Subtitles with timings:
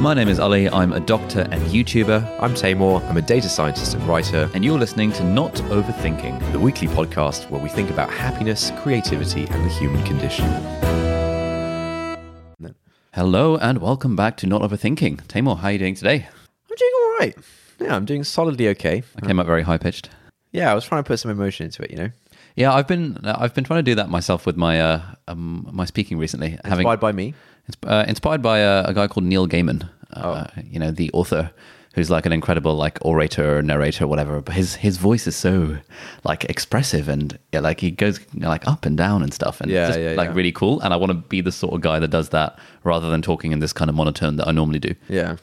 [0.00, 0.66] My name is Ali.
[0.70, 3.04] I'm a doctor and YouTuber, I'm Taimur.
[3.04, 6.52] I'm a data scientist and writer, and you're listening to Not Overthinking.
[6.52, 10.46] the weekly podcast where we think about happiness, creativity, and the human condition.
[13.12, 15.26] Hello and welcome back to Not Overthinking.
[15.26, 16.26] Taimur, how are you doing today?
[16.70, 17.36] I'm doing all right.
[17.78, 19.02] Yeah, I'm doing solidly okay.
[19.16, 20.08] I came up very high pitched.
[20.50, 22.10] Yeah, I was trying to put some emotion into it, you know.
[22.56, 25.84] Yeah, I've been I've been trying to do that myself with my uh, um, my
[25.84, 26.58] speaking recently.
[26.64, 27.34] Having Inspired by me.
[27.86, 31.50] Uh, inspired by a, a guy called Neil Gaiman, uh, you know, the author,
[31.94, 34.40] who's like an incredible like orator, narrator, whatever.
[34.40, 35.78] But his his voice is so
[36.24, 39.60] like expressive and yeah, like he goes you know, like up and down and stuff,
[39.60, 40.34] and Yeah, just yeah, like yeah.
[40.34, 40.80] really cool.
[40.80, 43.52] And I want to be the sort of guy that does that rather than talking
[43.52, 44.94] in this kind of monotone that I normally do.
[45.08, 45.36] Yeah.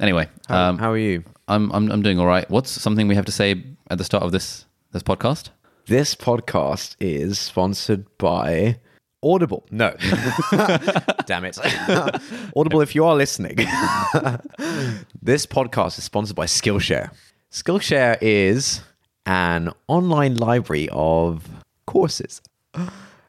[0.00, 1.22] Anyway, How, um, how are you?
[1.48, 2.48] I'm, I'm I'm doing all right.
[2.50, 5.50] What's something we have to say at the start of this this podcast?
[5.86, 8.78] This podcast is sponsored by
[9.22, 9.64] Audible.
[9.70, 9.94] No.
[11.26, 11.58] Damn it.
[12.56, 13.56] Audible, if you are listening,
[15.22, 17.10] this podcast is sponsored by Skillshare.
[17.50, 18.80] Skillshare is
[19.26, 21.48] an online library of
[21.86, 22.42] courses.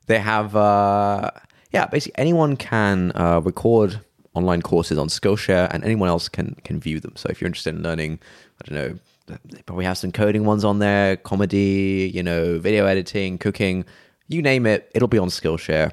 [0.07, 1.29] They have, uh,
[1.71, 3.99] yeah, basically anyone can uh, record
[4.33, 7.13] online courses on Skillshare and anyone else can, can view them.
[7.15, 8.19] So if you're interested in learning,
[8.61, 12.85] I don't know, they probably have some coding ones on there, comedy, you know, video
[12.85, 13.85] editing, cooking,
[14.33, 15.91] you name it, it'll be on Skillshare.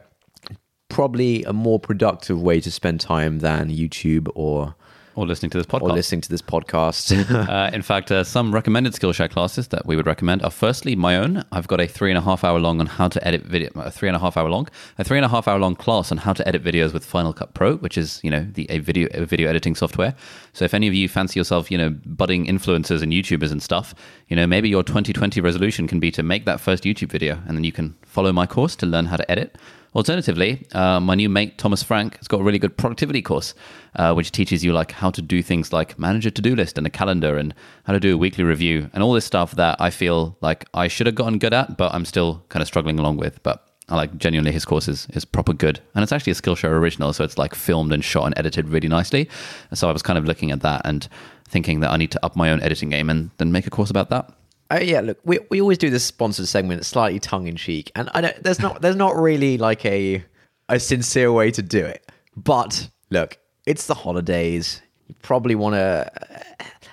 [0.89, 4.75] Probably a more productive way to spend time than YouTube or
[5.15, 5.83] Or listening to this podcast?
[5.83, 7.11] or listening to this podcast.
[7.51, 11.17] Uh, in fact, uh, some recommended Skillshare classes that we would recommend are firstly my
[11.17, 11.45] own.
[11.53, 13.91] I've got a three and a half hour long on how to edit video, a
[13.91, 14.69] three and a half hour long,
[14.99, 17.33] a three and a half hour long class on how to edit videos with Final
[17.33, 20.15] Cut Pro, which is you know the a video a video editing software.
[20.53, 23.95] So if any of you fancy yourself, you know, budding influencers and YouTubers and stuff,
[24.29, 27.57] you know, maybe your 2020 resolution can be to make that first YouTube video, and
[27.57, 29.57] then you can follow my course to learn how to edit.
[29.93, 33.55] Alternatively, uh, my new mate Thomas Frank has got a really good productivity course,
[33.97, 36.87] uh, which teaches you like how to do things like manage a to-do list and
[36.87, 37.53] a calendar, and
[37.85, 40.87] how to do a weekly review, and all this stuff that I feel like I
[40.87, 43.43] should have gotten good at, but I'm still kind of struggling along with.
[43.43, 46.71] But I like genuinely his course is, is proper good, and it's actually a Skillshare
[46.71, 49.29] original, so it's like filmed and shot and edited really nicely.
[49.75, 51.09] So I was kind of looking at that and
[51.49, 53.91] thinking that I need to up my own editing game and then make a course
[53.91, 54.33] about that.
[54.71, 58.09] Uh, yeah, look, we, we always do this sponsored segment slightly tongue in cheek, and
[58.15, 60.25] I don't, there's not there's not really like a
[60.69, 62.09] a sincere way to do it.
[62.37, 64.81] But look, it's the holidays.
[65.09, 66.11] You probably want to.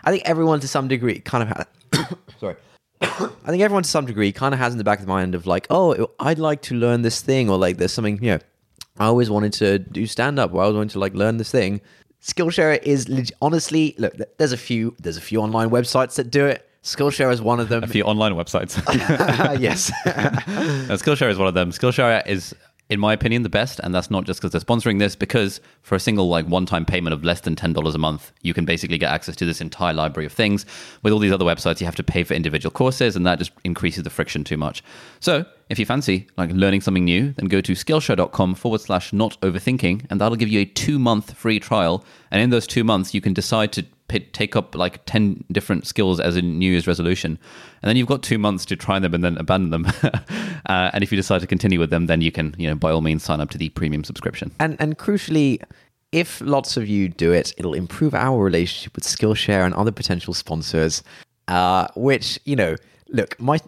[0.03, 1.57] I think everyone to some degree kind of
[1.93, 2.07] has.
[2.39, 2.55] sorry.
[3.01, 5.35] I think everyone to some degree kind of has in the back of the mind
[5.35, 8.39] of like, oh, I'd like to learn this thing, or like there's something, you know,
[8.97, 11.81] I always wanted to do stand up, I always wanted to like learn this thing.
[12.23, 16.45] Skillshare is leg- honestly, look, there's a few, there's a few online websites that do
[16.47, 16.66] it.
[16.87, 17.83] Skillshare is one of them.
[17.83, 18.77] A few online websites.
[19.59, 19.91] yes.
[21.01, 21.71] Skillshare is one of them.
[21.71, 22.55] Skillshare is,
[22.89, 25.13] in my opinion, the best, and that's not just because they're sponsoring this.
[25.13, 28.53] Because for a single like one-time payment of less than ten dollars a month, you
[28.53, 30.65] can basically get access to this entire library of things.
[31.03, 33.51] With all these other websites, you have to pay for individual courses, and that just
[33.65, 34.81] increases the friction too much.
[35.19, 39.37] So, if you fancy like learning something new, then go to Skillshare.com forward slash not
[39.41, 42.05] overthinking, and that'll give you a two-month free trial.
[42.31, 46.19] And in those two months, you can decide to take up like 10 different skills
[46.19, 47.37] as a New Year's resolution.
[47.81, 49.85] And then you've got two months to try them and then abandon them.
[50.65, 52.91] uh, and if you decide to continue with them, then you can, you know, by
[52.91, 54.51] all means sign up to the premium subscription.
[54.59, 55.61] and and crucially,
[56.11, 60.33] if lots of you do it, it'll improve our relationship with Skillshare and other potential
[60.33, 61.03] sponsors.
[61.47, 62.75] Uh, which you know,
[63.09, 63.59] look, my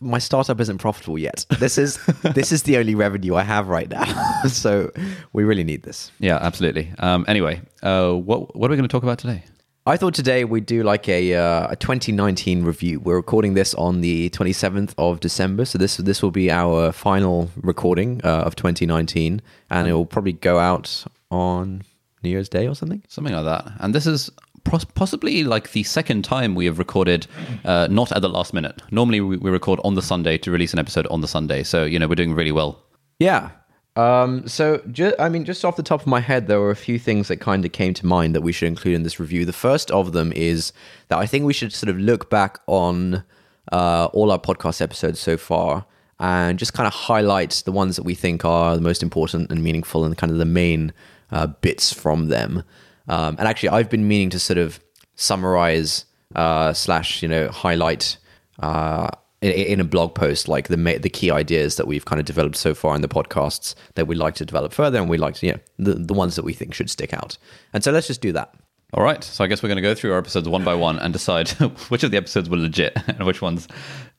[0.00, 1.44] my startup isn't profitable yet.
[1.58, 2.04] This is
[2.34, 4.04] this is the only revenue I have right now,
[4.48, 4.90] so
[5.32, 6.10] we really need this.
[6.18, 6.92] Yeah, absolutely.
[6.98, 9.44] Um, anyway, uh, what, what are we going to talk about today?
[9.88, 13.00] I thought today we'd do like a uh, a 2019 review.
[13.00, 17.48] We're recording this on the 27th of December, so this this will be our final
[17.56, 19.40] recording uh, of 2019,
[19.70, 21.84] and it will probably go out on
[22.22, 23.02] New Year's Day or something.
[23.08, 23.72] Something like that.
[23.80, 24.28] And this is
[24.64, 27.26] pos- possibly like the second time we have recorded
[27.64, 28.82] uh, not at the last minute.
[28.90, 31.62] Normally we, we record on the Sunday to release an episode on the Sunday.
[31.62, 32.78] So, you know, we're doing really well.
[33.20, 33.52] Yeah.
[33.98, 36.76] Um, so, ju- I mean, just off the top of my head, there were a
[36.76, 39.44] few things that kind of came to mind that we should include in this review.
[39.44, 40.72] The first of them is
[41.08, 43.24] that I think we should sort of look back on
[43.72, 45.84] uh, all our podcast episodes so far
[46.20, 49.64] and just kind of highlight the ones that we think are the most important and
[49.64, 50.92] meaningful and kind of the main
[51.32, 52.62] uh, bits from them.
[53.08, 54.78] Um, and actually, I've been meaning to sort of
[55.16, 56.04] summarize
[56.36, 58.16] uh, slash you know highlight
[58.60, 59.08] uh,
[59.40, 62.56] in, in a blog post like the the key ideas that we've kind of developed
[62.56, 65.46] so far in the podcasts that we'd like to develop further, and we like to
[65.46, 67.38] you know the the ones that we think should stick out.
[67.72, 68.54] And so let's just do that.
[68.94, 69.22] All right.
[69.22, 71.48] So I guess we're going to go through our episodes one by one and decide
[71.90, 73.68] which of the episodes were legit and which ones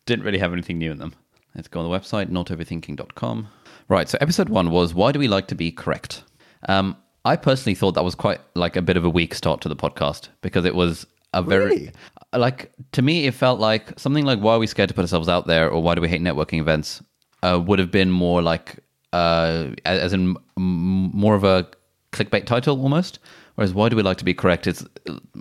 [0.05, 1.15] didn't really have anything new in them.
[1.55, 3.47] Let's go on the website, notoverthinking.com.
[3.87, 4.07] Right.
[4.07, 6.23] So episode one was Why Do We Like to Be Correct?
[6.67, 6.95] Um,
[7.25, 9.75] I personally thought that was quite like a bit of a weak start to the
[9.75, 11.65] podcast because it was a very.
[11.65, 11.91] Really?
[12.33, 15.27] Like, to me, it felt like something like Why Are We Scared to Put Ourselves
[15.27, 17.01] Out There or Why Do We Hate Networking Events
[17.41, 18.77] uh, would have been more like,
[19.13, 21.67] uh, as in more of a
[22.11, 23.19] clickbait title almost.
[23.55, 24.67] Whereas why do we like to be correct?
[24.67, 24.85] It's,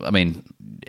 [0.03, 0.45] I mean,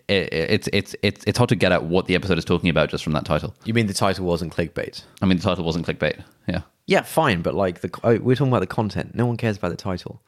[0.08, 2.90] it, it's it's it's it's hard to get at what the episode is talking about
[2.90, 3.54] just from that title.
[3.66, 5.04] You mean the title wasn't clickbait?
[5.22, 6.24] I mean, the title wasn't clickbait.
[6.48, 6.62] Yeah.
[6.88, 9.14] Yeah, fine, but like the oh, we're talking about the content.
[9.14, 10.24] No one cares about the title.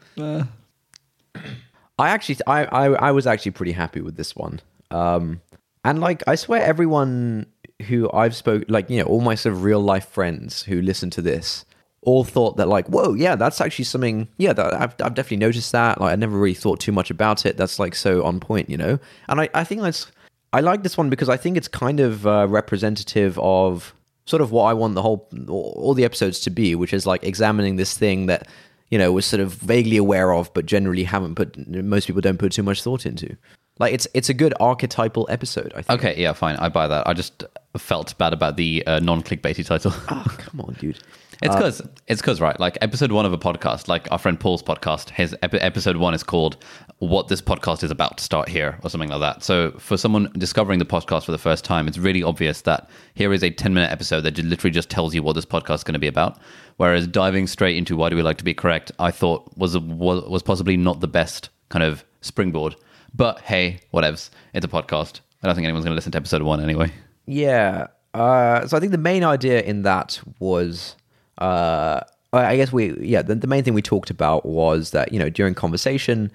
[1.97, 4.59] I actually, I, I, I was actually pretty happy with this one.
[4.91, 5.41] Um,
[5.83, 7.47] and like, I swear, everyone
[7.87, 11.09] who I've spoke, like you know, all my sort of real life friends who listen
[11.11, 11.65] to this,
[12.03, 14.27] all thought that like, whoa, yeah, that's actually something.
[14.37, 16.01] Yeah, that, I've, I've definitely noticed that.
[16.01, 17.57] Like, I never really thought too much about it.
[17.57, 18.99] That's like so on point, you know.
[19.29, 20.11] And I, I think that's,
[20.53, 23.93] I like this one because I think it's kind of uh, representative of
[24.25, 27.23] sort of what I want the whole all the episodes to be, which is like
[27.23, 28.47] examining this thing that
[28.89, 32.37] you know was sort of vaguely aware of, but generally haven't put most people don't
[32.37, 33.35] put too much thought into.
[33.79, 35.73] Like it's it's a good archetypal episode.
[35.75, 35.99] I think.
[35.99, 36.21] Okay.
[36.21, 36.33] Yeah.
[36.33, 36.57] Fine.
[36.57, 37.07] I buy that.
[37.07, 37.43] I just
[37.77, 39.93] felt bad about the uh, non-clickbaity title.
[40.09, 40.99] Oh come on, dude.
[41.41, 44.61] It's because it's because right, like episode one of a podcast, like our friend Paul's
[44.61, 46.63] podcast, his ep- episode one is called
[46.99, 49.43] "What This Podcast Is About." To Start here or something like that.
[49.43, 53.33] So for someone discovering the podcast for the first time, it's really obvious that here
[53.33, 55.93] is a ten minute episode that literally just tells you what this podcast is going
[55.93, 56.39] to be about.
[56.77, 60.23] Whereas diving straight into why do we like to be correct, I thought was was,
[60.25, 62.75] was possibly not the best kind of springboard.
[63.13, 64.29] But hey, whatevs.
[64.53, 65.19] It's a podcast.
[65.43, 66.91] I don't think anyone's going to listen to episode one anyway.
[67.25, 67.87] Yeah.
[68.13, 70.95] Uh, so I think the main idea in that was,
[71.37, 72.01] uh,
[72.33, 75.29] I guess we, yeah, the, the main thing we talked about was that you know
[75.29, 76.31] during conversation,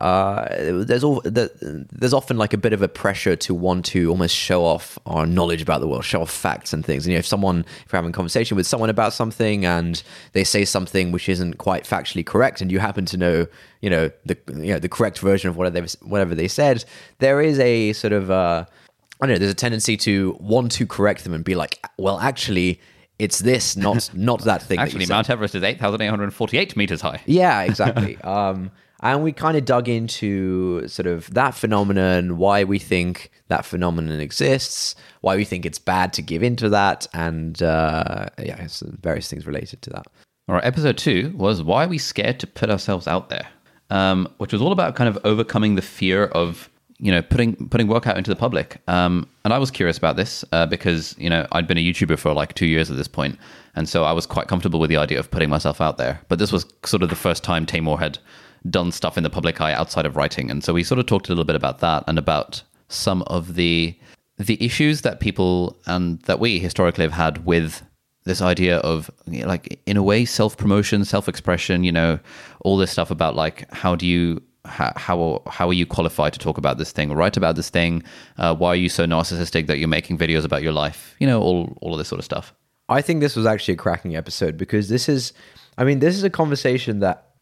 [0.00, 0.48] uh,
[0.84, 4.34] there's all the, there's often like a bit of a pressure to want to almost
[4.34, 7.06] show off our knowledge about the world, show off facts and things.
[7.06, 10.02] And you know, if someone, if you're having a conversation with someone about something and
[10.32, 13.46] they say something which isn't quite factually correct, and you happen to know,
[13.80, 16.84] you know, the you know the correct version of whatever they whatever they said,
[17.20, 18.64] there is a sort of uh,
[19.20, 19.38] I don't know.
[19.38, 22.80] There's a tendency to want to correct them and be like, well, actually,
[23.18, 24.78] it's this, not not that thing.
[24.78, 27.22] Actually, said." Mount Everest is eight thousand eight hundred forty-eight meters high.
[27.24, 28.16] Yeah, exactly.
[28.22, 33.64] um, and we kind of dug into sort of that phenomenon, why we think that
[33.64, 38.66] phenomenon exists, why we think it's bad to give into that, and uh, yeah,
[39.00, 40.06] various things related to that.
[40.48, 43.46] All right, episode two was why are we scared to put ourselves out there,
[43.90, 47.88] um, which was all about kind of overcoming the fear of you know putting putting
[47.88, 48.80] work out into the public.
[48.88, 52.18] Um, and I was curious about this uh, because you know I'd been a YouTuber
[52.18, 53.38] for like two years at this point,
[53.74, 56.20] and so I was quite comfortable with the idea of putting myself out there.
[56.28, 58.18] But this was sort of the first time Taimur had
[58.70, 61.28] done stuff in the public eye outside of writing, and so we sort of talked
[61.28, 63.96] a little bit about that and about some of the
[64.38, 67.82] the issues that people and that we historically have had with
[68.24, 71.84] this idea of like in a way self promotion, self expression.
[71.84, 72.18] You know,
[72.60, 76.38] all this stuff about like how do you how how, how are you qualified to
[76.38, 78.02] talk about this thing or write about this thing?
[78.36, 81.14] Uh, why are you so narcissistic that you're making videos about your life?
[81.18, 82.52] You know, all all of this sort of stuff.
[82.88, 85.32] I think this was actually a cracking episode because this is,
[85.76, 87.32] I mean, this is a conversation that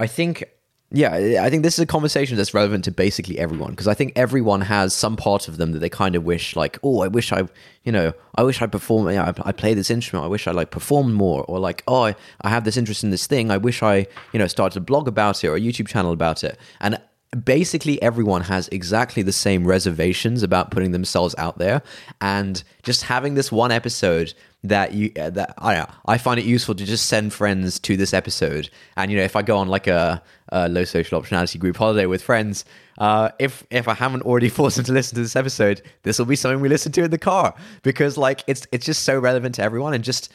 [0.00, 0.44] I think,
[0.90, 4.12] yeah, I think this is a conversation that's relevant to basically everyone because I think
[4.16, 7.32] everyone has some part of them that they kind of wish, like, oh, I wish
[7.32, 7.48] I,
[7.84, 10.52] you know, I wish I perform, yeah, I, I play this instrument, I wish I
[10.52, 13.56] like performed more, or like, oh, I, I have this interest in this thing, I
[13.56, 16.58] wish I, you know, started a blog about it or a YouTube channel about it,
[16.80, 17.00] and
[17.34, 21.82] basically everyone has exactly the same reservations about putting themselves out there
[22.20, 26.44] and just having this one episode that you uh, that I know, I find it
[26.44, 28.70] useful to just send friends to this episode.
[28.96, 32.06] And you know if I go on like a, a low social optionality group holiday
[32.06, 32.64] with friends
[32.98, 36.26] uh, if if I haven't already forced them to listen to this episode this will
[36.26, 37.54] be something we listen to in the car.
[37.82, 39.94] Because like it's it's just so relevant to everyone.
[39.94, 40.32] And just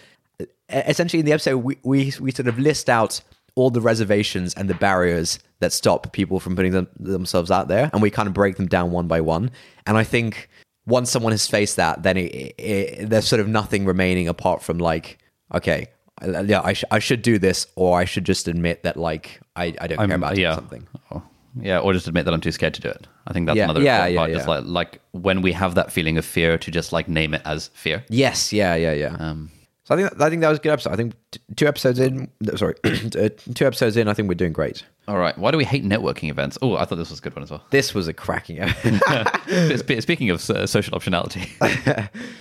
[0.69, 3.21] essentially in the episode we we, we sort of list out
[3.55, 7.89] all the reservations and the barriers that stop people from putting them, themselves out there,
[7.91, 9.51] and we kind of break them down one by one.
[9.85, 10.49] And I think
[10.89, 14.77] once someone has faced that, then it, it, there's sort of nothing remaining apart from
[14.79, 15.17] like,
[15.53, 15.87] okay,
[16.45, 19.73] yeah, I, sh- I should do this, or I should just admit that like I,
[19.79, 20.55] I don't care about yeah.
[20.55, 20.87] something.
[21.11, 21.23] Oh,
[21.61, 23.07] yeah, or just admit that I'm too scared to do it.
[23.25, 24.31] I think that's Yeah, another yeah, yeah, part.
[24.31, 24.55] Just yeah.
[24.55, 27.69] like like when we have that feeling of fear, to just like name it as
[27.69, 28.03] fear.
[28.09, 29.15] Yes, yeah, yeah, yeah.
[29.19, 29.49] Um,
[29.89, 30.93] So I think I think that was a good episode.
[30.93, 34.53] I think t- two episodes in, sorry, uh, two episodes in, I think we're doing
[34.53, 34.83] great.
[35.07, 35.35] All right.
[35.35, 36.59] Why do we hate networking events?
[36.61, 37.63] Oh, I thought this was a good one as well.
[37.71, 38.57] This was a cracking
[39.99, 41.49] Speaking of uh, social optionality,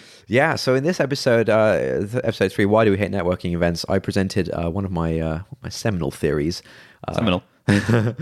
[0.27, 0.57] yeah.
[0.57, 3.87] So in this episode, uh, episode three, why do we hate networking events?
[3.89, 6.63] I presented uh, one of my uh, my seminal theories.
[7.09, 7.43] Uh, seminal.
[7.65, 8.17] one of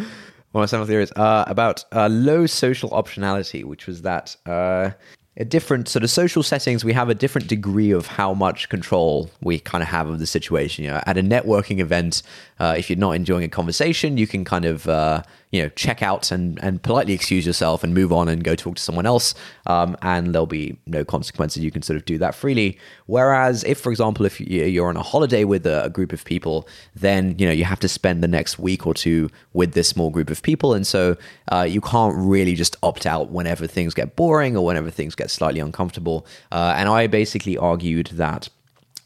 [0.53, 4.91] my seminal theories uh, about uh, low social optionality, which was that uh,
[5.39, 9.31] at different sort of social settings, we have a different degree of how much control
[9.43, 10.85] we kind of have of the situation.
[10.85, 12.23] You know, at a networking event,
[12.59, 15.23] uh, if you're not enjoying a conversation, you can kind of uh,
[15.53, 18.77] you know check out and and politely excuse yourself and move on and go talk
[18.77, 19.35] to someone else,
[19.67, 21.63] um, and there'll be no consequences.
[21.63, 22.79] You can sort of do that freely.
[23.07, 26.25] Whereas, if for example, if you- you're on a holiday with a, a group of
[26.25, 29.89] people, then you know you have to spend the next week or two with this
[29.89, 31.17] small group of people, and so
[31.53, 35.31] uh, you can't really just opt out whenever things get boring or whenever things get
[35.31, 36.27] slightly uncomfortable.
[36.51, 38.49] Uh, and I basically argued that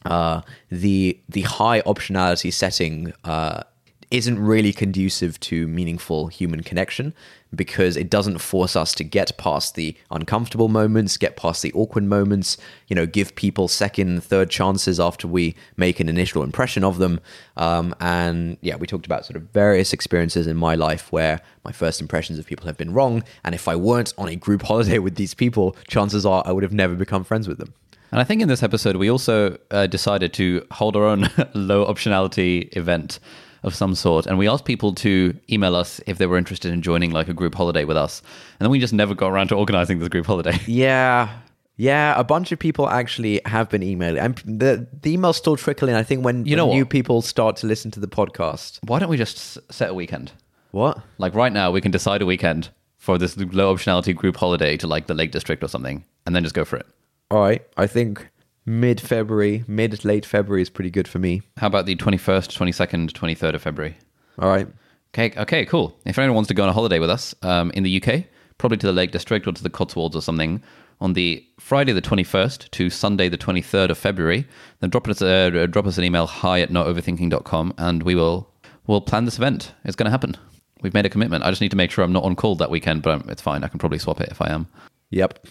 [0.07, 3.63] uh, the the high optionality setting uh,
[4.11, 7.14] isn't really conducive to meaningful human connection
[7.55, 12.05] because it doesn't force us to get past the uncomfortable moments, get past the awkward
[12.05, 12.57] moments,
[12.88, 17.21] you know, give people second, third chances after we make an initial impression of them.
[17.57, 21.73] Um, and yeah, we talked about sort of various experiences in my life where my
[21.73, 23.23] first impressions of people have been wrong.
[23.45, 26.64] And if I weren't on a group holiday with these people, chances are I would
[26.64, 27.75] have never become friends with them.
[28.12, 31.87] And I think in this episode, we also uh, decided to hold our own low
[31.87, 33.21] optionality event
[33.62, 34.26] of some sort.
[34.26, 37.35] And we asked people to email us if they were interested in joining like a
[37.35, 38.23] group holiday with us.
[38.59, 40.59] And then we just never got around to organizing this group holiday.
[40.67, 41.29] Yeah.
[41.76, 45.88] Yeah, a bunch of people actually have been emailing, and the the emails still trickle
[45.88, 45.95] in.
[45.95, 48.81] I think when, You know when new people start to listen to the podcast.
[48.85, 50.33] Why don't we just set a weekend?
[50.73, 51.00] What?
[51.17, 54.87] Like right now, we can decide a weekend for this low optionality group holiday to
[54.87, 56.87] like the Lake District or something, and then just go for it.
[57.31, 58.29] All right, I think
[58.67, 61.43] mid February, mid late February is pretty good for me.
[61.57, 63.97] How about the 21st, 22nd, 23rd of February?
[64.38, 64.69] All right.
[65.14, 65.99] Okay, okay, cool.
[66.05, 68.25] If anyone wants to go on a holiday with us um, in the UK,
[68.59, 70.62] probably to the Lake District or to the Cotswolds or something,
[71.00, 74.47] on the Friday the 21st to Sunday the 23rd of February,
[74.81, 78.50] then drop us, uh, drop us an email, hi at notoverthinking.com, and we will
[78.87, 79.73] we'll plan this event.
[79.85, 80.37] It's going to happen.
[80.83, 81.45] We've made a commitment.
[81.45, 83.43] I just need to make sure I'm not on call that weekend, but um, it's
[83.43, 83.64] fine.
[83.64, 84.67] I can probably swap it if I am.
[85.11, 85.47] Yep.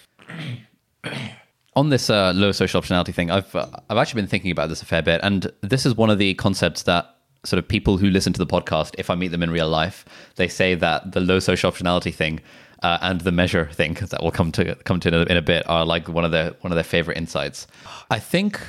[1.75, 4.81] On this uh, low social optionality thing, I've uh, I've actually been thinking about this
[4.81, 8.09] a fair bit, and this is one of the concepts that sort of people who
[8.09, 11.21] listen to the podcast, if I meet them in real life, they say that the
[11.21, 12.41] low social optionality thing
[12.83, 15.41] uh, and the measure thing that will come to come to in a, in a
[15.41, 17.67] bit are like one of their one of their favorite insights.
[18.09, 18.59] I think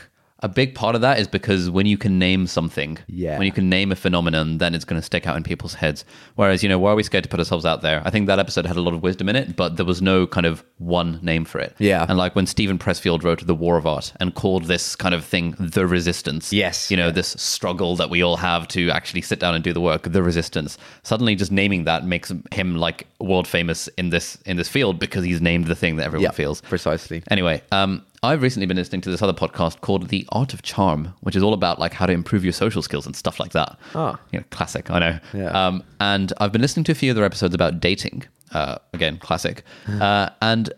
[0.42, 3.36] a big part of that is because when you can name something, Yeah.
[3.38, 6.04] when you can name a phenomenon, then it's going to stick out in people's heads.
[6.36, 8.00] Whereas, you know, why are we scared to put ourselves out there?
[8.04, 10.26] I think that episode had a lot of wisdom in it, but there was no
[10.26, 11.74] kind of one name for it.
[11.78, 12.06] Yeah.
[12.08, 15.24] And like when Steven Pressfield wrote The War of Art and called this kind of
[15.24, 16.52] thing the resistance.
[16.52, 16.90] Yes.
[16.90, 19.80] You know, this struggle that we all have to actually sit down and do the
[19.80, 20.78] work, the resistance.
[21.02, 25.24] Suddenly just naming that makes him like world famous in this in this field because
[25.24, 26.30] he's named the thing that everyone Yeah.
[26.30, 26.62] feels.
[26.62, 27.22] Precisely.
[27.30, 31.14] Anyway, um, I've recently been listening to this other podcast called The Art of Charm,
[31.20, 33.78] which is all about like how to improve your social skills and stuff like that.
[33.94, 34.20] Ah.
[34.30, 35.18] You know, classic, I know.
[35.32, 35.48] Yeah.
[35.66, 38.24] Um, and I've been listening to a few other episodes about dating.
[38.52, 39.62] Uh, again, classic.
[39.88, 40.70] uh, and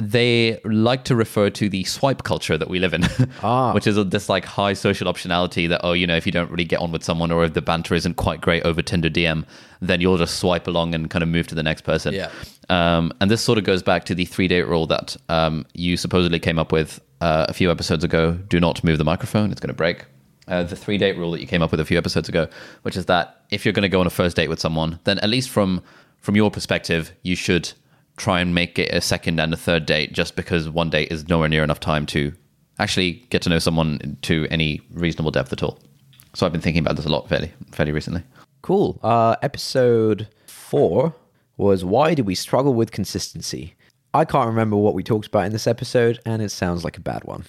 [0.00, 3.02] they like to refer to the swipe culture that we live in,
[3.42, 3.72] Ah.
[3.72, 6.64] which is this like high social optionality that oh, you know, if you don't really
[6.64, 9.44] get on with someone or if the banter isn't quite great over Tinder DM,
[9.80, 12.14] then you'll just swipe along and kind of move to the next person.
[12.14, 12.30] Yeah.
[12.68, 15.96] Um, and this sort of goes back to the three date rule that um, you
[15.96, 18.32] supposedly came up with uh, a few episodes ago.
[18.32, 20.04] Do not move the microphone, it's going to break.
[20.46, 22.46] Uh, the three date rule that you came up with a few episodes ago,
[22.82, 25.18] which is that if you're going to go on a first date with someone, then
[25.18, 25.82] at least from
[26.20, 27.72] from your perspective, you should
[28.18, 31.28] try and make it a second and a third date just because one date is
[31.28, 32.32] nowhere near enough time to
[32.78, 35.78] actually get to know someone to any reasonable depth at all.
[36.34, 38.22] So I've been thinking about this a lot fairly fairly recently.
[38.62, 39.00] Cool.
[39.02, 41.14] Uh, episode four
[41.56, 43.74] was why do we struggle with consistency?
[44.14, 47.00] I can't remember what we talked about in this episode, and it sounds like a
[47.00, 47.44] bad one.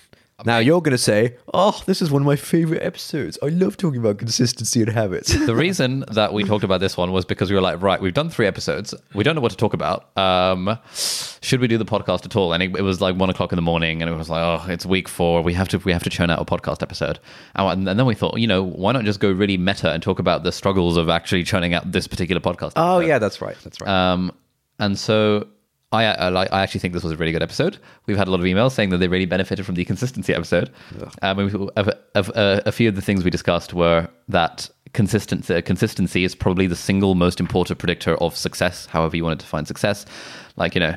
[0.46, 3.38] Now you're going to say, "Oh, this is one of my favorite episodes.
[3.43, 7.12] I love talking about consistency and habits." the reason that we talked about this one
[7.12, 8.93] was because we were like, right, we've done three episodes.
[9.13, 10.17] We don't know what to talk about.
[10.17, 10.77] Um,
[11.41, 12.53] should we do the podcast at all?
[12.53, 14.72] And it, it was like one o'clock in the morning, and it was like, oh,
[14.72, 15.41] it's week four.
[15.41, 17.19] We have to we have to churn out a podcast episode.
[17.55, 20.19] And, and then we thought, you know, why not just go really meta and talk
[20.19, 22.74] about the struggles of actually churning out this particular podcast?
[22.75, 23.58] oh yeah, that's right.
[23.63, 23.89] That's right.
[23.89, 24.31] Um,
[24.79, 25.48] and so
[25.91, 27.77] I, I, like- I actually think this was a really good episode.
[28.05, 30.69] We've had a lot of emails saying that they really benefited from the consistency episode.
[31.22, 34.69] Um, and we, of, of, uh, a few of the things we discussed were that
[34.93, 39.46] consistency, consistency is probably the single most important predictor of success, however you want to
[39.46, 40.05] define success.
[40.58, 40.96] Like, you know,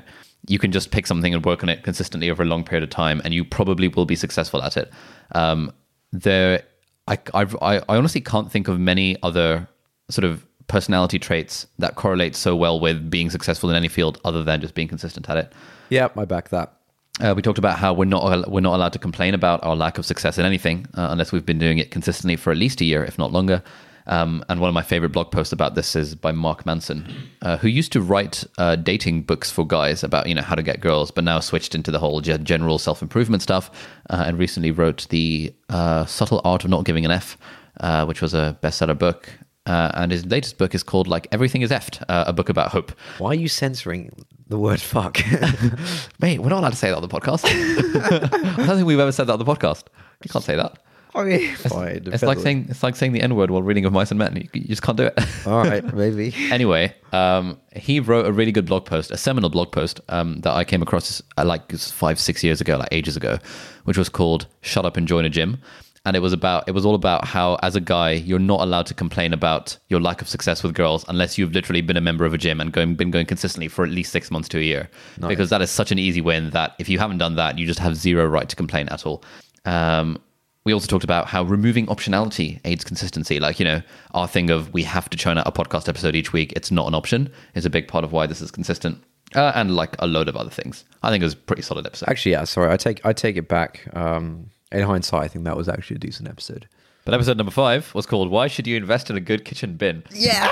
[0.49, 2.91] you can just pick something and work on it consistently over a long period of
[2.91, 4.93] time, and you probably will be successful at it.
[5.35, 5.73] Um,
[6.13, 6.65] there,
[7.07, 9.69] I, I, I I honestly can't think of many other
[10.11, 14.43] sort of personality traits that correlate so well with being successful in any field other
[14.43, 15.53] than just being consistent at it.
[15.91, 16.73] Yeah, I back that.
[17.21, 19.99] Uh, we talked about how we're not we're not allowed to complain about our lack
[19.99, 22.87] of success in anything uh, unless we've been doing it consistently for at least a
[22.87, 23.63] year, if not longer.
[24.07, 27.07] Um, and one of my favorite blog posts about this is by Mark Manson,
[27.43, 30.63] uh, who used to write uh, dating books for guys about you know how to
[30.63, 33.71] get girls, but now switched into the whole ge- general self improvement stuff,
[34.09, 37.37] uh, and recently wrote the uh, Subtle Art of Not Giving an F,
[37.81, 39.29] uh, which was a bestseller book.
[39.65, 42.73] Uh, and his latest book is called like Everything Is Effed, uh, a book about
[42.73, 42.93] hope.
[43.19, 45.21] Why are you censoring the word fuck?
[46.21, 47.45] Mate, we're not allowed to say that on the podcast.
[47.47, 49.85] I don't think we've ever said that on the podcast.
[50.25, 50.79] You can't say that.
[51.15, 52.03] I mean, fine.
[52.07, 54.35] It's like saying it's like saying the N word while reading of Mice and Men.
[54.37, 55.19] You, you just can't do it.
[55.47, 56.35] All right, maybe.
[56.51, 60.53] anyway, um, he wrote a really good blog post, a seminal blog post um, that
[60.55, 63.39] I came across uh, like five, six years ago, like ages ago,
[63.85, 65.59] which was called "Shut Up and Join a Gym."
[66.05, 68.87] And it was about it was all about how, as a guy, you're not allowed
[68.87, 72.25] to complain about your lack of success with girls unless you've literally been a member
[72.25, 74.63] of a gym and going, been going consistently for at least six months to a
[74.63, 74.91] year.
[75.29, 77.79] Because that is such an easy win that if you haven't done that, you just
[77.79, 79.23] have zero right to complain at all.
[79.65, 80.21] Um,
[80.65, 83.41] we also talked about how removing optionality aids consistency.
[83.41, 83.83] Like, you know,
[84.13, 86.87] our thing of we have to churn out a podcast episode each week, it's not
[86.87, 89.03] an option, is a big part of why this is consistent.
[89.35, 90.85] Uh, and like a load of other things.
[91.03, 92.09] I think it was a pretty solid episode.
[92.09, 92.45] Actually, yeah.
[92.45, 93.89] Sorry, I take I take it back.
[93.95, 96.67] Um, in hindsight, I think that was actually a decent episode.
[97.05, 100.05] But episode number five was called "Why Should You Invest in a Good Kitchen Bin?"
[100.13, 100.49] Yeah.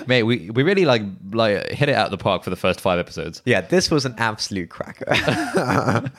[0.06, 2.80] Mate, we, we really like like hit it out of the park for the first
[2.80, 3.42] five episodes.
[3.44, 5.04] Yeah, this was an absolute cracker.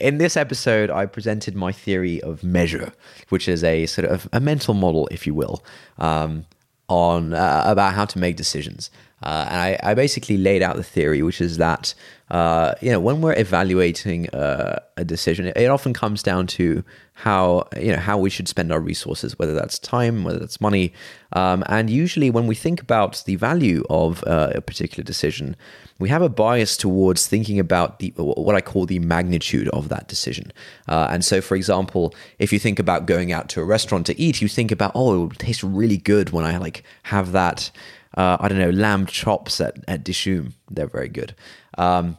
[0.00, 2.92] In this episode, I presented my theory of measure,
[3.30, 5.64] which is a sort of a mental model, if you will,
[5.96, 6.44] um,
[6.88, 8.90] on uh, about how to make decisions.
[9.22, 11.94] Uh, and I, I basically laid out the theory, which is that
[12.30, 16.84] uh, you know when we're evaluating uh, a decision, it, it often comes down to
[17.14, 20.92] how you know how we should spend our resources, whether that's time, whether that's money,
[21.32, 25.56] um, and usually when we think about the value of uh, a particular decision,
[25.98, 30.08] we have a bias towards thinking about the what I call the magnitude of that
[30.08, 30.52] decision.
[30.86, 34.20] Uh, and so, for example, if you think about going out to a restaurant to
[34.20, 37.70] eat, you think about oh, it will taste really good when I like have that
[38.18, 40.52] uh, I don't know, lamb chops at, at Dishoom.
[40.70, 41.34] They're very good.
[41.78, 42.18] Um,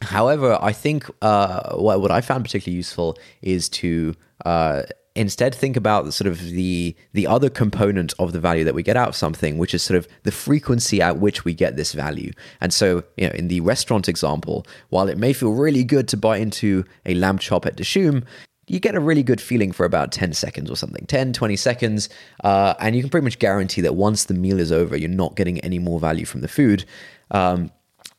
[0.00, 4.14] however, I think uh, what, what I found particularly useful is to
[4.46, 4.82] uh,
[5.16, 8.96] instead think about sort of the the other component of the value that we get
[8.96, 12.30] out of something, which is sort of the frequency at which we get this value.
[12.60, 16.16] And so, you know, in the restaurant example, while it may feel really good to
[16.16, 18.24] buy into a lamb chop at Dishoom,
[18.70, 22.08] you get a really good feeling for about 10 seconds or something 10 20 seconds
[22.44, 25.34] uh, and you can pretty much guarantee that once the meal is over you're not
[25.34, 26.84] getting any more value from the food.
[27.32, 27.70] Um,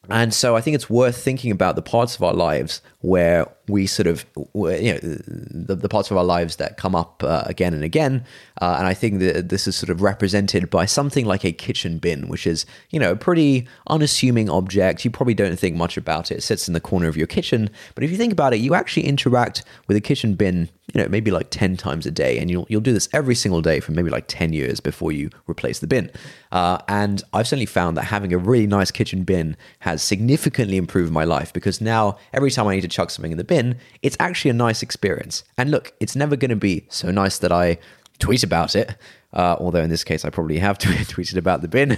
[0.09, 3.85] and so I think it's worth thinking about the parts of our lives where we
[3.85, 7.73] sort of, you know, the, the parts of our lives that come up uh, again
[7.73, 8.25] and again.
[8.59, 11.99] Uh, and I think that this is sort of represented by something like a kitchen
[11.99, 15.05] bin, which is, you know, a pretty unassuming object.
[15.05, 16.39] You probably don't think much about it.
[16.39, 17.69] It sits in the corner of your kitchen.
[17.93, 21.07] But if you think about it, you actually interact with a kitchen bin, you know,
[21.07, 22.37] maybe like 10 times a day.
[22.37, 25.29] And you'll, you'll do this every single day for maybe like 10 years before you
[25.47, 26.11] replace the bin.
[26.51, 31.11] Uh, and I've certainly found that having a really nice kitchen bin has significantly improved
[31.11, 34.17] my life because now every time I need to chuck something in the bin, it's
[34.19, 35.43] actually a nice experience.
[35.57, 37.77] And look, it's never going to be so nice that I
[38.19, 38.95] tweet about it,
[39.33, 41.97] uh, although in this case I probably have tweeted about the bin.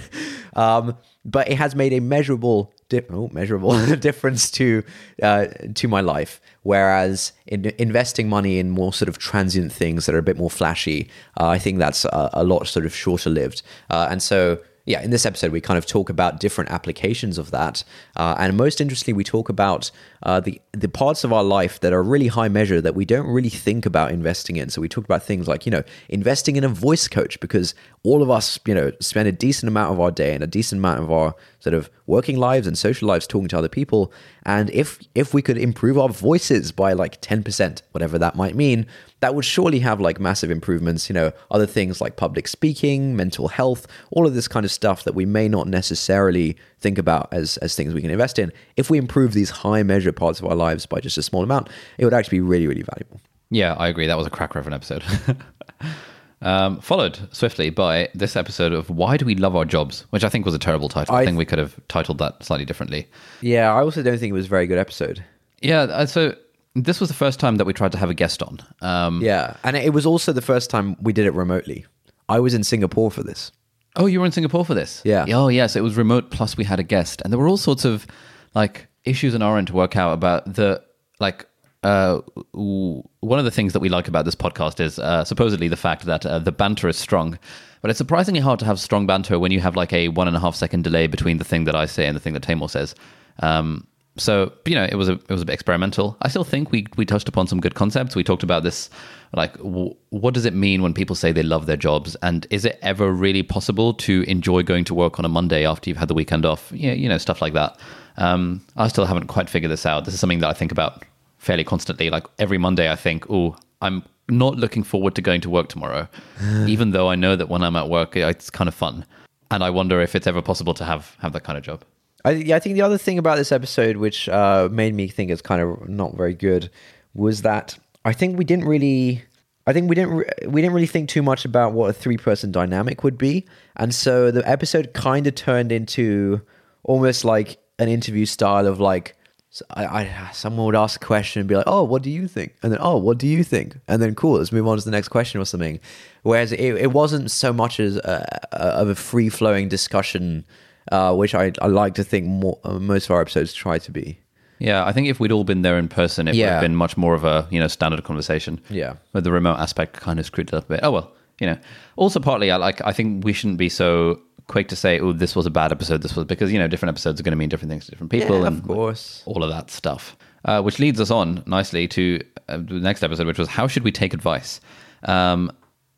[0.54, 4.82] Um, but it has made a measurable, di- oh, measurable difference to
[5.22, 6.40] uh, to my life.
[6.62, 10.50] Whereas in investing money in more sort of transient things that are a bit more
[10.50, 11.08] flashy,
[11.38, 13.62] uh, I think that's a, a, lot sort of shorter lived.
[13.90, 17.50] Uh, and so yeah, in this episode, we kind of talk about different applications of
[17.52, 17.84] that.
[18.16, 19.90] Uh, and most interestingly, we talk about
[20.22, 23.26] uh, the, the parts of our life that are really high measure that we don't
[23.26, 24.68] really think about investing in.
[24.68, 28.22] So we talk about things like, you know, investing in a voice coach because all
[28.22, 31.00] of us, you know, spend a decent amount of our day and a decent amount
[31.00, 34.12] of our sort of working lives and social lives talking to other people.
[34.44, 38.86] And if if we could improve our voices by like 10%, whatever that might mean,
[39.20, 43.48] that would surely have like massive improvements, you know, other things like public speaking, mental
[43.48, 47.56] health, all of this kind of stuff that we may not necessarily think about as
[47.56, 48.52] as things we can invest in.
[48.76, 51.70] If we improve these high measure parts of our lives by just a small amount,
[51.96, 53.22] it would actually be really, really valuable.
[53.50, 54.06] Yeah, I agree.
[54.06, 55.02] That was a cracker of an episode.
[56.44, 60.28] Um, followed swiftly by this episode of Why Do We Love Our Jobs, which I
[60.28, 61.14] think was a terrible title.
[61.14, 63.08] I, I think we could have titled that slightly differently.
[63.40, 65.24] Yeah, I also don't think it was a very good episode.
[65.62, 66.36] Yeah, uh, so
[66.74, 68.60] this was the first time that we tried to have a guest on.
[68.82, 71.86] Um, yeah, and it was also the first time we did it remotely.
[72.28, 73.50] I was in Singapore for this.
[73.96, 75.02] Oh, you were in Singapore for this?
[75.04, 75.24] Yeah.
[75.28, 75.76] Oh, yes.
[75.76, 77.22] It was remote, plus we had a guest.
[77.22, 78.06] And there were all sorts of
[78.54, 80.82] like issues on our end to work out about the
[81.20, 81.46] like
[81.84, 82.20] uh,
[82.52, 86.06] one of the things that we like about this podcast is uh, supposedly the fact
[86.06, 87.38] that uh, the banter is strong.
[87.82, 90.36] But it's surprisingly hard to have strong banter when you have like a one and
[90.36, 92.70] a half second delay between the thing that I say and the thing that Taimur
[92.70, 92.94] says.
[93.40, 96.16] Um, so you know, it was a it was a bit experimental.
[96.22, 98.16] I still think we we touched upon some good concepts.
[98.16, 98.88] We talked about this,
[99.34, 102.64] like w- what does it mean when people say they love their jobs, and is
[102.64, 106.08] it ever really possible to enjoy going to work on a Monday after you've had
[106.08, 106.72] the weekend off?
[106.72, 107.78] Yeah, you know, stuff like that.
[108.16, 110.04] Um, I still haven't quite figured this out.
[110.04, 111.04] This is something that I think about
[111.44, 112.10] fairly constantly.
[112.10, 116.08] Like every Monday, I think, oh, I'm not looking forward to going to work tomorrow,
[116.66, 119.04] even though I know that when I'm at work, it's kind of fun.
[119.50, 121.84] And I wonder if it's ever possible to have have that kind of job.
[122.24, 125.30] I, yeah, I think the other thing about this episode, which uh, made me think
[125.30, 126.70] it's kind of not very good,
[127.12, 129.22] was that I think we didn't really,
[129.66, 132.50] I think we didn't, re- we didn't really think too much about what a three-person
[132.50, 133.44] dynamic would be,
[133.76, 136.40] and so the episode kind of turned into
[136.82, 139.16] almost like an interview style of like,
[139.54, 142.26] so I, I, someone would ask a question and be like, "Oh, what do you
[142.26, 144.84] think?" And then, "Oh, what do you think?" And then, "Cool, let's move on to
[144.84, 145.78] the next question or something."
[146.24, 150.44] Whereas it, it wasn't so much as a, a, of a free-flowing discussion
[150.90, 153.92] uh, which I, I like to think more, uh, most of our episodes try to
[153.92, 154.18] be.
[154.58, 156.96] Yeah, I think if we'd all been there in person, it would have been much
[156.96, 158.60] more of a you know standard conversation.
[158.70, 158.94] Yeah.
[159.12, 160.80] but the remote aspect kind of screwed it up a bit.
[160.82, 161.58] Oh well, you know.
[161.96, 162.80] Also, partly, I like.
[162.84, 166.02] I think we shouldn't be so quick to say, "Oh, this was a bad episode."
[166.02, 168.10] This was because you know different episodes are going to mean different things to different
[168.10, 169.22] people, Yeah, and of course.
[169.26, 170.16] all of that stuff.
[170.44, 173.82] Uh, which leads us on nicely to uh, the next episode, which was how should
[173.84, 174.60] we take advice?
[175.04, 175.50] Um,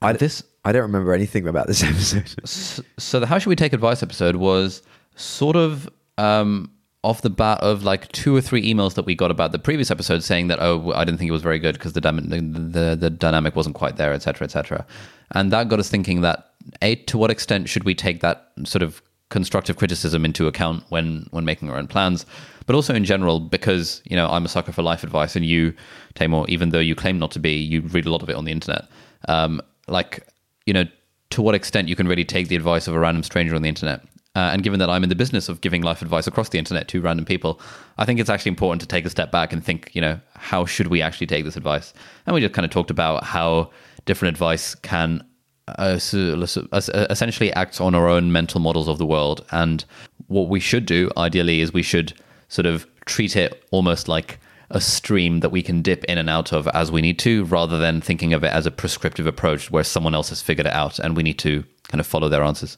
[0.02, 2.82] I, this I don't remember anything about this episode.
[2.98, 4.82] so the how should we take advice episode was
[5.16, 6.70] sort of um
[7.02, 9.90] off the bat of like two or three emails that we got about the previous
[9.90, 13.11] episode saying that oh I didn't think it was very good because the the the
[13.11, 14.85] dynamic wasn't quite there etc etc
[15.32, 16.50] and that got us thinking that
[16.83, 21.26] a to what extent should we take that sort of constructive criticism into account when
[21.31, 22.26] when making our own plans?
[22.66, 25.74] But also in general because you know I'm a sucker for life advice and you
[26.14, 28.44] Taimur even though you claim not to be you read a lot of it on
[28.44, 28.88] the internet.
[29.29, 30.26] Um like
[30.66, 30.85] you know
[31.31, 33.68] to what extent you can really take the advice of a random stranger on the
[33.68, 34.02] internet.
[34.37, 36.88] Uh, and given that I'm in the business of giving life advice across the internet
[36.88, 37.59] to random people,
[37.96, 40.66] I think it's actually important to take a step back and think, you know, how
[40.66, 41.94] should we actually take this advice?
[42.26, 43.70] And we just kind of talked about how
[44.05, 45.24] different advice can
[45.68, 46.66] uh, so- so-
[47.11, 49.44] essentially act on our own mental models of the world.
[49.50, 49.85] And
[50.29, 52.12] what we should do, ideally, is we should
[52.48, 54.38] sort of treat it almost like
[54.70, 57.79] a stream that we can dip in and out of as we need to, rather
[57.79, 60.98] than thinking of it as a prescriptive approach where someone else has figured it out
[60.98, 62.76] and we need to kind of follow their answers.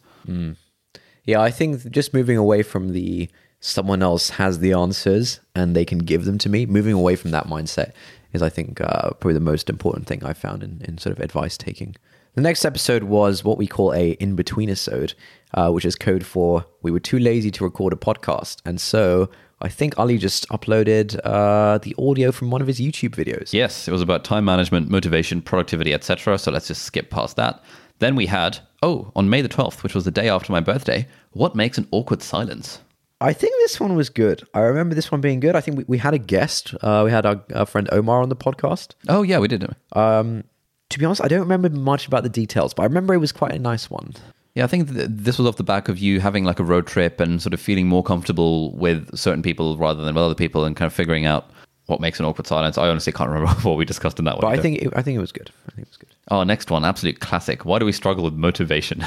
[1.24, 3.28] yeah, I think just moving away from the
[3.60, 7.30] someone else has the answers and they can give them to me, moving away from
[7.32, 7.92] that mindset
[8.32, 11.22] is, I think, uh, probably the most important thing I've found in, in sort of
[11.22, 11.96] advice taking.
[12.38, 15.14] The next episode was what we call a in between episode,
[15.54, 19.28] uh, which is code for we were too lazy to record a podcast, and so
[19.60, 23.52] I think Ali just uploaded uh, the audio from one of his YouTube videos.
[23.52, 26.38] Yes, it was about time management, motivation, productivity, etc.
[26.38, 27.60] So let's just skip past that.
[27.98, 31.08] Then we had, oh, on May the 12th, which was the day after my birthday,
[31.32, 32.78] what makes an awkward silence?
[33.20, 34.44] I think this one was good.
[34.54, 35.56] I remember this one being good.
[35.56, 36.72] I think we, we had a guest.
[36.82, 38.94] Uh, we had our, our friend Omar on the podcast.
[39.08, 39.68] Oh, yeah, we did.
[39.94, 40.44] Um,
[40.90, 43.32] to be honest, I don't remember much about the details, but I remember it was
[43.32, 44.14] quite a nice one.
[44.54, 46.86] Yeah, I think th- this was off the back of you having like a road
[46.86, 50.64] trip and sort of feeling more comfortable with certain people rather than with other people
[50.64, 51.50] and kind of figuring out
[51.86, 52.78] what makes an awkward silence.
[52.78, 54.40] I honestly can't remember what we discussed in that one.
[54.40, 55.50] But I think it, I think it was good.
[55.66, 56.14] I think it was good.
[56.30, 57.64] Oh, next one, absolute classic.
[57.64, 59.04] Why do we struggle with motivation?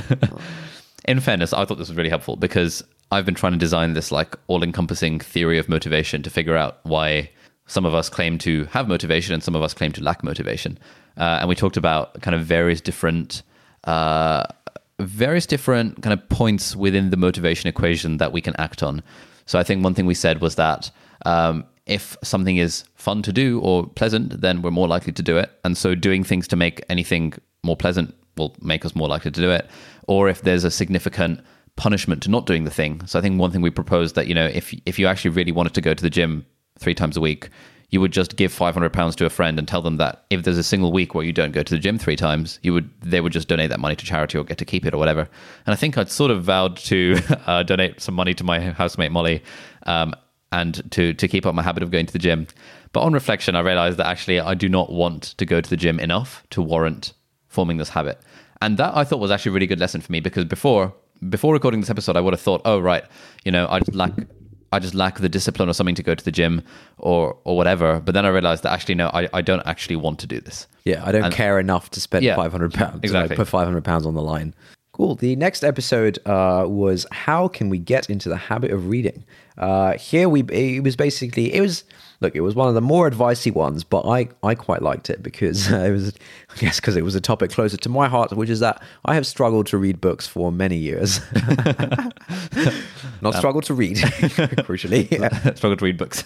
[1.05, 4.11] In fairness, I thought this was really helpful because I've been trying to design this
[4.11, 7.29] like all-encompassing theory of motivation to figure out why
[7.65, 10.77] some of us claim to have motivation and some of us claim to lack motivation.
[11.17, 13.43] Uh, and we talked about kind of various different,
[13.83, 14.43] uh,
[14.99, 19.03] various different kind of points within the motivation equation that we can act on.
[19.45, 20.91] So I think one thing we said was that
[21.25, 25.37] um, if something is fun to do or pleasant, then we're more likely to do
[25.37, 25.51] it.
[25.63, 29.41] And so doing things to make anything more pleasant will make us more likely to
[29.41, 29.69] do it.
[30.07, 31.41] Or if there's a significant
[31.75, 33.01] punishment to not doing the thing.
[33.05, 35.51] So I think one thing we proposed that, you know, if if you actually really
[35.51, 36.45] wanted to go to the gym
[36.79, 37.49] three times a week,
[37.91, 40.57] you would just give 500 pounds to a friend and tell them that if there's
[40.57, 43.19] a single week where you don't go to the gym three times, you would they
[43.19, 45.27] would just donate that money to charity or get to keep it or whatever.
[45.65, 49.11] And I think I'd sort of vowed to uh, donate some money to my housemate
[49.11, 49.43] Molly
[49.83, 50.15] um,
[50.53, 52.47] and to to keep up my habit of going to the gym.
[52.93, 55.77] But on reflection, I realized that actually I do not want to go to the
[55.77, 57.13] gym enough to warrant
[57.47, 58.21] forming this habit.
[58.61, 60.93] And that I thought was actually a really good lesson for me because before
[61.29, 63.03] before recording this episode, I would have thought, oh right,
[63.43, 64.13] you know, I lack
[64.71, 66.61] I just lack the discipline or something to go to the gym
[66.97, 67.99] or or whatever.
[67.99, 70.67] But then I realized that actually no, I, I don't actually want to do this.
[70.85, 72.99] Yeah, I don't And- care enough to spend Yeah, five hundred pounds.
[73.03, 73.35] exactly.
[73.35, 74.53] put five hundred pounds on the line.
[74.93, 75.15] Cool.
[75.15, 79.23] The next episode uh, was how can we get into the habit of reading,
[79.57, 81.83] Uh, here we it was basically it was
[82.21, 85.21] look it was one of the more advicey ones, but I I quite liked it
[85.21, 86.13] because uh, it was
[86.55, 89.15] I guess because it was a topic closer to my heart, which is that I
[89.15, 91.19] have struggled to read books for many years.
[93.21, 95.09] Not struggled to read, crucially.
[95.11, 95.53] Yeah.
[95.53, 96.23] Struggle to read books.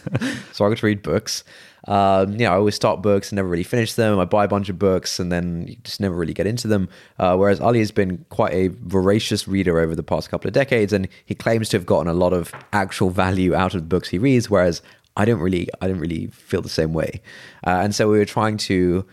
[0.52, 1.44] struggle to read books.
[1.88, 4.18] Um, you know, I always start books and never really finish them.
[4.18, 6.90] I buy a bunch of books and then you just never really get into them.
[7.20, 10.94] Uh, whereas Ali has been quite a voracious reader over the past couple of decades,
[10.94, 14.10] and he claims to have gotten a lot of actual value out of the books
[14.10, 14.50] he reads.
[14.50, 14.82] Whereas
[15.18, 17.22] I don't really, I don't really feel the same way.
[17.66, 19.06] Uh, and so we were trying to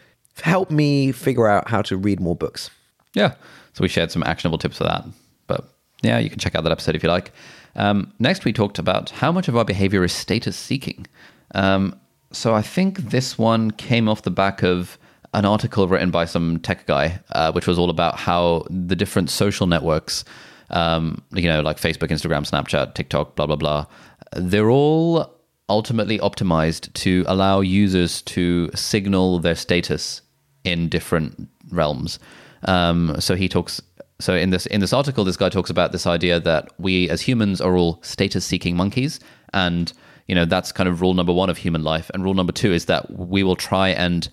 [0.42, 2.70] help me figure out how to read more books.
[3.14, 3.34] Yeah.
[3.74, 5.04] So we shared some actionable tips for that.
[5.46, 5.68] But
[6.02, 7.32] yeah, you can check out that episode if you like.
[7.76, 11.06] Um, next, we talked about how much of our behavior is status seeking.
[11.54, 11.98] Um,
[12.32, 14.98] so I think this one came off the back of
[15.34, 19.30] an article written by some tech guy, uh, which was all about how the different
[19.30, 20.24] social networks,
[20.70, 23.86] um, you know, like Facebook, Instagram, Snapchat, TikTok, blah, blah, blah,
[24.34, 25.31] they're all
[25.68, 30.22] ultimately optimized to allow users to signal their status
[30.64, 32.18] in different realms.
[32.64, 33.80] Um, so he talks.
[34.20, 37.20] So in this in this article, this guy talks about this idea that we as
[37.20, 39.18] humans are all status-seeking monkeys,
[39.52, 39.92] and
[40.28, 42.10] you know that's kind of rule number one of human life.
[42.14, 44.28] And rule number two is that we will try and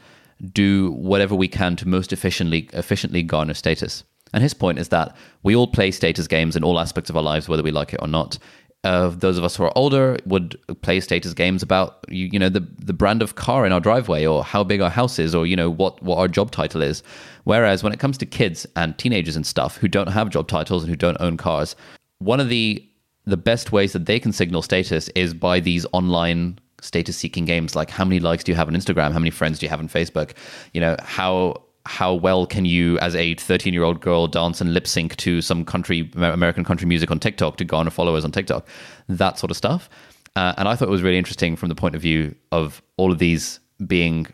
[0.53, 4.03] do whatever we can to most efficiently efficiently garner status.
[4.31, 7.23] And his point is that we all play status games in all aspects of our
[7.23, 8.37] lives, whether we like it or not
[8.83, 12.49] uh, those of us who are older would play status games about you, you know
[12.49, 15.45] the the brand of car in our driveway or how big our house is or
[15.45, 17.03] you know what what our job title is.
[17.43, 20.83] Whereas when it comes to kids and teenagers and stuff who don't have job titles
[20.83, 21.75] and who don't own cars
[22.19, 22.85] one of the
[23.25, 27.75] the best ways that they can signal status is by these online status seeking games
[27.75, 29.11] like how many likes do you have on Instagram?
[29.11, 30.31] How many friends do you have on Facebook?
[30.73, 34.75] You know how how well can you, as a 13 year old girl, dance and
[34.75, 38.67] lip sync to some country, American country music on TikTok to garner followers on TikTok?
[39.07, 39.89] That sort of stuff.
[40.35, 43.11] Uh, and I thought it was really interesting from the point of view of all
[43.11, 44.27] of these being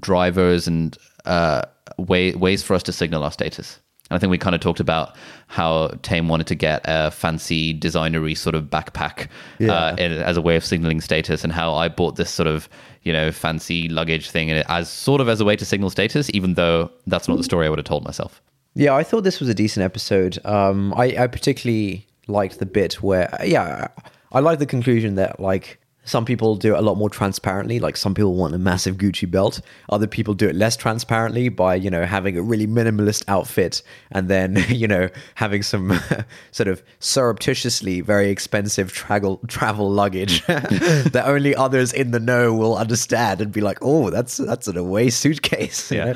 [0.00, 1.62] drivers and uh,
[1.98, 3.80] way, ways for us to signal our status.
[4.08, 5.14] And I think we kind of talked about
[5.46, 9.72] how Tame wanted to get a fancy designery sort of backpack yeah.
[9.72, 12.68] uh, as a way of signaling status, and how I bought this sort of
[13.04, 16.30] you know fancy luggage thing and as sort of as a way to signal status,
[16.34, 18.42] even though that's not the story I would have told myself.
[18.74, 20.44] Yeah, I thought this was a decent episode.
[20.44, 23.88] Um, I, I particularly liked the bit where, yeah,
[24.32, 27.80] I like the conclusion that like some people do it a lot more transparently.
[27.80, 29.60] Like some people want a massive Gucci belt.
[29.88, 34.28] Other people do it less transparently by, you know, having a really minimalist outfit and
[34.28, 35.98] then, you know, having some
[36.52, 42.76] sort of surreptitiously very expensive travel travel luggage that only others in the know will
[42.76, 45.90] understand and be like, oh, that's that's an away suitcase.
[45.90, 46.14] Yeah.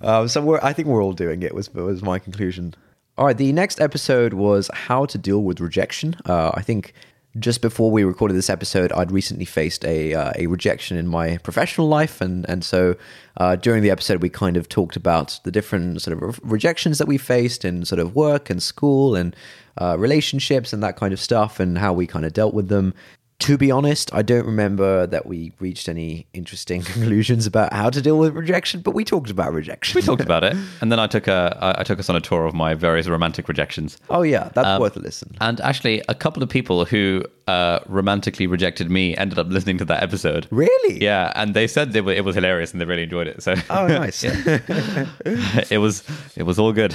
[0.00, 1.54] Um, so we're, I think we're all doing it.
[1.54, 2.74] Was was my conclusion.
[3.18, 6.14] All right, the next episode was how to deal with rejection.
[6.24, 6.92] Uh, I think
[7.38, 11.38] just before we recorded this episode, I'd recently faced a uh, a rejection in my
[11.38, 12.96] professional life, and and so
[13.36, 17.06] uh, during the episode, we kind of talked about the different sort of rejections that
[17.06, 19.34] we faced in sort of work and school and
[19.80, 22.94] uh, relationships and that kind of stuff, and how we kind of dealt with them.
[23.40, 28.02] To be honest, I don't remember that we reached any interesting conclusions about how to
[28.02, 29.96] deal with rejection, but we talked about rejection.
[29.96, 32.46] We talked about it, and then I took a I took us on a tour
[32.46, 33.96] of my various romantic rejections.
[34.10, 35.36] Oh yeah, that's um, worth a listen.
[35.40, 39.84] And actually, a couple of people who uh, romantically rejected me ended up listening to
[39.84, 40.48] that episode.
[40.50, 41.02] Really?
[41.02, 43.42] Yeah, and they said they were, it was hilarious and they really enjoyed it.
[43.42, 44.24] So oh, nice.
[45.70, 46.02] it was
[46.36, 46.92] it was all good.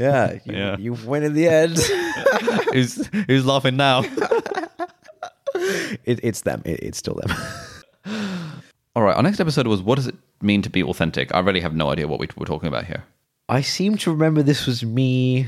[0.00, 0.76] Yeah, you, yeah.
[0.78, 1.78] you win in the end.
[2.72, 4.04] who's who's laughing now?
[6.04, 6.62] it, it's them.
[6.64, 7.36] It, it's still them.
[8.94, 9.16] All right.
[9.16, 11.34] Our next episode was what does it mean to be authentic?
[11.34, 13.04] I really have no idea what we were talking about here.
[13.48, 15.46] I seem to remember this was me,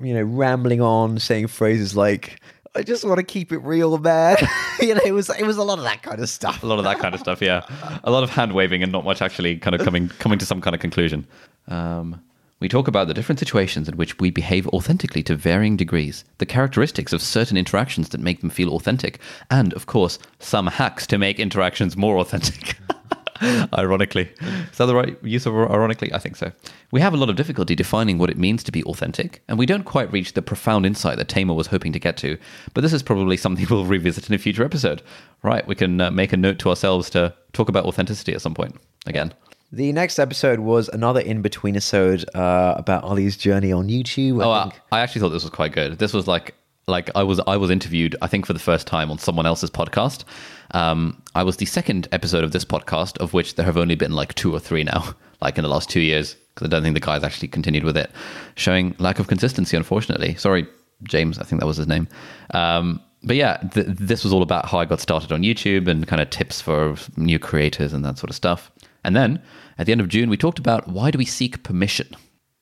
[0.00, 2.40] you know, rambling on, saying phrases like,
[2.74, 4.36] "I just want to keep it real, man."
[4.80, 6.62] you know, it was it was a lot of that kind of stuff.
[6.62, 7.40] A lot of that kind of stuff.
[7.40, 7.64] Yeah,
[8.04, 10.60] a lot of hand waving and not much actually kind of coming coming to some
[10.60, 11.26] kind of conclusion.
[11.68, 12.22] Um,
[12.58, 16.46] we talk about the different situations in which we behave authentically to varying degrees, the
[16.46, 19.18] characteristics of certain interactions that make them feel authentic,
[19.50, 22.76] and, of course, some hacks to make interactions more authentic.
[23.76, 24.30] ironically.
[24.72, 26.12] Is that the right use of ironically?
[26.12, 26.52] I think so.
[26.90, 29.66] We have a lot of difficulty defining what it means to be authentic, and we
[29.66, 32.38] don't quite reach the profound insight that Taimur was hoping to get to,
[32.74, 35.02] but this is probably something we'll revisit in a future episode.
[35.42, 38.54] Right, we can uh, make a note to ourselves to talk about authenticity at some
[38.54, 39.34] point again.
[39.72, 44.40] The next episode was another in between episode uh, about Ali's journey on YouTube.
[44.40, 45.98] I oh, I, I actually thought this was quite good.
[45.98, 46.54] This was like
[46.86, 49.70] like I was I was interviewed I think for the first time on someone else's
[49.70, 50.24] podcast.
[50.70, 54.12] Um, I was the second episode of this podcast, of which there have only been
[54.12, 56.94] like two or three now, like in the last two years, because I don't think
[56.94, 58.10] the guys actually continued with it,
[58.54, 59.76] showing lack of consistency.
[59.76, 60.66] Unfortunately, sorry,
[61.02, 62.06] James, I think that was his name.
[62.54, 66.06] Um, but yeah, th- this was all about how I got started on YouTube and
[66.06, 68.70] kind of tips for new creators and that sort of stuff.
[69.06, 69.40] And then
[69.78, 72.08] at the end of June, we talked about why do we seek permission?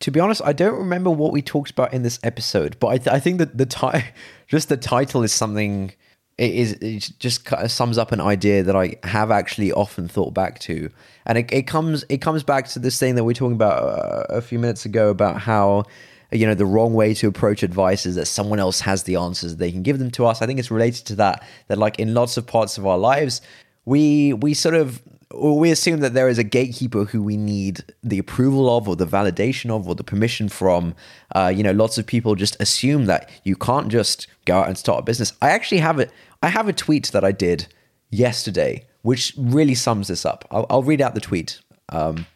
[0.01, 2.99] To be honest, I don't remember what we talked about in this episode, but I,
[2.99, 4.11] th- I think that the ti-
[4.47, 5.93] just the title is something.
[6.37, 10.59] It is it just sums up an idea that I have actually often thought back
[10.61, 10.91] to,
[11.25, 13.83] and it, it comes it comes back to this thing that we were talking about
[13.83, 15.85] uh, a few minutes ago about how
[16.33, 19.57] you know the wrong way to approach advice is that someone else has the answers
[19.57, 22.13] they can give them to us i think it's related to that that like in
[22.13, 23.41] lots of parts of our lives
[23.85, 25.01] we we sort of
[25.37, 29.07] we assume that there is a gatekeeper who we need the approval of or the
[29.07, 30.95] validation of or the permission from
[31.35, 34.79] uh, you know lots of people just assume that you can't just go out and
[34.79, 36.11] start a business i actually have it
[36.43, 37.67] i have a tweet that i did
[38.11, 42.27] yesterday which really sums this up i'll, I'll read out the tweet um,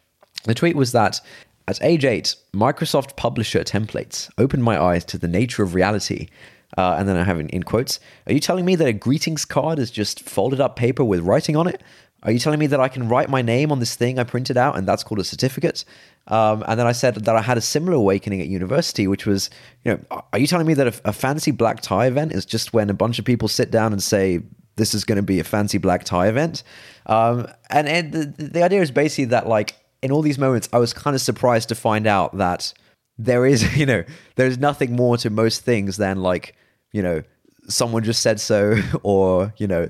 [0.45, 1.21] the tweet was that
[1.69, 6.27] at age eight, Microsoft Publisher templates opened my eyes to the nature of reality.
[6.75, 9.45] Uh, and then I have in, in quotes, are you telling me that a greetings
[9.45, 11.83] card is just folded up paper with writing on it?
[12.23, 14.57] Are you telling me that I can write my name on this thing I printed
[14.57, 15.85] out and that's called a certificate?
[16.27, 19.49] Um, and then I said that I had a similar awakening at university, which was,
[19.83, 22.73] you know, are you telling me that a, a fancy black tie event is just
[22.73, 24.41] when a bunch of people sit down and say,
[24.75, 26.63] this is going to be a fancy black tie event?
[27.05, 30.77] Um, and and the, the idea is basically that, like, in all these moments, I
[30.77, 32.73] was kind of surprised to find out that
[33.17, 34.03] there is, you know,
[34.35, 36.55] there's nothing more to most things than like,
[36.91, 37.23] you know,
[37.67, 39.89] someone just said so, or you know,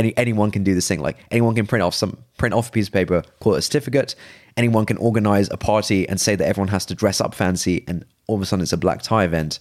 [0.00, 1.00] any anyone can do this thing.
[1.00, 3.62] Like anyone can print off some print off a piece of paper, call it a
[3.62, 4.14] certificate.
[4.56, 8.04] Anyone can organize a party and say that everyone has to dress up fancy, and
[8.26, 9.58] all of a sudden it's a black tie event.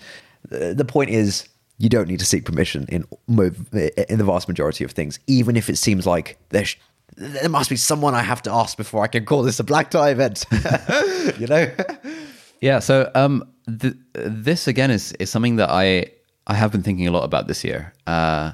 [0.50, 1.48] The, point is,
[1.78, 5.70] you don't need to seek permission in in the vast majority of things, even if
[5.70, 6.76] it seems like there's
[7.18, 9.92] there must be someone I have to ask before I can call this a black
[9.92, 10.46] tie event.
[11.38, 11.70] you know?
[12.62, 12.80] Yeah.
[12.80, 13.44] So um,
[13.80, 16.12] th- this again is is something that I
[16.48, 17.94] I have been thinking a lot about this year.
[18.08, 18.54] Uh,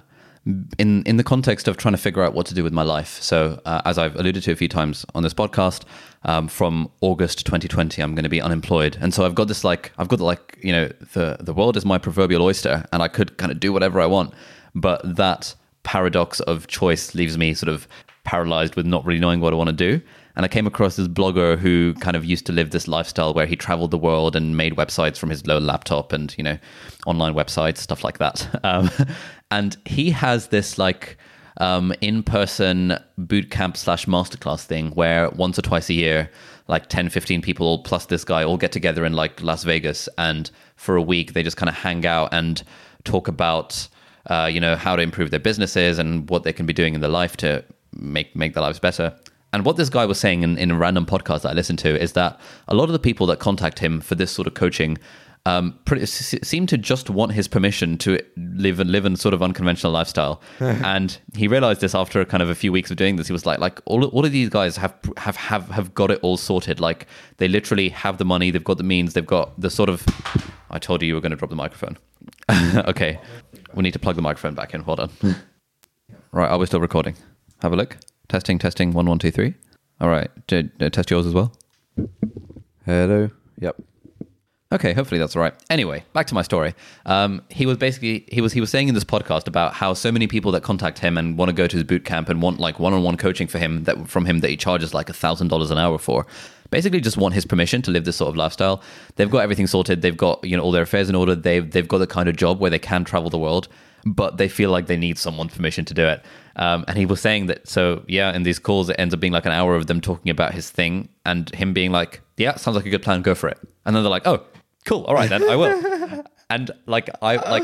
[0.77, 3.19] in in the context of trying to figure out what to do with my life.
[3.21, 5.83] So, uh, as I've alluded to a few times on this podcast,
[6.23, 9.91] um, from August 2020, I'm going to be unemployed, and so I've got this like
[9.97, 13.37] I've got like you know the the world is my proverbial oyster, and I could
[13.37, 14.33] kind of do whatever I want,
[14.75, 17.87] but that paradox of choice leaves me sort of
[18.23, 20.01] paralyzed with not really knowing what I want to do.
[20.35, 23.45] And I came across this blogger who kind of used to live this lifestyle where
[23.45, 26.57] he traveled the world and made websites from his low laptop and, you know,
[27.05, 28.47] online websites, stuff like that.
[28.65, 28.89] Um,
[29.51, 31.17] and he has this like
[31.57, 36.31] um, in person boot camp slash masterclass thing where once or twice a year,
[36.67, 40.09] like 10, 15 people plus this guy all get together in like Las Vegas.
[40.17, 42.63] And for a week, they just kind of hang out and
[43.03, 43.87] talk about,
[44.27, 47.01] uh, you know, how to improve their businesses and what they can be doing in
[47.01, 49.15] their life to make make their lives better.
[49.55, 51.97] And what this guy was saying in, in a random podcast that I listened to
[51.97, 52.37] is that
[52.67, 54.97] a lot of the people that contact him for this sort of coaching
[55.45, 59.41] um, pretty, seem to just want his permission to live and live in sort of
[59.41, 60.41] unconventional lifestyle.
[60.59, 63.27] and he realized this after kind of a few weeks of doing this.
[63.27, 66.19] He was like, like all, all of these guys have, have, have, have got it
[66.21, 66.81] all sorted.
[66.81, 70.05] Like they literally have the money, they've got the means, they've got the sort of,
[70.69, 71.97] I told you you were going to drop the microphone.
[72.89, 73.21] okay.
[73.73, 74.81] We need to plug the microphone back in.
[74.81, 75.09] Hold on.
[76.33, 76.49] right.
[76.49, 77.15] Are we still recording?
[77.61, 77.95] Have a look.
[78.27, 78.91] Testing, testing.
[78.91, 79.53] One, one, two, three.
[80.01, 80.29] All right.
[80.47, 81.53] D- uh, test yours as well.
[82.85, 83.29] Hello.
[83.59, 83.81] Yep.
[84.71, 85.53] Okay, hopefully that's all right.
[85.69, 86.73] Anyway, back to my story.
[87.05, 90.11] Um, he was basically he was he was saying in this podcast about how so
[90.11, 92.59] many people that contact him and want to go to his boot camp and want
[92.59, 95.69] like one-on-one coaching for him that from him that he charges like a thousand dollars
[95.69, 96.25] an hour for,
[96.71, 98.81] basically just want his permission to live this sort of lifestyle.
[99.15, 100.01] They've got everything sorted.
[100.01, 101.35] They've got you know all their affairs in order.
[101.35, 103.67] They've they've got the kind of job where they can travel the world,
[104.05, 106.23] but they feel like they need someone's permission to do it.
[106.57, 109.33] Um, and he was saying that, so yeah, in these calls, it ends up being
[109.33, 112.75] like an hour of them talking about his thing and him being like, yeah, sounds
[112.75, 113.57] like a good plan, go for it.
[113.85, 114.45] And then they're like, oh,
[114.85, 116.23] cool, all right, then I will.
[116.49, 117.63] and like, I like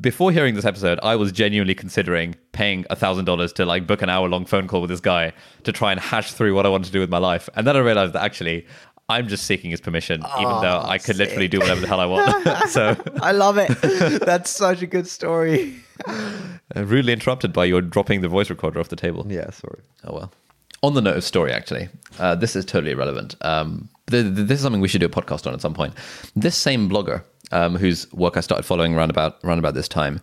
[0.00, 4.00] before hearing this episode, I was genuinely considering paying a thousand dollars to like book
[4.00, 5.32] an hour long phone call with this guy
[5.64, 7.48] to try and hash through what I want to do with my life.
[7.54, 8.66] And then I realized that actually
[9.08, 11.28] I'm just seeking his permission, oh, even though I could sick.
[11.28, 12.68] literally do whatever the hell I want.
[12.70, 13.68] so I love it.
[14.24, 15.76] That's such a good story.
[16.74, 19.24] Uh, rudely interrupted by your dropping the voice recorder off the table.
[19.28, 19.80] Yeah, sorry.
[20.04, 20.32] Oh well.
[20.82, 21.88] On the note of story, actually,
[22.18, 23.36] uh, this is totally irrelevant.
[23.42, 25.94] Um, th- th- this is something we should do a podcast on at some point.
[26.34, 30.20] This same blogger, um, whose work I started following around about around about this time,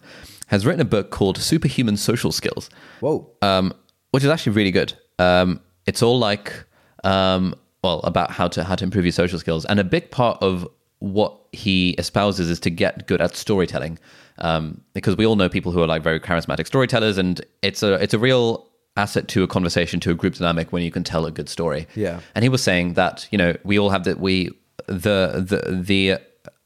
[0.48, 2.70] has written a book called Superhuman Social Skills.
[3.00, 3.30] Whoa.
[3.42, 3.74] Um,
[4.10, 4.94] which is actually really good.
[5.20, 6.66] Um, it's all like
[7.04, 10.42] um, well about how to how to improve your social skills, and a big part
[10.42, 10.68] of
[11.00, 13.98] what he espouses is to get good at storytelling,
[14.38, 17.94] um, because we all know people who are like very charismatic storytellers, and it's a
[17.96, 18.68] it's a real
[18.98, 21.88] asset to a conversation to a group dynamic when you can tell a good story.
[21.96, 22.20] Yeah.
[22.36, 24.52] And he was saying that you know we all have that we
[24.88, 26.20] the the the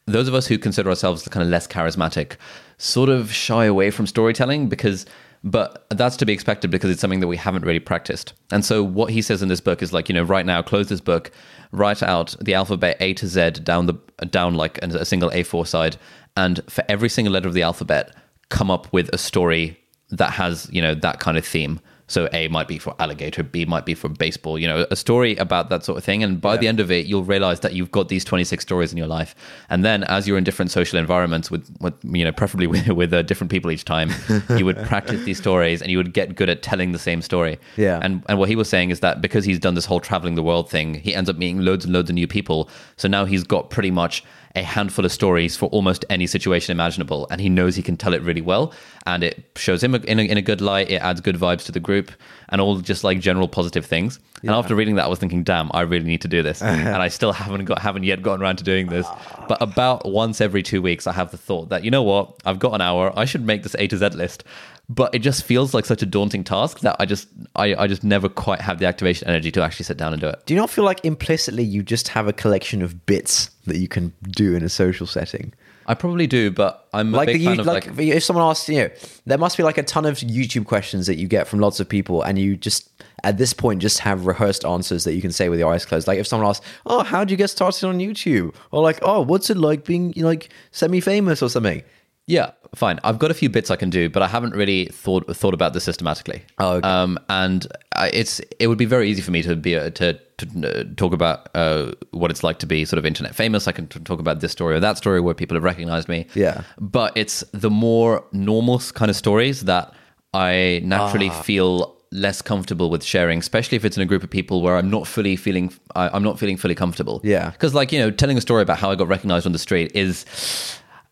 [0.08, 2.34] those of us who consider ourselves the kind of less charismatic
[2.78, 5.06] sort of shy away from storytelling because
[5.46, 8.34] but that's to be expected because it's something that we haven't really practiced.
[8.52, 10.90] And so what he says in this book is like, you know, right now close
[10.90, 11.30] this book,
[11.72, 13.94] write out the alphabet A to Z down the
[14.26, 15.98] down like a single A4 side
[16.36, 18.16] and for every single letter of the alphabet
[18.50, 19.80] come up with a story
[20.10, 21.80] that has, you know, that kind of theme.
[22.08, 25.36] So A might be for alligator, B might be for baseball, you know, a story
[25.38, 26.24] about that sort of thing.
[26.24, 26.60] And by yeah.
[26.60, 29.34] the end of it, you'll realize that you've got these 26 stories in your life.
[29.70, 33.14] And then as you're in different social environments with, with you know, preferably with, with
[33.14, 34.12] uh, different people each time,
[34.50, 37.58] you would practice these stories and you would get good at telling the same story.
[37.76, 38.00] Yeah.
[38.02, 40.44] And, and what he was saying is that because he's done this whole traveling the
[40.44, 42.70] world thing, he ends up meeting loads and loads of new people.
[42.98, 44.24] So now he's got pretty much
[44.56, 48.14] a handful of stories for almost any situation imaginable, and he knows he can tell
[48.14, 48.74] it really well,
[49.06, 50.90] and it shows him in a, in a good light.
[50.90, 52.12] It adds good vibes to the group,
[52.50, 54.20] and all just like general positive things.
[54.42, 54.52] Yeah.
[54.52, 57.02] And after reading that, I was thinking, "Damn, I really need to do this," and
[57.02, 59.08] I still haven't got haven't yet gotten around to doing this.
[59.48, 62.60] But about once every two weeks, I have the thought that you know what, I've
[62.60, 63.12] got an hour.
[63.18, 64.44] I should make this A to Z list
[64.90, 68.04] but it just feels like such a daunting task that I just I, I just
[68.04, 70.46] never quite have the activation energy to actually sit down and do it.
[70.46, 73.88] Do you not feel like implicitly you just have a collection of bits that you
[73.88, 75.54] can do in a social setting?
[75.88, 78.90] I probably do, but I'm like, the, you, like, like, if someone asks, you know,
[79.26, 81.88] there must be like a ton of YouTube questions that you get from lots of
[81.88, 82.90] people, and you just
[83.24, 86.08] at this point just have rehearsed answers that you can say with your eyes closed.
[86.08, 89.22] Like if someone asks, "Oh, how did you get started on YouTube?" or like, "Oh,
[89.22, 91.84] what's it like being like semi-famous or something?"
[92.28, 93.00] Yeah, fine.
[93.04, 95.74] I've got a few bits I can do, but I haven't really thought thought about
[95.74, 96.44] this systematically.
[96.58, 96.88] Oh, okay.
[96.88, 97.68] Um, and
[98.14, 101.14] it's it would be very easy for me to be a, to, to uh, talk
[101.14, 103.68] about uh, what it's like to be sort of internet famous.
[103.68, 106.28] I can talk about this story or that story where people have recognized me.
[106.34, 106.64] Yeah.
[106.80, 109.94] But it's the more normal kind of stories that
[110.34, 111.42] I naturally ah.
[111.42, 114.90] feel less comfortable with sharing, especially if it's in a group of people where I'm
[114.90, 117.22] not fully feeling I, I'm not feeling fully comfortable.
[117.24, 117.52] Yeah.
[117.52, 119.92] Because like you know, telling a story about how I got recognized on the street
[119.94, 120.26] is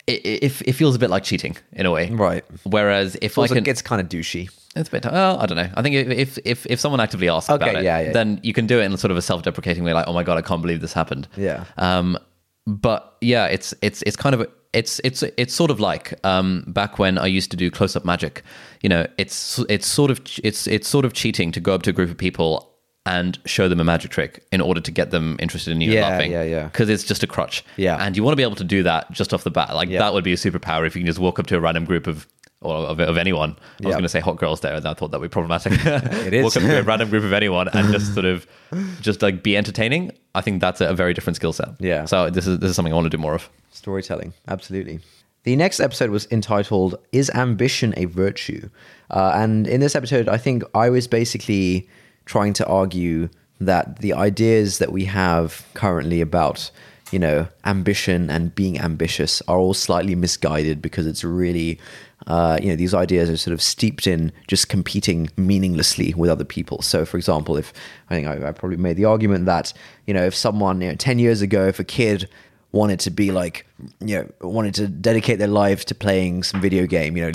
[0.08, 2.44] it, it, it, feels a bit like cheating in a way, right?
[2.64, 4.50] Whereas if I can, it gets kind of douchey.
[4.76, 5.06] It's a bit.
[5.06, 5.70] Well, I don't know.
[5.76, 8.54] I think if if if someone actively asks okay, about it, yeah, yeah, then you
[8.54, 10.62] can do it in sort of a self-deprecating way, like, "Oh my god, I can't
[10.62, 11.66] believe this happened." Yeah.
[11.78, 12.18] Um,
[12.66, 17.00] but yeah, it's it's it's kind of it's it's it's sort of like um, back
[17.00, 18.44] when I used to do close-up magic.
[18.82, 21.92] You know, it's it's sort of it's it's sort of cheating to go up to
[21.92, 22.73] a group of people
[23.06, 26.08] and show them a magic trick in order to get them interested in you yeah,
[26.08, 26.32] laughing.
[26.32, 27.66] Yeah, yeah, Because it's just a crutch.
[27.76, 27.98] Yeah.
[28.00, 29.76] And you want to be able to do that just off the bat.
[29.76, 30.00] Like yeah.
[30.00, 32.08] that would be a superpower if you can just walk up to a random group
[32.08, 32.28] of
[32.64, 33.58] or of, of anyone.
[33.84, 35.74] I was going to say hot girls there, and I thought that would be problematic.
[35.86, 36.44] it is.
[36.44, 38.48] walk up to a random group of anyone and just sort of
[39.02, 40.12] just like be entertaining.
[40.34, 41.70] I think that's a, a very different skill set.
[41.80, 42.06] Yeah.
[42.06, 43.50] So this is this is something I want to do more of.
[43.72, 45.02] Storytelling, absolutely.
[45.44, 48.70] The next episode was entitled "Is Ambition a Virtue?"
[49.12, 51.90] Uh, and in this episode, I think I was basically
[52.26, 56.72] trying to argue that the ideas that we have currently about
[57.12, 61.80] you know ambition and being ambitious are all slightly misguided because it's really
[62.28, 66.46] uh, you know these ideas are sort of steeped in just competing meaninglessly with other
[66.46, 66.82] people.
[66.82, 67.72] So for example if
[68.10, 69.74] i think i, I probably made the argument that
[70.08, 72.30] you know if someone you know 10 years ago if a kid
[72.72, 73.68] wanted to be like
[74.00, 77.32] you know wanted to dedicate their life to playing some video game you know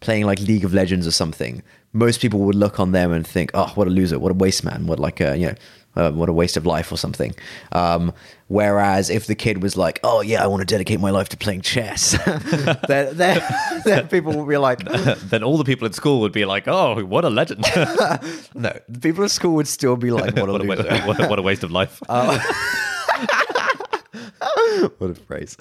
[0.00, 1.62] playing like league of legends or something
[1.92, 4.18] most people would look on them and think, "Oh, what a loser!
[4.18, 4.86] What a waste man!
[4.86, 5.54] What like a you know."
[5.96, 7.34] Uh, what a waste of life or something.
[7.72, 8.12] Um,
[8.46, 11.36] whereas if the kid was like, "Oh yeah, I want to dedicate my life to
[11.36, 12.12] playing chess,"
[12.86, 13.42] then, then,
[13.84, 14.78] then, people would be like,
[15.30, 17.62] then all the people at school would be like, "Oh, what a legend!"
[18.54, 20.62] no, the people at school would still be like, "What a, what!
[20.62, 22.38] A, what, a, what, a, waste of life!" Uh,
[24.98, 25.56] what a phrase.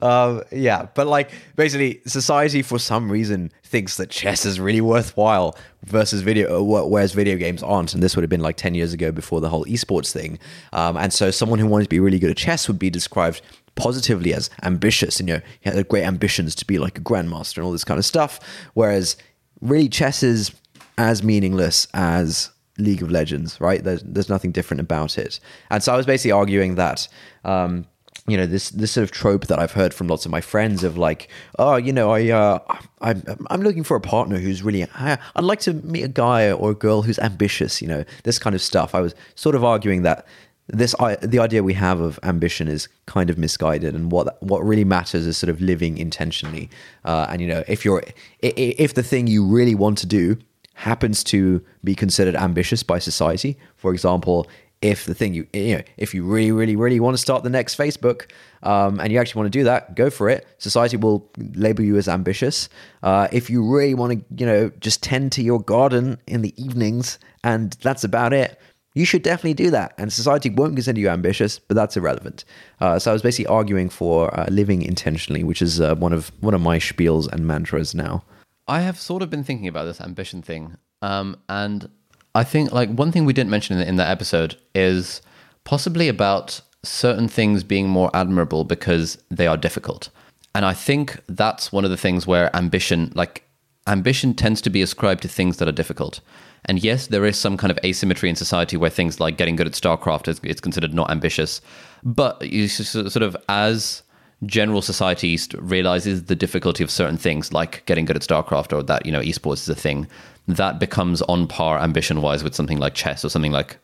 [0.00, 5.56] Um, yeah, but like basically, society for some reason thinks that chess is really worthwhile
[5.84, 7.94] versus video, uh, whereas video games aren't.
[7.94, 10.38] And this would have been like 10 years ago before the whole esports thing.
[10.72, 13.42] Um, and so someone who wanted to be really good at chess would be described
[13.74, 17.58] positively as ambitious and you know he had great ambitions to be like a grandmaster
[17.58, 18.40] and all this kind of stuff
[18.74, 19.16] whereas
[19.60, 20.50] really chess is
[20.96, 23.82] as meaningless as League of Legends, right?
[23.82, 25.40] There's there's nothing different about it.
[25.70, 27.08] And so I was basically arguing that
[27.44, 27.86] um,
[28.28, 30.84] you know this this sort of trope that I've heard from lots of my friends
[30.84, 32.58] of like, oh, you know, I uh,
[33.00, 36.70] I'm I'm looking for a partner who's really I'd like to meet a guy or
[36.70, 38.94] a girl who's ambitious, you know, this kind of stuff.
[38.94, 40.26] I was sort of arguing that
[40.68, 44.64] this I, the idea we have of ambition is kind of misguided, and what what
[44.64, 46.68] really matters is sort of living intentionally.
[47.04, 48.02] Uh, and you know, if you're
[48.40, 50.36] if the thing you really want to do
[50.74, 53.58] happens to be considered ambitious by society.
[53.76, 54.46] For example,
[54.80, 57.50] if the thing you you know if you really really really want to start the
[57.50, 58.30] next Facebook
[58.62, 60.46] um, and you actually want to do that, go for it.
[60.58, 62.68] Society will label you as ambitious.
[63.02, 66.54] Uh, if you really want to you know just tend to your garden in the
[66.62, 68.58] evenings and that's about it,
[68.94, 69.94] you should definitely do that.
[69.96, 72.44] And society won't consider you ambitious, but that's irrelevant.
[72.80, 76.32] Uh, so I was basically arguing for uh, living intentionally, which is uh, one of
[76.40, 78.24] one of my spiels and mantras now.
[78.66, 81.88] I have sort of been thinking about this ambition thing, um, and
[82.34, 85.22] I think like one thing we didn't mention in, in that episode is
[85.64, 90.10] possibly about certain things being more admirable because they are difficult.
[90.54, 93.44] And I think that's one of the things where ambition, like
[93.86, 96.20] ambition tends to be ascribed to things that are difficult.
[96.64, 99.66] And yes, there is some kind of asymmetry in society where things like getting good
[99.66, 101.60] at StarCraft is it's considered not ambitious.
[102.02, 104.02] But you sort of as
[104.46, 109.04] general society realizes the difficulty of certain things like getting good at StarCraft or that,
[109.04, 110.06] you know, esports is a thing,
[110.48, 113.78] that becomes on par ambition wise with something like chess or something like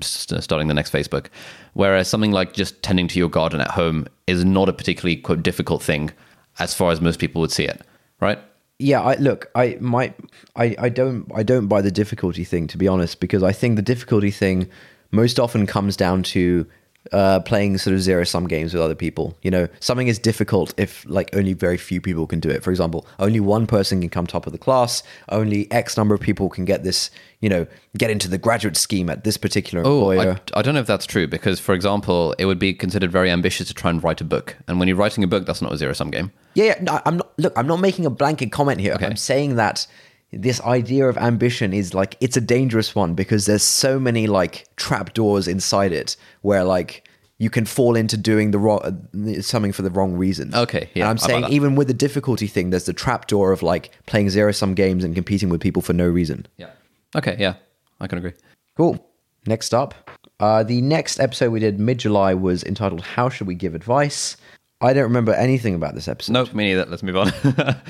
[0.00, 1.26] starting the next Facebook.
[1.74, 5.42] Whereas something like just tending to your garden at home is not a particularly quote
[5.42, 6.10] difficult thing
[6.58, 7.82] as far as most people would see it,
[8.20, 8.38] right?
[8.80, 10.14] Yeah, I look, I might,
[10.56, 13.76] I, I don't, I don't buy the difficulty thing to be honest, because I think
[13.76, 14.68] the difficulty thing
[15.10, 16.66] most often comes down to
[17.12, 19.36] uh, playing sort of zero sum games with other people.
[19.42, 22.62] You know, something is difficult if like only very few people can do it.
[22.62, 25.02] For example, only one person can come top of the class.
[25.28, 27.10] Only X number of people can get this.
[27.40, 30.40] You know, get into the graduate scheme at this particular Oh, employer.
[30.54, 33.30] I, I don't know if that's true because, for example, it would be considered very
[33.30, 34.56] ambitious to try and write a book.
[34.66, 36.32] And when you're writing a book, that's not a zero sum game.
[36.54, 37.38] Yeah, yeah no, I'm not.
[37.38, 38.96] Look, I'm not making a blanket comment here.
[39.00, 39.86] I'm saying that
[40.32, 44.66] this idea of ambition is like it's a dangerous one because there's so many like
[44.76, 47.08] trapdoors inside it where like
[47.38, 49.08] you can fall into doing the wrong
[49.40, 50.54] something for the wrong reasons.
[50.54, 53.90] Okay, yeah, and I'm saying even with the difficulty thing, there's the trapdoor of like
[54.06, 56.46] playing zero sum games and competing with people for no reason.
[56.56, 56.70] Yeah.
[57.16, 57.54] Okay, yeah,
[58.00, 58.32] I can agree.
[58.76, 59.04] Cool.
[59.46, 59.94] Next up,
[60.40, 64.36] uh, the next episode we did mid July was entitled "How Should We Give Advice."
[64.80, 66.32] I don't remember anything about this episode.
[66.32, 66.86] Nope, me neither.
[66.86, 67.32] Let's move on.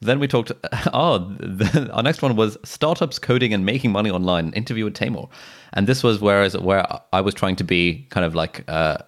[0.00, 0.52] then we talked.
[0.92, 4.52] Oh, the, our next one was startups coding and making money online.
[4.52, 5.28] Interview with Taimur,
[5.72, 8.98] and this was whereas where I was trying to be kind of like uh,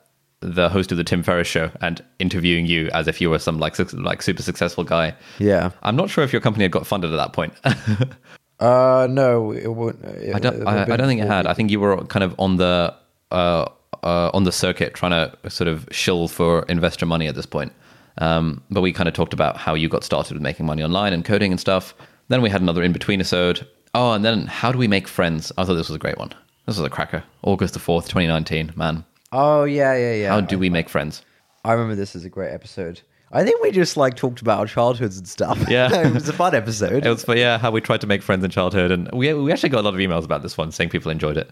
[0.41, 3.59] the host of the Tim Ferriss show and interviewing you as if you were some
[3.59, 5.15] like suc- like super successful guy.
[5.39, 5.71] Yeah.
[5.83, 7.55] I'm not sure if your company had got funded at that point.
[8.61, 10.05] Uh, no, it wouldn't.
[10.35, 10.67] I don't.
[10.67, 11.47] I, I don't think it had.
[11.47, 12.93] I think you were kind of on the
[13.31, 13.67] uh,
[14.03, 17.73] uh, on the circuit trying to sort of shill for investor money at this point.
[18.19, 21.13] Um, but we kind of talked about how you got started with making money online
[21.13, 21.95] and coding and stuff.
[22.29, 23.67] Then we had another in between episode.
[23.95, 25.51] Oh, and then how do we make friends?
[25.57, 26.31] I thought this was a great one.
[26.67, 27.25] This was a cracker.
[27.43, 28.73] August the fourth, twenty nineteen.
[28.77, 30.29] Man, Oh yeah, yeah, yeah.
[30.29, 31.23] how do we make friends?
[31.65, 33.01] I remember this as a great episode.
[33.31, 35.63] I think we just like talked about our childhoods and stuff.
[35.69, 35.93] Yeah.
[36.07, 37.05] it was a fun episode.
[37.05, 39.69] It was yeah, how we tried to make friends in childhood, and we we actually
[39.69, 41.51] got a lot of emails about this one saying people enjoyed it,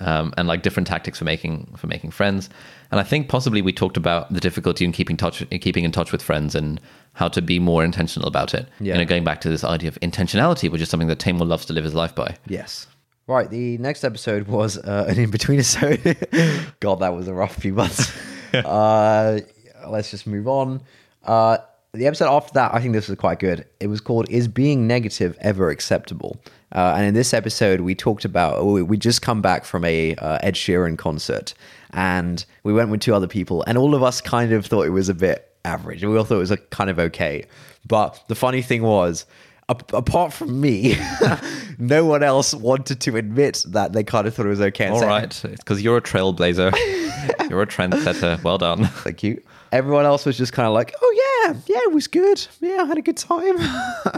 [0.00, 2.50] um, and like different tactics for making for making friends.
[2.90, 5.92] And I think possibly we talked about the difficulty in keeping touch in keeping in
[5.92, 6.80] touch with friends and
[7.14, 8.68] how to be more intentional about it.
[8.80, 8.94] Yeah.
[8.94, 11.66] You know, going back to this idea of intentionality, which is something that Taimur loves
[11.66, 12.36] to live his life by.
[12.46, 12.86] yes.
[13.28, 13.50] Right.
[13.50, 16.00] The next episode was uh, an in between episode.
[16.80, 18.16] God, that was a rough few months.
[18.54, 19.40] uh,
[19.88, 20.80] let's just move on.
[21.24, 21.58] Uh,
[21.92, 23.66] the episode after that, I think this was quite good.
[23.80, 26.40] It was called "Is Being Negative Ever Acceptable?"
[26.76, 30.14] Uh, and in this episode, we talked about we we just come back from a
[30.16, 31.54] uh, Ed Sheeran concert,
[31.90, 34.90] and we went with two other people, and all of us kind of thought it
[34.90, 36.04] was a bit average.
[36.04, 37.46] We all thought it was kind of okay.
[37.86, 39.24] But the funny thing was,
[39.68, 40.98] apart from me,
[41.78, 44.88] no one else wanted to admit that they kind of thought it was okay.
[44.88, 46.72] All right, because you're a trailblazer,
[47.48, 48.42] you're a trendsetter.
[48.44, 48.84] Well done.
[48.84, 49.42] Thank you.
[49.72, 52.46] Everyone else was just kind of like, oh, yeah, yeah, it was good.
[52.60, 53.56] Yeah, I had a good time.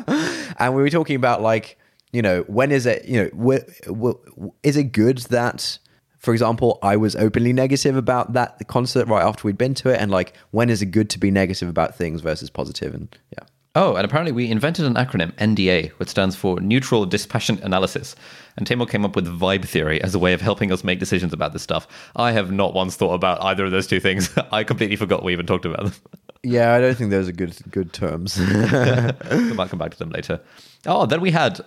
[0.59, 1.79] and we were talking about, like,
[2.13, 5.79] you know, when is it, you know, wh- wh- is it good that,
[6.19, 10.01] for example, I was openly negative about that concert right after we'd been to it?
[10.01, 12.95] And, like, when is it good to be negative about things versus positive?
[12.95, 13.45] And yeah.
[13.75, 18.17] Oh, and apparently we invented an acronym, NDA, which stands for Neutral Dispassionate Analysis.
[18.57, 21.33] And Taimur came up with vibe theory as a way of helping us make decisions
[21.33, 21.87] about this stuff.
[22.17, 24.37] I have not once thought about either of those two things.
[24.53, 25.93] I completely forgot we even talked about them.
[26.45, 28.39] Yeah, I don't think those are good good terms.
[28.39, 28.47] we
[29.55, 30.41] might come back to them later.
[30.87, 31.61] Oh, then we had.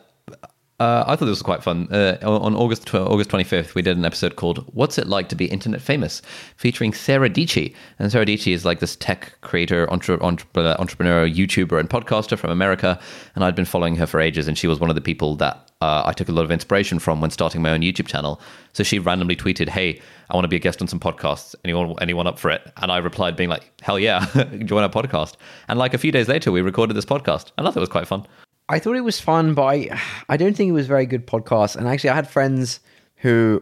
[0.80, 1.88] Uh, I thought this was quite fun.
[1.92, 5.36] Uh, on August tw- August 25th, we did an episode called "What's It Like to
[5.36, 6.24] Be Internet Famous,"
[6.58, 7.76] featuring Sara Dietschy.
[8.00, 12.50] And Sara Dietschy is like this tech creator, entre- entre- entrepreneur, YouTuber, and podcaster from
[12.50, 13.00] America.
[13.36, 15.70] And I'd been following her for ages, and she was one of the people that
[15.82, 18.42] uh, I took a lot of inspiration from when starting my own YouTube channel.
[18.74, 20.02] So she randomly tweeted, "Hey,
[20.32, 21.54] I want to be a guest on some podcasts.
[21.64, 24.26] Anyone, anyone up for it?" And I replied, being like, "Hell yeah,
[24.66, 25.36] join our podcast."
[25.68, 27.52] And like a few days later, we recorded this podcast.
[27.60, 28.26] and I thought it was quite fun.
[28.72, 31.28] I thought it was fun, but I, I don't think it was a very good
[31.28, 31.76] podcast.
[31.76, 32.80] And actually, I had friends
[33.18, 33.62] who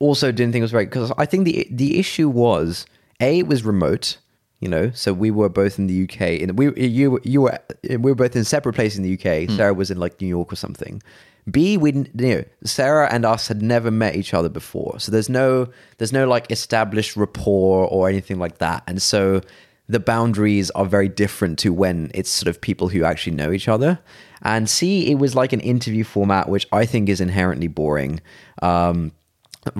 [0.00, 2.86] also didn't think it was very because I think the the issue was
[3.20, 4.18] a it was remote,
[4.60, 7.58] You know, so we were both in the UK, and we you you were
[7.88, 9.48] we were both in separate places in the UK.
[9.48, 9.56] Hmm.
[9.56, 11.02] Sara was in like New York or something.
[11.48, 15.28] B, we you know Sara and us had never met each other before, so there's
[15.28, 15.68] no
[15.98, 19.40] there's no like established rapport or anything like that, and so
[19.88, 23.68] the boundaries are very different to when it's sort of people who actually know each
[23.68, 23.98] other.
[24.42, 28.20] And C, it was like an interview format, which I think is inherently boring.
[28.62, 29.12] Um,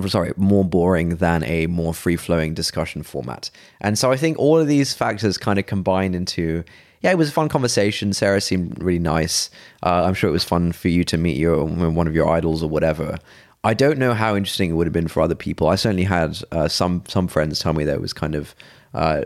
[0.07, 3.49] sorry, more boring than a more free flowing discussion format.
[3.81, 6.63] And so I think all of these factors kind of combined into,
[7.01, 8.13] yeah, it was a fun conversation.
[8.13, 9.49] Sara seemed really nice.
[9.83, 12.63] Uh, I'm sure it was fun for you to meet your one of your idols
[12.63, 13.17] or whatever.
[13.63, 15.67] I don't know how interesting it would have been for other people.
[15.67, 18.55] I certainly had uh, some some friends tell me that it was kind of
[18.97, 19.21] uh,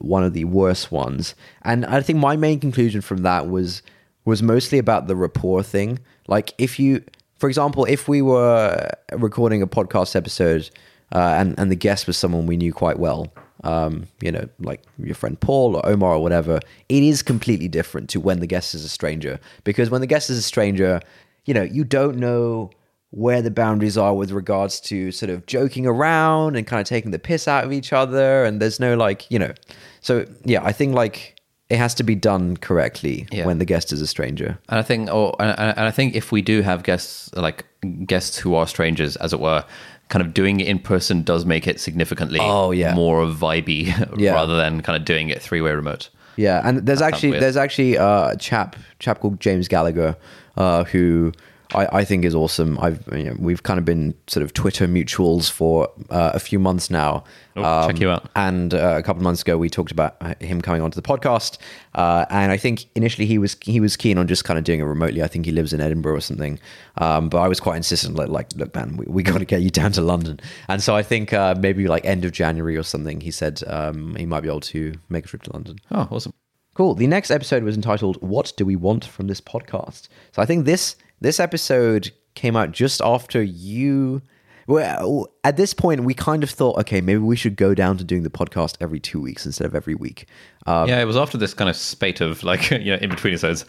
[0.00, 3.82] one of the worst ones, and I think my main conclusion from that was
[4.24, 6.00] was mostly about the rapport thing.
[6.26, 7.04] Like if you
[7.36, 10.68] for example, if we were recording a podcast episode
[11.12, 14.82] uh, and and the guest was someone we knew quite well, um, you know, like
[14.98, 16.58] your friend Paul or Omar or whatever,
[16.88, 19.38] it is completely different to when the guest is a stranger.
[19.62, 21.00] Because when the guest is a stranger,
[21.44, 22.70] you know, you don't know
[23.12, 27.10] where the boundaries are with regards to sort of joking around and kind of taking
[27.12, 29.52] the piss out of each other, and there's no like, you know,
[30.00, 31.38] so yeah, I think like
[31.70, 33.46] it has to be done correctly Yeah.
[33.46, 34.58] when the guest is a stranger.
[34.68, 37.64] And I think, or and, and I think, if we do have guests like
[38.06, 39.64] guests who are strangers, as it were,
[40.08, 42.94] kind of doing it in person does make it significantly Oh, yeah.
[42.94, 43.86] more vibey
[44.18, 44.32] Yeah.
[44.34, 46.08] rather than kind of doing it three way remote.
[46.36, 50.16] Yeah, and there's sounds actually there's actually uh, a chap chap called James Gallagher
[50.56, 51.32] uh, who
[51.74, 52.78] I, I think is awesome.
[52.80, 56.58] I've you know, we've kind of been sort of Twitter mutuals for uh, a few
[56.58, 57.24] months now.
[57.56, 58.30] Um, Oh, check you out.
[58.34, 61.58] And uh, a couple of months ago, we talked about him coming onto the podcast,
[61.94, 64.80] uh, and I think initially he was he was keen on just kind of doing
[64.80, 65.22] it remotely.
[65.22, 66.58] I think he lives in Edinburgh or something,
[66.98, 69.62] um, but I was quite insistent, like, like look, man, we, we got to get
[69.62, 70.40] you down to London.
[70.68, 74.14] And so I think uh, maybe like end of January or something, he said um,
[74.16, 75.78] he might be able to make a trip to London.
[75.90, 76.32] Oh, awesome.
[76.74, 76.94] Cool.
[76.94, 80.64] The next episode was entitled "What Do We Want from This Podcast?" So I think
[80.64, 84.22] this this episode came out just after you.
[84.66, 88.04] Well, at this point, we kind of thought, okay, maybe we should go down to
[88.04, 90.26] doing the podcast every two weeks instead of every week.
[90.66, 93.32] Um, yeah, it was after this kind of spate of like you know in between
[93.32, 93.64] episodes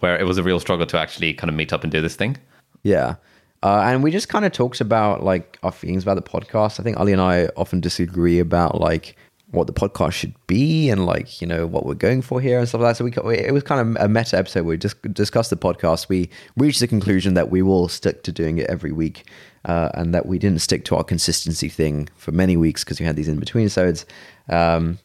[0.00, 2.16] where it was a real struggle to actually kind of meet up and do this
[2.16, 2.38] thing.
[2.82, 3.16] Yeah.
[3.62, 6.80] Uh, and we just kind of talked about like our feelings about the podcast.
[6.80, 9.16] I think Ali and I often disagree about like
[9.52, 12.68] what the podcast should be and like you know what we're going for here and
[12.68, 12.96] stuff like that.
[12.96, 14.66] So we it was kind of a meta episode.
[14.66, 16.08] We just discussed the podcast.
[16.08, 19.28] We reached the conclusion that we will stick to doing it every week,
[19.64, 23.06] uh, and that we didn't stick to our consistency thing for many weeks because we
[23.06, 24.04] had these in between episodes.
[24.48, 24.98] Um,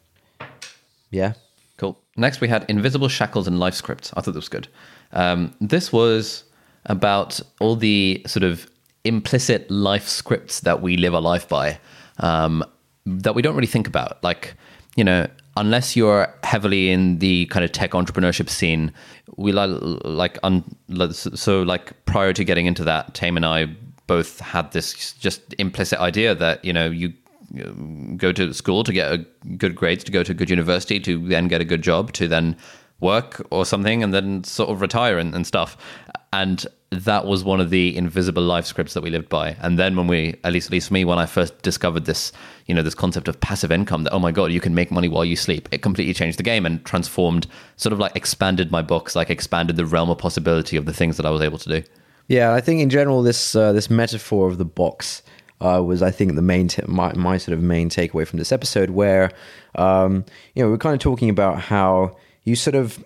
[1.10, 1.34] yeah,
[1.78, 1.98] Cool.
[2.16, 4.12] Next, we had Invisible Shackles and Life Scripts.
[4.16, 4.68] I thought that was good.
[5.12, 6.44] Um, this was
[6.86, 8.68] about all the sort of
[9.04, 11.78] implicit life scripts that we live our life by
[12.18, 12.64] um,
[13.16, 14.22] that we don't really think about.
[14.22, 14.54] Like,
[14.96, 18.92] you know, unless you're heavily in the kind of tech entrepreneurship scene,
[19.36, 19.70] we like,
[20.04, 20.64] like, un,
[21.12, 23.66] so like prior to getting into that, Tame and I
[24.06, 27.12] both had this just implicit idea that, you know, you
[27.64, 31.26] um, go to school to get good grades to go to a good university to
[31.28, 32.56] then get a good job to then
[33.00, 35.76] work or something and then sort of retire and, and stuff
[36.32, 39.56] and that was one of the invisible life scripts that we lived by.
[39.60, 42.32] And then when we at least at least me when i first discovered this
[42.66, 45.08] you know this concept of passive income that oh my god you can make money
[45.08, 48.82] while you sleep it completely changed the game and transformed sort of like expanded my
[48.82, 51.68] books like expanded the realm of possibility of the things that i was able to
[51.68, 51.82] do.
[52.28, 55.22] Yeah, I think in general this uh, this metaphor of the box
[55.60, 58.52] uh, was, I think, the main t- my my sort of main takeaway from this
[58.52, 59.30] episode, where
[59.74, 60.24] um,
[60.54, 63.02] you know we're kind of talking about how you sort of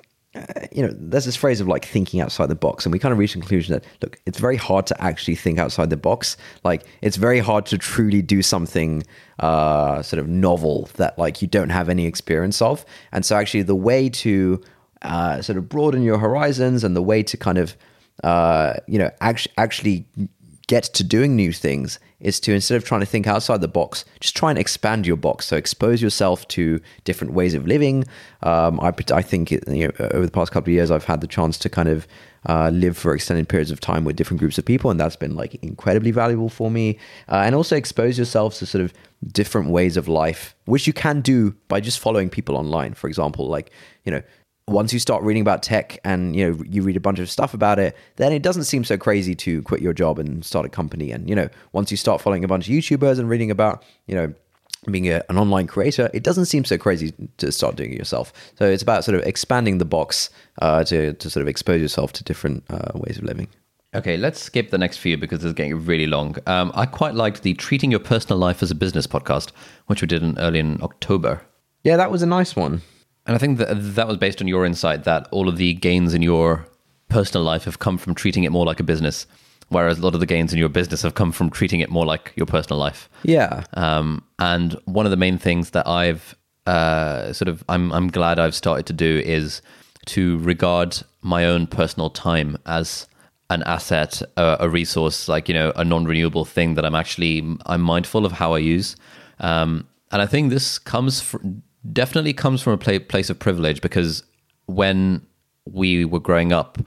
[0.72, 3.18] you know there's this phrase of like thinking outside the box, and we kind of
[3.18, 6.36] reached the conclusion that look, it's very hard to actually think outside the box.
[6.64, 9.02] Like it's very hard to truly do something
[9.40, 13.62] uh, sort of novel that like you don't have any experience of, and so actually
[13.62, 14.62] the way to
[15.02, 17.76] uh, sort of broaden your horizons and the way to kind of
[18.22, 20.06] uh, you know, actually, actually
[20.72, 24.06] get to doing new things is to instead of trying to think outside the box,
[24.20, 25.44] just try and expand your box.
[25.44, 28.06] So expose yourself to different ways of living.
[28.42, 31.26] Um, I, I think you know, over the past couple of years, I've had the
[31.26, 32.06] chance to kind of
[32.48, 35.36] uh, live for extended periods of time with different groups of people, and that's been
[35.36, 36.98] like incredibly valuable for me.
[37.28, 38.94] Uh, and also expose yourself to sort of
[39.30, 42.94] different ways of life, which you can do by just following people online.
[42.94, 43.70] For example, like
[44.04, 44.22] you know
[44.68, 47.52] once you start reading about tech and you know you read a bunch of stuff
[47.52, 50.68] about it then it doesn't seem so crazy to quit your job and start a
[50.68, 53.84] company and you know once you start following a bunch of youtubers and reading about
[54.06, 54.32] you know
[54.90, 58.32] being a, an online creator it doesn't seem so crazy to start doing it yourself
[58.56, 62.12] so it's about sort of expanding the box uh, to, to sort of expose yourself
[62.12, 63.48] to different uh, ways of living
[63.94, 66.34] Okay, let's skip the next few because it's getting really long.
[66.46, 69.50] Um, I quite liked the Treating Your Personal Life as a Business podcast,
[69.86, 71.42] which we did in early in October.
[71.84, 72.80] Yeah, that was a nice one.
[73.26, 76.14] And I think that that was based on your insight that all of the gains
[76.14, 76.66] in your
[77.08, 79.26] personal life have come from treating it more like a business,
[79.68, 82.04] whereas a lot of the gains in your business have come from treating it more
[82.06, 83.08] like your personal life.
[83.22, 83.64] Yeah.
[83.74, 86.34] Um, and one of the main things that I've
[86.66, 89.62] uh, sort of I'm I'm glad I've started to do is
[90.06, 93.06] to regard my own personal time as
[93.50, 97.82] an asset, a, a resource, like you know, a non-renewable thing that I'm actually I'm
[97.82, 98.96] mindful of how I use.
[99.38, 101.38] Um, and I think this comes fr-
[101.90, 104.22] definitely comes from a pla- place of privilege because
[104.66, 105.26] when
[105.64, 106.78] we were growing up,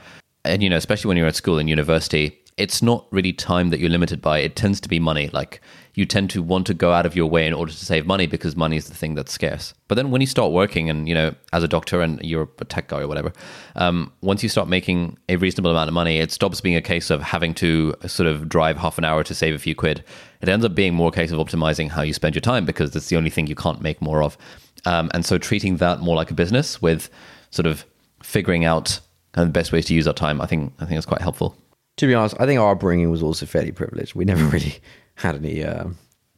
[0.43, 3.79] and you know, especially when you're at school and university, it's not really time that
[3.79, 4.39] you're limited by.
[4.39, 5.29] It tends to be money.
[5.33, 5.59] Like
[5.93, 8.27] you tend to want to go out of your way in order to save money
[8.27, 9.73] because money is the thing that's scarce.
[9.89, 12.65] But then when you start working and, you know, as a doctor and you're a
[12.65, 13.33] tech guy or whatever,
[13.75, 17.09] um, once you start making a reasonable amount of money, it stops being a case
[17.09, 20.03] of having to sort of drive half an hour to save a few quid.
[20.41, 22.95] It ends up being more a case of optimizing how you spend your time because
[22.95, 24.37] it's the only thing you can't make more of.
[24.85, 27.09] Um, and so treating that more like a business with
[27.51, 27.85] sort of
[28.23, 28.99] figuring out
[29.33, 31.21] kind of the best ways to use our time, I think I think it's quite
[31.21, 31.57] helpful.
[31.97, 34.15] To be honest, I think our upbringing was also fairly privileged.
[34.15, 34.75] We never really
[35.15, 35.85] had any, uh,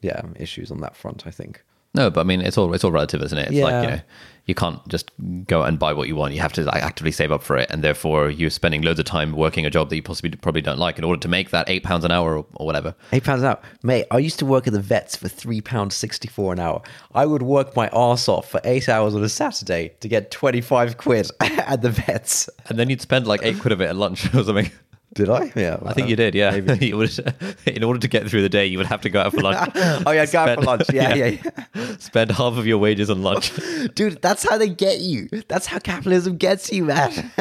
[0.01, 1.25] yeah, issues on that front.
[1.25, 1.63] I think.
[1.93, 3.47] No, but I mean, it's all it's all relative, isn't it?
[3.49, 3.95] It's like you Yeah.
[3.95, 4.01] know,
[4.45, 5.09] you can't just
[5.47, 6.33] go and buy what you want.
[6.35, 9.05] You have to like, actively save up for it, and therefore you're spending loads of
[9.05, 11.67] time working a job that you possibly probably don't like in order to make that
[11.69, 12.93] eight pounds an hour or, or whatever.
[13.13, 14.05] Eight pounds an hour, mate.
[14.11, 16.83] I used to work at the vets for three pounds sixty four an hour.
[17.15, 20.61] I would work my arse off for eight hours on a Saturday to get twenty
[20.61, 22.47] five quid at the vets.
[22.67, 24.69] And then you'd spend like eight quid of it at lunch or something.
[25.13, 25.51] Did I?
[25.55, 26.53] Yeah, I think you did, yeah.
[26.73, 27.35] you would,
[27.65, 29.71] in order to get through the day, you would have to go out for lunch.
[30.05, 30.83] Oh yeah, go out for lunch.
[30.93, 31.37] Yeah, yeah,
[31.73, 31.95] yeah.
[31.97, 33.51] Spend half of your wages on lunch.
[33.95, 35.27] Dude, that's how they get you.
[35.47, 37.31] That's how capitalism gets you, man.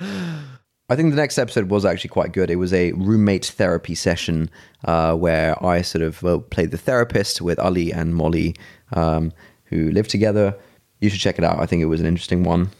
[0.00, 2.50] I think the next episode was actually quite good.
[2.50, 4.50] It was a roommate therapy session
[4.84, 8.56] uh, where I sort of uh, played the therapist with Ali and Molly,
[8.92, 9.32] um,
[9.66, 10.56] who live together.
[11.00, 11.60] You should check it out.
[11.60, 12.70] I think it was an interesting one.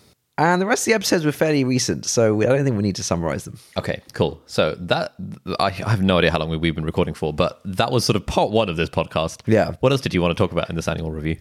[0.41, 2.83] And the rest of the episodes were fairly recent, so we- I don't think we
[2.83, 3.59] need to summarize them.
[3.77, 4.41] Okay, cool.
[4.47, 5.13] So that
[5.59, 8.07] I, I have no idea how long we- we've been recording for, but that was
[8.07, 9.41] sort of part one of this podcast.
[9.47, 9.75] Yeah.
[9.81, 11.37] What else did you want to talk about in this annual review?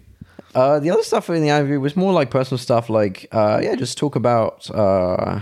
[0.53, 3.75] Uh, the other stuff in the interview was more like personal stuff, like uh, yeah,
[3.75, 5.39] just talk about uh,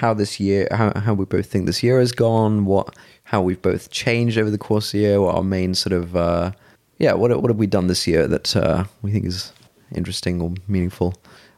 [0.00, 3.62] how this year, how, how we both think this year has gone, what how we've
[3.62, 6.50] both changed over the course of the year, what our main sort of uh,
[6.98, 9.52] yeah, what what have we done this year that uh, we think is
[9.94, 11.14] interesting or meaningful.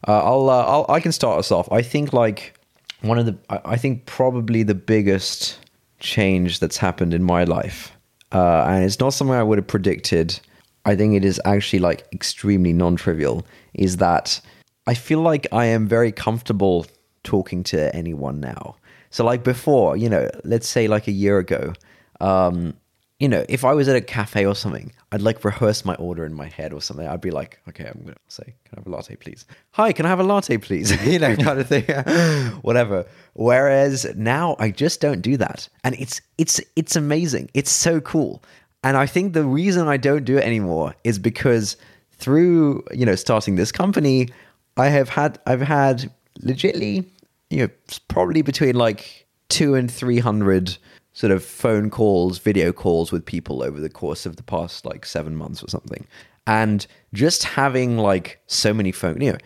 [0.07, 1.71] Uh, I'll, uh, I'll I can start us off.
[1.73, 2.59] I think like
[3.03, 5.59] one of the I, think probably the biggest
[6.01, 7.93] change that's happened in my life,
[8.33, 10.39] uh, and it's not something I would have predicted.
[10.85, 13.47] I think it is actually like extremely non-trivial.
[13.75, 14.41] Is that
[14.87, 16.87] I feel like I am very comfortable
[17.25, 18.77] talking to anyone now.
[19.11, 21.73] So like before, you know, let's say like a year ago,
[22.21, 22.75] um,
[23.19, 26.25] you know, if I was at a cafe or something, I'd like rehearse my order
[26.25, 27.07] in my head or something.
[27.07, 29.45] I'd be like, okay, I'm gonna say, can I have a latte, please?
[29.73, 31.05] Hi, can I have a latte, please?
[31.07, 31.85] you know, kind of thing,
[32.63, 33.07] whatever.
[33.35, 37.51] Whereas now, I just don't do that, and it's it's it's amazing.
[37.55, 38.43] It's so cool,
[38.85, 41.77] and I think the reason I don't do it anymore is because
[42.13, 44.29] through you know starting this company,
[44.77, 46.09] I have had I've had
[46.41, 47.05] legitly
[47.51, 47.69] you know
[48.07, 50.79] probably between like two and three hundred
[51.19, 55.05] sort of phone calls, video calls with people over the course of the past like
[55.05, 56.07] seven months or something.
[56.47, 59.37] And just having like so many phone, you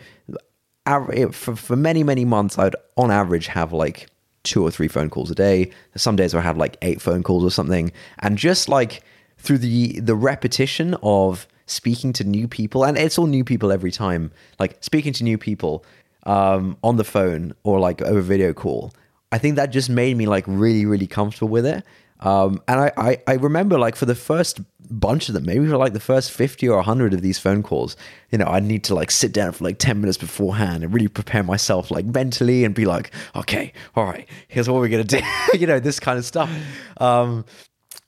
[0.85, 4.07] know, for, for many, many months, I'd on average have like
[4.43, 5.71] two or three phone calls a day.
[5.95, 7.91] Some days I have like eight phone calls or something.
[8.19, 9.01] And just like
[9.39, 13.91] through the, the repetition of speaking to new people, and it's all new people every
[13.91, 15.83] time, like speaking to new people
[16.27, 18.93] um, on the phone or like over video call,
[19.33, 21.83] I think that just made me like really, really comfortable with it.
[22.19, 24.61] Um, and I, I, I remember like for the first
[24.91, 27.97] bunch of them, maybe for like the first 50 or 100 of these phone calls,
[28.29, 31.07] you know, I need to like sit down for like 10 minutes beforehand and really
[31.07, 35.17] prepare myself like mentally and be like, okay, all right, here's what we're going to
[35.19, 35.25] do,
[35.57, 36.51] you know, this kind of stuff.
[36.97, 37.43] Um,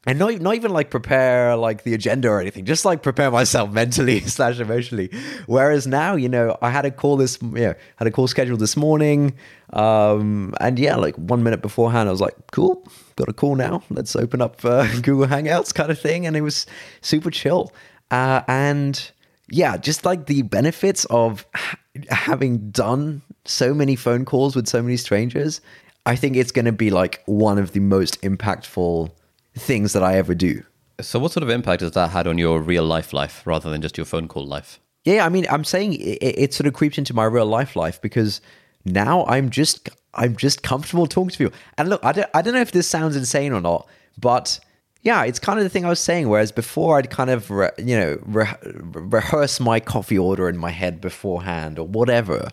[0.05, 3.71] and not, not even like prepare like the agenda or anything just like prepare myself
[3.73, 5.09] mentally slash emotionally.
[5.47, 8.77] Whereas now you know i had a call this yeah had a call scheduled this
[8.77, 9.33] morning
[9.73, 13.83] um and yeah like one minute beforehand i was like cool got a call now
[13.89, 16.65] let's open up uh, google hangouts kind of thing and it was
[17.01, 17.71] super chill.
[18.11, 19.11] Uh and
[19.49, 21.77] yeah just like the benefits of ha-
[22.09, 25.61] having done so many phone calls with so many strangers
[26.05, 29.11] i think it's going to be like one of the most impactful
[29.55, 30.63] things that I ever do.
[31.01, 33.81] So, what sort of impact has that had on your real life life rather than
[33.81, 34.79] just your phone call life?
[35.03, 38.01] Yeah, I mean, I'm saying it, it sort of creeps into my real life life
[38.01, 38.41] because
[38.85, 41.57] now I'm just I'm just comfortable talking to people.
[41.77, 43.87] And look, I don't I don't know if this sounds insane or not,
[44.17, 44.59] but
[45.01, 46.29] yeah, it's kind of the thing I was saying.
[46.29, 50.71] Whereas before, I'd kind of re- you know re- rehearse my coffee order in my
[50.71, 52.49] head beforehand or whatever,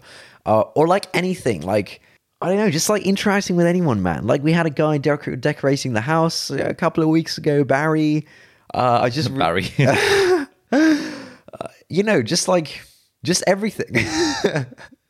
[0.46, 2.00] uh, or like anything like.
[2.42, 4.26] I don't know, just like interacting with anyone, man.
[4.26, 8.26] Like we had a guy dec- decorating the house a couple of weeks ago, Barry.
[8.74, 9.66] Uh, I just Barry.
[11.88, 12.82] you know, just like
[13.24, 14.06] just everything.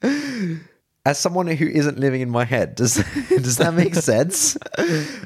[1.05, 2.95] As someone who isn't living in my head, does
[3.29, 4.57] does that make sense?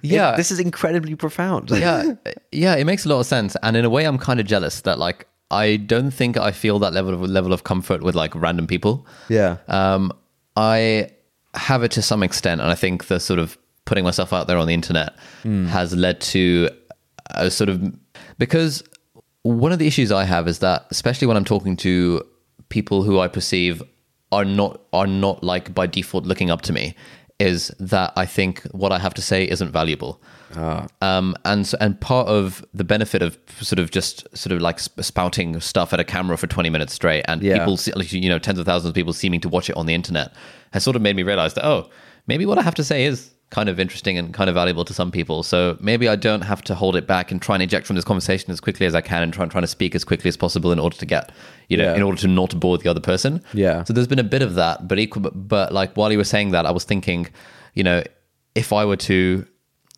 [0.02, 0.32] Yeah.
[0.32, 1.70] It- this is incredibly profound.
[1.70, 2.14] yeah,
[2.50, 4.80] yeah, it makes a lot of sense, and in a way, I'm kind of jealous
[4.82, 8.34] that like I don't think I feel that level of level of comfort with like
[8.34, 9.06] random people.
[9.28, 10.12] yeah, Um,
[10.56, 11.10] I
[11.56, 14.58] have it to some extent, and I think the sort of putting myself out there
[14.58, 15.66] on the internet hmm.
[15.66, 16.68] has led to
[17.30, 17.94] a sort of
[18.38, 18.82] because
[19.42, 22.22] one of the issues I have is that, especially when I'm talking to
[22.68, 23.82] people who I perceive
[24.32, 26.96] are not are not like by default looking up to me,
[27.38, 30.20] is that I think what I have to say isn't valuable.
[31.02, 34.78] Um, and so, and part of the benefit of sort of just sort of like
[34.78, 37.58] spouting stuff at a camera for 20 minutes straight and Yeah.
[37.58, 37.78] people
[38.10, 40.32] you know tens of thousands of people seeming to watch it on the internet
[40.72, 41.90] has sort of made me realize that oh
[42.26, 44.92] maybe what I have to say is kind of interesting and kind of valuable to
[44.92, 47.86] some people so maybe I don't have to hold it back and try and eject
[47.86, 50.02] from this conversation as quickly as I can and try and trying to speak as
[50.04, 51.30] quickly as possible in order to get
[51.68, 51.94] you know Yeah.
[51.94, 53.84] in order to not bore the other person Yeah.
[53.84, 56.50] so there's been a bit of that but equal but, like while you were saying
[56.50, 57.28] that I was thinking
[57.74, 58.02] you know
[58.56, 59.46] if I were to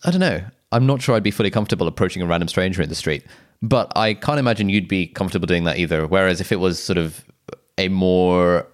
[0.04, 0.42] I don't know.
[0.70, 3.24] I'm not sure I'd be fully comfortable approaching a random stranger in the street,
[3.62, 6.06] but I can't imagine you'd be comfortable doing that either.
[6.06, 7.24] Whereas if it was sort of
[7.78, 8.66] a more,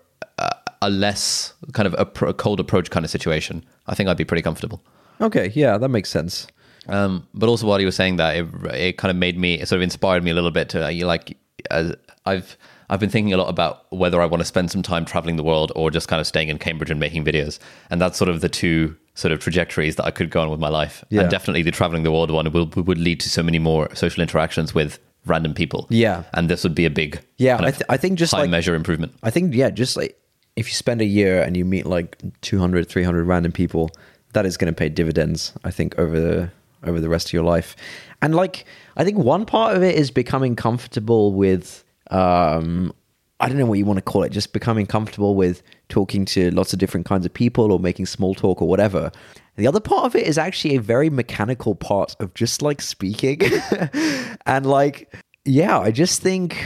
[0.87, 4.17] a less kind of a, pro- a cold approach kind of situation, I think I'd
[4.17, 4.83] be pretty comfortable.
[5.21, 6.47] okay, yeah, that makes sense.
[6.89, 9.69] Um, but also while you were saying that, it, it kind of made me, it
[9.69, 11.37] sort of inspired me a little bit to uh, like,
[11.71, 11.95] as
[12.27, 12.57] I've
[12.91, 15.43] I've been thinking a lot about whether I want to spend some time traveling the
[15.43, 17.59] world or just kind of staying in Cambridge and making videos,
[17.91, 20.61] and that's sort of the two sort of trajectories that I could go on with
[20.61, 21.03] my life.
[21.09, 21.23] Yeah.
[21.23, 24.21] And definitely the traveling the world one will would lead to so many more social
[24.23, 25.87] interactions with random people.
[25.89, 26.25] Yeah.
[26.35, 28.75] and this would be a big Yeah, I, th- I think just high like measure
[28.75, 29.15] improvement.
[29.23, 30.19] I think yeah, just like
[30.57, 33.91] if you spend a year and you meet like 200, 300 random people,
[34.33, 35.53] that is going to pay dividends.
[35.65, 36.51] I think over the
[36.85, 37.77] over the rest of your life,
[38.21, 41.85] and like I think one part of it is becoming comfortable with.
[42.11, 42.93] Um,
[43.41, 46.51] I don't know what you want to call it, just becoming comfortable with talking to
[46.53, 49.11] lots of different kinds of people or making small talk or whatever.
[49.57, 53.41] The other part of it is actually a very mechanical part of just like speaking.
[54.47, 55.13] and like,
[55.45, 56.65] yeah, I just think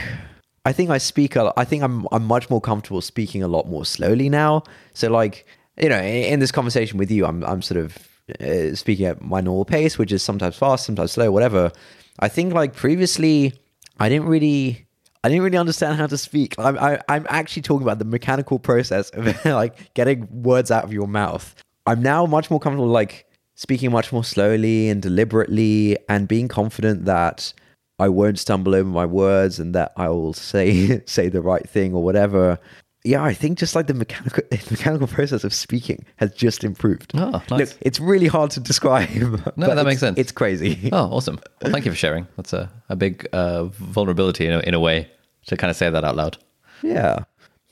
[0.65, 3.67] I think I speak a I think I'm I'm much more comfortable speaking a lot
[3.67, 4.63] more slowly now.
[4.93, 5.45] So like,
[5.77, 7.97] you know, in, in this conversation with you, I'm I'm sort of
[8.39, 11.71] uh, speaking at my normal pace, which is sometimes fast, sometimes slow, whatever.
[12.19, 13.53] I think like previously,
[13.99, 14.85] I didn't really
[15.23, 16.55] I didn't really understand how to speak.
[16.57, 20.93] I'm I, I'm actually talking about the mechanical process of like getting words out of
[20.93, 21.55] your mouth.
[21.85, 27.05] I'm now much more comfortable like speaking much more slowly and deliberately and being confident
[27.05, 27.53] that
[27.99, 31.93] I won't stumble over my words and that I will say say the right thing
[31.93, 32.59] or whatever.
[33.05, 37.11] Yeah, I think just like the mechanical mechanical process of speaking has just improved.
[37.15, 37.51] Oh, nice.
[37.51, 39.09] Look, it's really hard to describe.
[39.55, 40.17] No, that makes sense.
[40.17, 40.89] It's crazy.
[40.91, 41.39] Oh, awesome!
[41.61, 42.27] Well, thank you for sharing.
[42.35, 45.09] That's a a big uh, vulnerability in a, in a way
[45.47, 46.37] to kind of say that out loud.
[46.81, 47.19] Yeah.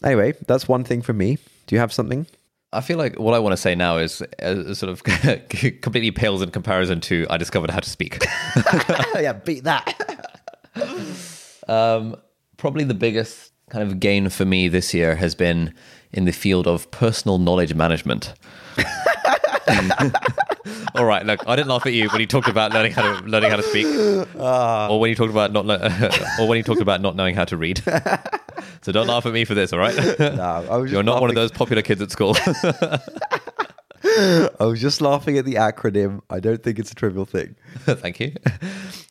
[0.03, 1.38] Anyway, that's one thing for me.
[1.65, 2.25] Do you have something?
[2.74, 5.03] I feel like what I want to say now is uh, sort of
[5.84, 8.22] completely pales in comparison to I discovered how to speak.
[9.15, 9.93] yeah, beat that.
[11.68, 12.15] Um,
[12.57, 15.74] probably the biggest kind of gain for me this year has been
[16.11, 18.34] in the field of personal knowledge management.
[20.95, 23.26] All right, look, I didn't laugh at you when you talked about learning how to
[23.28, 23.86] learning how to speak,
[24.36, 27.45] or when you talked about not, le- or when you talked about not knowing how
[27.45, 27.82] to read.
[28.82, 29.95] So don't laugh at me for this, all right?
[30.20, 32.36] No, I was You're not one of those popular kids at school.
[34.03, 36.22] I was just laughing at the acronym.
[36.30, 37.55] I don't think it's a trivial thing.
[37.86, 38.34] Thank you.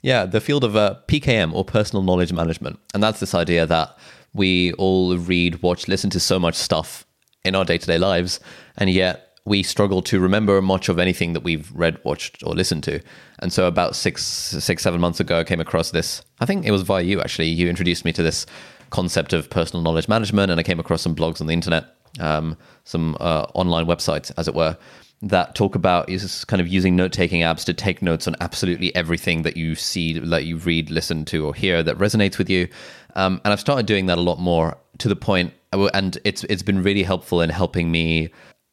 [0.03, 2.79] Yeah, the field of uh, PKM or personal knowledge management.
[2.95, 3.97] And that's this idea that
[4.35, 7.07] we all read, watch, listen to so much stuff
[7.45, 8.41] in our day to day lives,
[8.77, 12.83] and yet we struggle to remember much of anything that we've read, watched, or listened
[12.83, 13.01] to.
[13.39, 16.23] And so, about six, six, seven months ago, I came across this.
[16.41, 17.49] I think it was via you actually.
[17.49, 18.45] You introduced me to this
[18.91, 21.85] concept of personal knowledge management, and I came across some blogs on the internet,
[22.21, 24.77] um, some uh, online websites, as it were,
[25.23, 28.95] that talk about is kind of using note taking apps to take notes on absolutely
[28.95, 32.69] everything that you see, that you read, listen to, or hear that resonates with you.
[33.15, 36.63] Um, and I've started doing that a lot more to the point, and it's it's
[36.63, 38.31] been really helpful in helping me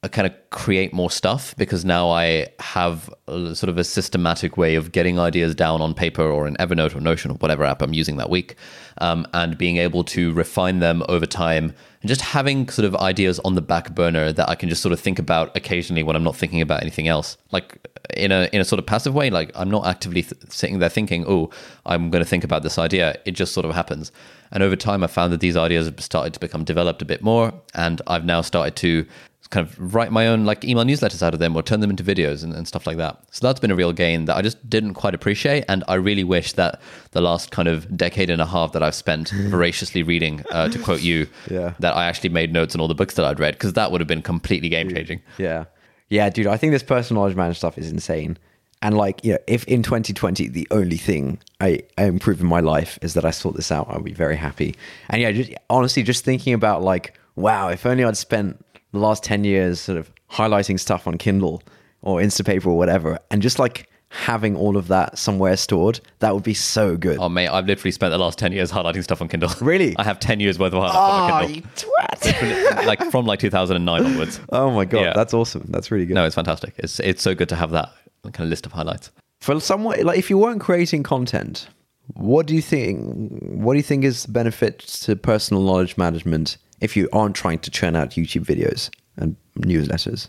[0.08, 4.76] kind of create more stuff because now I have a, sort of a systematic way
[4.76, 7.94] of getting ideas down on paper or in Evernote or Notion or whatever app I'm
[7.94, 8.56] using that week,
[9.00, 11.74] um, and being able to refine them over time
[12.04, 14.92] and just having sort of ideas on the back burner that I can just sort
[14.92, 17.80] of think about occasionally when I'm not thinking about anything else, like
[18.16, 19.30] in a in a sort of passive way.
[19.30, 21.50] Like I'm not actively th- sitting there thinking, "Oh,
[21.86, 24.12] I'm going to think about this idea." It just sort of happens.
[24.52, 27.24] And over time, I found that these ideas have started to become developed a bit
[27.24, 29.06] more, and I've now started to
[29.54, 32.04] kind of write my own like email newsletters out of them or turn them into
[32.04, 33.24] videos and, and, stuff like that.
[33.30, 35.64] So that's been a real gain that I just didn't quite appreciate.
[35.70, 36.82] And I really wish that
[37.12, 40.80] the last kind of decade and a half that I've spent voraciously reading, uh, to
[40.80, 41.76] quote you, yeah.
[41.80, 44.02] that I actually made notes on all the books that I'd read because that would
[44.02, 45.22] have been completely game changing.
[45.38, 45.66] Yeah.
[46.10, 48.38] Yeah, dude, I think this personal knowledge management stuff is insane.
[48.82, 52.60] And like, you know, if in 2020 the only thing I, I improve in my
[52.60, 54.76] life is that I sort this out, I'll be very happy.
[55.10, 58.63] And yeah, just honestly, just thinking about like, wow, if only I'd spent
[58.94, 61.62] the last 10 years sort of highlighting stuff on Kindle
[62.02, 66.44] or Instapaper or whatever, and just like having all of that somewhere stored, that would
[66.44, 67.18] be so good.
[67.20, 69.50] Oh, mate, I've literally spent the last 10 years highlighting stuff on Kindle.
[69.62, 69.96] Really?
[69.98, 72.86] I have 10 years worth of highlights oh, on you twat.
[72.86, 74.40] like from like 2009 onwards.
[74.50, 75.14] Oh my God, Yeah.
[75.14, 75.66] that's awesome.
[75.70, 76.14] That's really good.
[76.14, 76.76] No, it's fantastic.
[76.78, 77.90] It's, it's so good to have that
[78.24, 79.10] kind of list of highlights.
[79.42, 81.68] For someone, like if you weren't creating content,
[82.14, 86.58] what do you think, what do you think is the benefit to personal knowledge management
[86.84, 90.28] if you aren't trying to churn out YouTube videos and newsletters?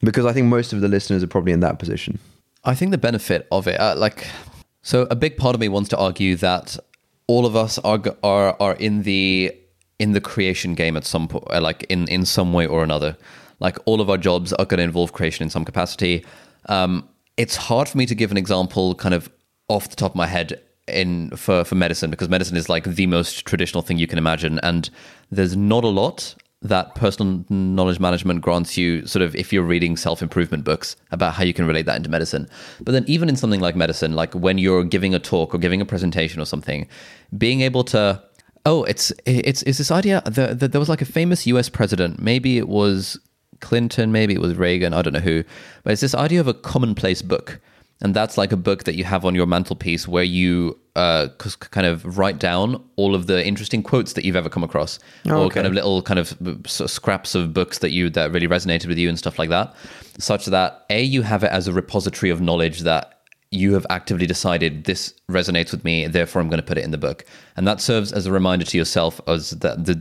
[0.00, 2.18] Because I think most of the listeners are probably in that position.
[2.64, 4.26] I think the benefit of it, uh, like,
[4.82, 6.78] so a big part of me wants to argue that
[7.26, 9.54] all of us are are are in the
[9.98, 13.16] in the creation game at some point, like in in some way or another.
[13.60, 16.24] Like all of our jobs are going to involve creation in some capacity.
[16.66, 19.30] Um, it's hard for me to give an example, kind of
[19.68, 23.06] off the top of my head, in for for medicine because medicine is like the
[23.06, 24.90] most traditional thing you can imagine, and
[25.30, 29.96] there's not a lot that personal knowledge management grants you sort of if you're reading
[29.96, 32.48] self-improvement books about how you can relate that into medicine.
[32.80, 35.80] But then even in something like medicine like when you're giving a talk or giving
[35.80, 36.88] a presentation or something
[37.36, 38.22] being able to
[38.64, 42.20] oh it's it's it's this idea that the, there was like a famous US president.
[42.20, 43.20] Maybe it was
[43.60, 45.44] Clinton maybe it was Reagan I don't know who.
[45.82, 47.60] But it's this idea of a commonplace book
[48.00, 51.28] and that's like a book that you have on your mantelpiece where you uh,
[51.70, 55.34] kind of write down all of the interesting quotes that you've ever come across, or
[55.34, 55.54] okay.
[55.54, 56.52] kind of little kind of uh,
[56.84, 59.74] of scraps of books that you that really resonated with you and stuff like that,
[60.18, 63.10] such that a you have it as a repository of knowledge that
[63.50, 66.90] you have actively decided this resonates with me, therefore I'm going to put it in
[66.90, 67.24] the book,
[67.56, 69.94] and that serves as a reminder to yourself as that the,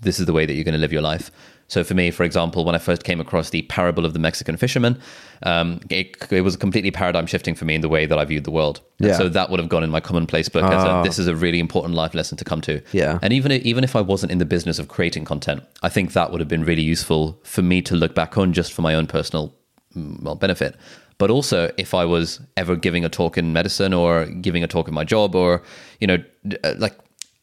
[0.00, 1.30] this is the way that you're going to live your life.
[1.68, 4.56] So for me, for example, when I first came across the parable of the Mexican
[4.56, 5.00] fisherman,
[5.44, 8.44] um, it, it was completely paradigm shifting for me in the way that I viewed
[8.44, 8.80] the world.
[9.00, 11.00] And so that would have gone in my commonplace book as Ah.
[11.00, 12.80] a, this is a really important life lesson to come to.
[12.92, 13.18] Yeah.
[13.22, 16.30] And even even if I wasn't in the business of creating content, I think that
[16.30, 19.06] would have been really useful for me to look back on just for my own
[19.06, 19.54] personal
[19.96, 20.76] mm, well benefit.
[21.18, 24.88] But also, if I was ever giving a talk in medicine or giving a talk
[24.88, 25.62] in my job, or
[26.00, 26.18] you know,
[26.64, 26.94] uh, like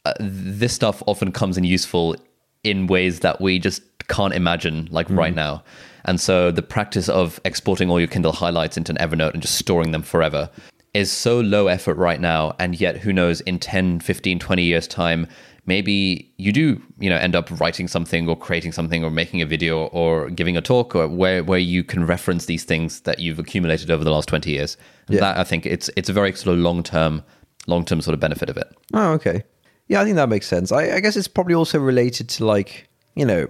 [0.06, 2.16] uh, this stuff often comes in useful
[2.64, 3.82] in ways that we just
[4.12, 5.36] can't imagine, like right mm-hmm.
[5.36, 5.64] now.
[6.06, 9.56] And so the practice of exporting all your Kindle highlights into an Evernote and just
[9.56, 10.50] storing them forever
[10.94, 12.54] is so low effort right now.
[12.60, 15.28] And yet, who knows, in 10, 15, 20 years' time,
[15.66, 19.46] maybe you do, you know, end up writing something or creating something or making a
[19.46, 23.40] video or giving a talk or where, where you can reference these things that you've
[23.40, 24.76] accumulated over the last 20 years.
[25.08, 25.22] And Yeah.
[25.22, 27.24] that, I think, it's, it's a very sort of long term,
[27.68, 28.68] long term sort of benefit of it.
[28.94, 29.44] Oh, okay.
[29.88, 30.72] Yeah, I think that makes sense.
[30.72, 33.48] I, I guess it's probably also related to like, you know,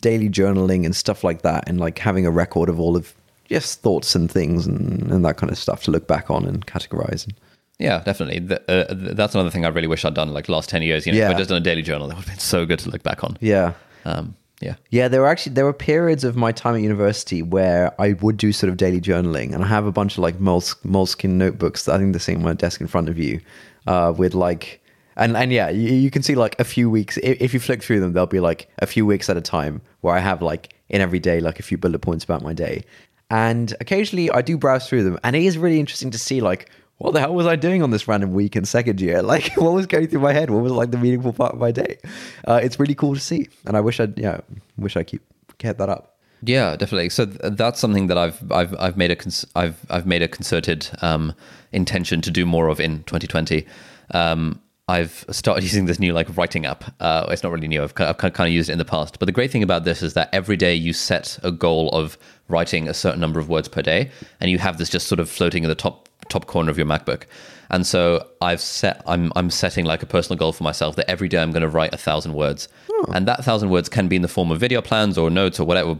[0.00, 3.14] daily journaling and stuff like that, and like having a record of all of
[3.48, 6.66] just thoughts and things and, and that kind of stuff to look back on and
[6.66, 7.24] categorize.
[7.24, 7.34] And,
[7.78, 8.38] Yeah, definitely.
[8.38, 11.06] The, uh, th- that's another thing I really wish I'd done like last 10 years.
[11.06, 12.78] You know, if I'd just done a daily journal, that would have been so good
[12.80, 13.36] to look back on.
[13.40, 13.74] Yeah.
[14.04, 14.76] Um, yeah.
[14.90, 18.36] Yeah, there were actually there were periods of my time at university where I would
[18.36, 21.84] do sort of daily journaling, and I have a bunch of like moles, moleskin notebooks
[21.84, 23.40] that I think they're sitting on my desk in front of you,
[23.88, 24.80] uh, with like,
[25.16, 27.82] and and yeah, you, you can see like a few weeks if, if you flick
[27.82, 30.74] through them, there'll be like a few weeks at a time where I have like
[30.88, 32.84] in every day like a few bullet points about my day,
[33.30, 36.70] and occasionally I do browse through them, and it is really interesting to see like.
[36.98, 39.22] What the hell was I doing on this random week in second year?
[39.32, 40.50] Like, what was going through my head?
[40.50, 41.98] What was like the meaningful part of my day?
[42.46, 44.42] Uh, it's really cool to see, and I wish I'd yeah,
[44.76, 45.22] wish I keep
[45.58, 46.12] kept that up.
[46.44, 47.08] Yeah, definitely.
[47.08, 50.28] So th- that's something that I've I've I've made a cons- I've I've made a
[50.28, 51.34] concerted um,
[51.72, 53.66] intention to do more of in 2020.
[54.12, 54.60] Um,
[54.92, 56.84] I've started using this new like writing app.
[57.00, 57.82] Uh, it's not really new.
[57.82, 59.18] I've, I've kind of used it in the past.
[59.18, 62.18] But the great thing about this is that every day you set a goal of
[62.48, 65.30] writing a certain number of words per day, and you have this just sort of
[65.30, 67.24] floating in the top top corner of your MacBook.
[67.70, 71.28] And so I've set I'm I'm setting like a personal goal for myself that every
[71.28, 72.68] day I'm going to write a thousand words,
[73.14, 75.66] and that thousand words can be in the form of video plans or notes or
[75.66, 75.98] whatever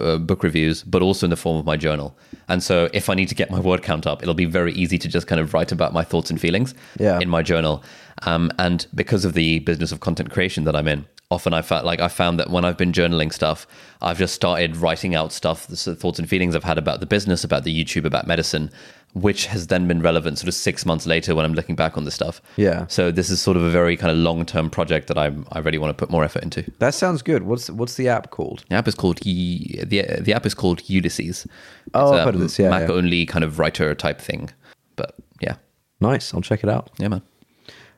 [0.00, 2.16] uh, book reviews, but also in the form of my journal.
[2.48, 4.98] And so if I need to get my word count up, it'll be very easy
[4.98, 7.18] to just kind of write about my thoughts and feelings Yeah.
[7.20, 7.82] in my journal.
[8.22, 11.84] Um, and because of the business of content creation that I'm in, often I felt
[11.84, 13.66] like I found that when I've been journaling stuff,
[14.02, 17.42] I've just started writing out stuff, the thoughts and feelings I've had about the business,
[17.44, 18.70] about the YouTube, about medicine,
[19.14, 22.04] which has then been relevant sort of six months later when I'm looking back on
[22.04, 22.42] this stuff.
[22.56, 22.86] Yeah.
[22.88, 25.60] So this is sort of a very kind of long term project that I'm I
[25.60, 26.70] really want to put more effort into.
[26.80, 27.44] That sounds good.
[27.44, 28.64] What's what's the app called?
[28.68, 29.84] The app is called the
[30.20, 31.46] the app is called Ulysses.
[31.94, 32.94] Oh, It's I've a heard of this, yeah, Mac yeah.
[32.94, 34.50] only kind of writer type thing.
[34.96, 35.56] But yeah,
[36.00, 36.34] Nice.
[36.34, 36.90] I'll check it out.
[36.98, 37.22] yeah, man.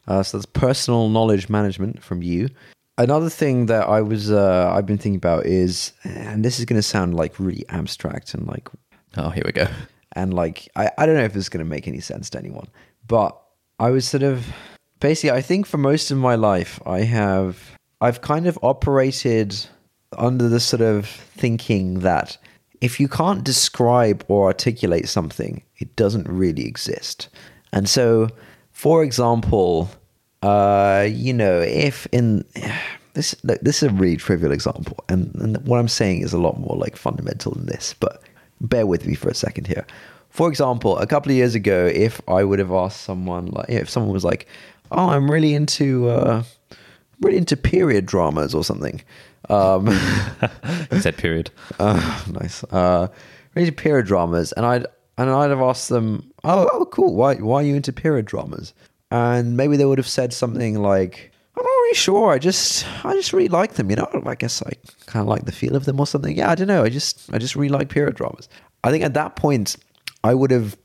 [0.08, 2.48] Uh, so that's personal knowledge management from you.
[2.98, 6.78] Another thing that I was uh, I've been thinking about is, and this is going
[6.78, 8.68] to sound like really abstract and like
[9.16, 9.66] Oh, here we go.
[10.16, 12.66] And like I, I don't know if is going to make any sense to anyone,
[13.06, 13.40] but
[13.78, 14.46] I was sort of
[14.98, 19.54] basically I think for most of my life I have I've kind of operated
[20.16, 22.36] under the sort of thinking that
[22.80, 27.28] if you can't describe or articulate something, it doesn't really exist.
[27.72, 28.28] And so,
[28.72, 29.90] for example,
[30.42, 32.44] uh, you know, if in
[33.14, 36.38] this look, this is a really trivial example, and, and what I'm saying is a
[36.38, 38.22] lot more like fundamental than this, but
[38.60, 39.86] bear with me for a second here.
[40.30, 43.88] For example, a couple of years ago, if I would have asked someone, like, if
[43.88, 44.46] someone was like,
[44.90, 46.42] "Oh, I'm really into, uh,
[47.22, 49.02] really into period dramas or something,"
[49.48, 49.88] um,
[50.90, 51.50] It said period.
[51.78, 53.08] uh, nice, uh,
[53.54, 54.86] really into period dramas, and I'd
[55.18, 57.14] and I'd have asked them, "Oh, oh, cool.
[57.14, 58.74] Why, why are you into period dramas?"
[59.10, 61.35] And maybe they would have said something like, "I'm not
[61.86, 62.32] really sure.
[62.32, 63.90] I just, I just really like them.
[63.90, 64.72] You know, I guess I
[65.06, 66.36] kind of like the feel of them or something.
[66.36, 66.84] Yeah, I don't know.
[66.84, 68.48] I just, I just really like period dramas."
[68.84, 69.76] I think at that point,
[70.22, 70.76] I would have,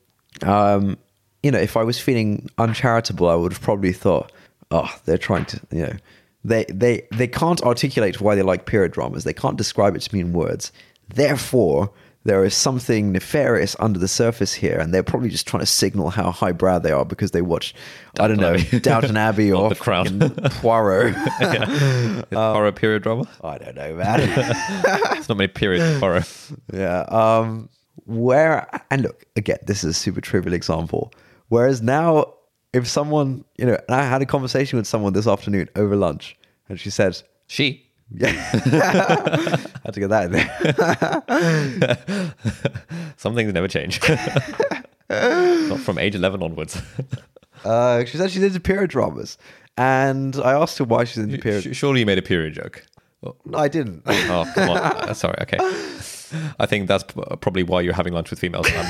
[0.43, 0.97] um,
[1.43, 4.31] you know, if I was feeling uncharitable, I would have probably thought,
[4.69, 5.93] "Oh, they're trying to, you know."
[6.43, 9.23] They, they they can't articulate why they like period dramas.
[9.23, 10.71] They can't describe it to me in words.
[11.09, 11.91] Therefore,
[12.23, 16.11] there is something nefarious under the surface here, and they're probably just trying to signal
[16.11, 17.73] how highbrow they are because they watch,
[18.19, 18.79] I don't know, Abbey.
[18.79, 20.19] Downton Abbey or The Crown.
[20.61, 21.15] Poirot.
[21.41, 23.27] Is horror period drama?
[23.43, 24.19] I don't know, man.
[25.17, 26.23] It's not many period horror.
[26.73, 27.01] yeah.
[27.09, 27.69] Um,
[28.05, 31.13] where and look again, this is a super trivial example.
[31.49, 32.33] Whereas now,
[32.73, 36.37] if someone, you know, and I had a conversation with someone this afternoon over lunch,
[36.69, 37.87] and she said, She.
[38.13, 38.31] "Yeah,
[39.85, 40.31] had to get that in
[42.07, 42.33] there."
[43.17, 43.99] Some things never change.
[45.09, 46.81] not from age 11 onwards.
[47.63, 49.37] Uh, she said she's into period dramas,
[49.77, 51.75] and I asked her why she's into period.
[51.75, 52.85] Surely you made a period joke.
[53.21, 54.01] No, I didn't.
[54.05, 54.77] Oh, come on.
[54.77, 55.35] Uh, sorry.
[55.41, 55.57] Okay.
[56.59, 58.89] I think that's probably why you're having lunch with females and I'm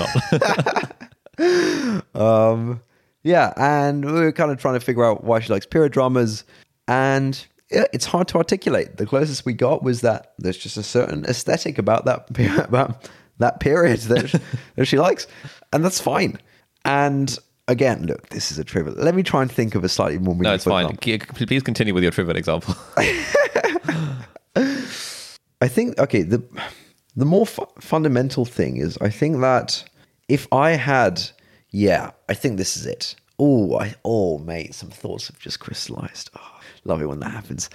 [1.39, 2.05] not.
[2.15, 2.81] um,
[3.23, 6.43] yeah, and we were kind of trying to figure out why she likes period dramas,
[6.87, 8.97] and it's hard to articulate.
[8.97, 12.29] The closest we got was that there's just a certain aesthetic about that
[12.67, 13.09] about
[13.39, 14.39] that period that she,
[14.75, 15.27] that she likes,
[15.73, 16.37] and that's fine.
[16.85, 18.95] And again, look, this is a trivial.
[18.97, 20.49] Let me try and think of a slightly more meaningful.
[20.49, 20.85] No, it's fine.
[20.85, 21.45] example.
[21.47, 22.75] Please continue with your trivial example.
[25.61, 26.43] I think okay the
[27.15, 29.83] the more fu- fundamental thing is I think that
[30.27, 31.21] if I had
[31.69, 36.31] yeah I think this is it oh I oh mate some thoughts have just crystallized
[36.37, 36.50] oh,
[36.83, 37.69] love it when that happens.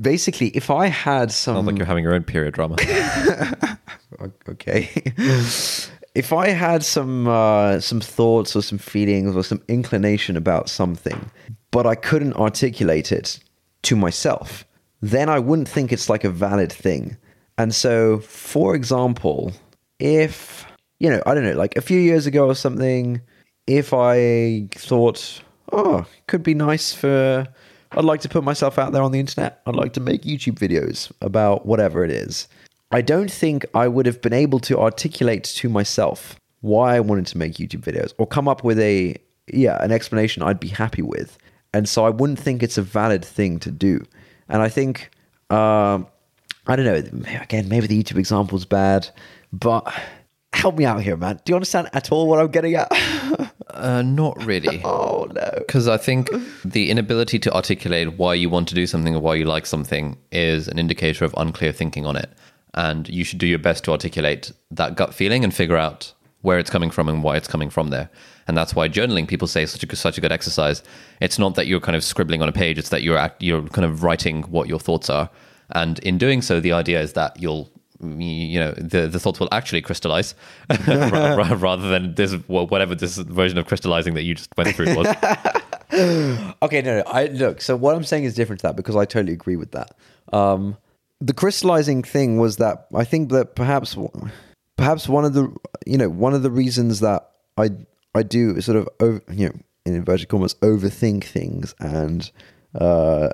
[0.00, 2.76] Basically if I had some Sounds like you're having your own period drama.
[4.48, 4.90] okay.
[6.14, 11.30] If I had some uh, some thoughts or some feelings or some inclination about something
[11.70, 13.38] but I couldn't articulate it
[13.84, 14.66] to myself
[15.00, 17.16] then I wouldn't think it's like a valid thing.
[17.56, 19.52] And so for example
[19.98, 20.66] if
[20.98, 23.20] you know I don't know like a few years ago or something
[23.66, 27.46] if I thought oh it could be nice for
[27.94, 30.58] I'd like to put myself out there on the internet I'd like to make YouTube
[30.58, 32.48] videos about whatever it is
[32.92, 37.26] I don't think I would have been able to articulate to myself why I wanted
[37.28, 39.16] to make YouTube videos or come up with a
[39.48, 41.36] yeah, an explanation I'd be happy with.
[41.74, 44.04] And so I wouldn't think it's a valid thing to do.
[44.48, 45.10] And I think
[45.50, 46.06] um
[46.66, 49.08] I don't know, again, maybe the YouTube example's bad,
[49.52, 49.92] but
[50.52, 51.40] help me out here, man.
[51.44, 52.88] Do you understand at all what I'm getting at?
[53.82, 54.80] uh, not really.
[54.84, 55.50] oh no.
[55.58, 56.30] Because I think
[56.64, 60.16] the inability to articulate why you want to do something or why you like something
[60.30, 62.30] is an indicator of unclear thinking on it.
[62.74, 66.58] And you should do your best to articulate that gut feeling and figure out where
[66.58, 68.08] it's coming from and why it's coming from there.
[68.46, 70.82] And that's why journaling, people say, is such a such a good exercise.
[71.20, 73.62] It's not that you're kind of scribbling on a page; it's that you're act, you're
[73.68, 75.30] kind of writing what your thoughts are.
[75.70, 77.71] And in doing so, the idea is that you'll
[78.02, 80.34] you know the the thoughts will actually crystallize
[80.86, 84.94] ra- ra- rather than this whatever this version of crystallizing that you just went through
[84.94, 85.06] was.
[85.94, 87.02] Okay, no, no.
[87.06, 87.60] I look.
[87.60, 89.94] So what I'm saying is different to that because I totally agree with that.
[90.32, 90.78] Um,
[91.20, 93.94] the crystallizing thing was that I think that perhaps,
[94.78, 95.54] perhaps one of the
[95.84, 97.72] you know one of the reasons that I
[98.14, 99.54] I do sort of over, you know
[99.84, 102.30] in inverted commas overthink things and
[102.80, 103.28] uh,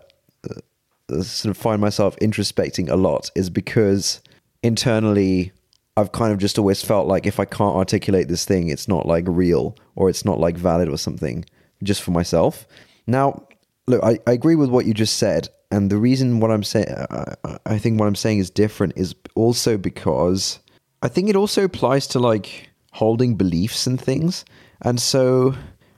[0.48, 4.20] uh, sort of find myself introspecting a lot is because
[4.62, 5.52] internally
[5.98, 9.04] I've kind of just always felt like if I can't articulate this thing, it's not
[9.04, 11.44] like real or it's not like valid or something
[11.82, 12.68] just for myself.
[13.08, 13.48] Now,
[13.88, 15.48] look, I, I agree with what you just said.
[15.72, 19.14] And the reason what I'm saying, I, I think what I'm saying is different is
[19.34, 20.60] also because
[21.02, 24.44] I think it also applies to like holding beliefs and things.
[24.82, 25.56] And so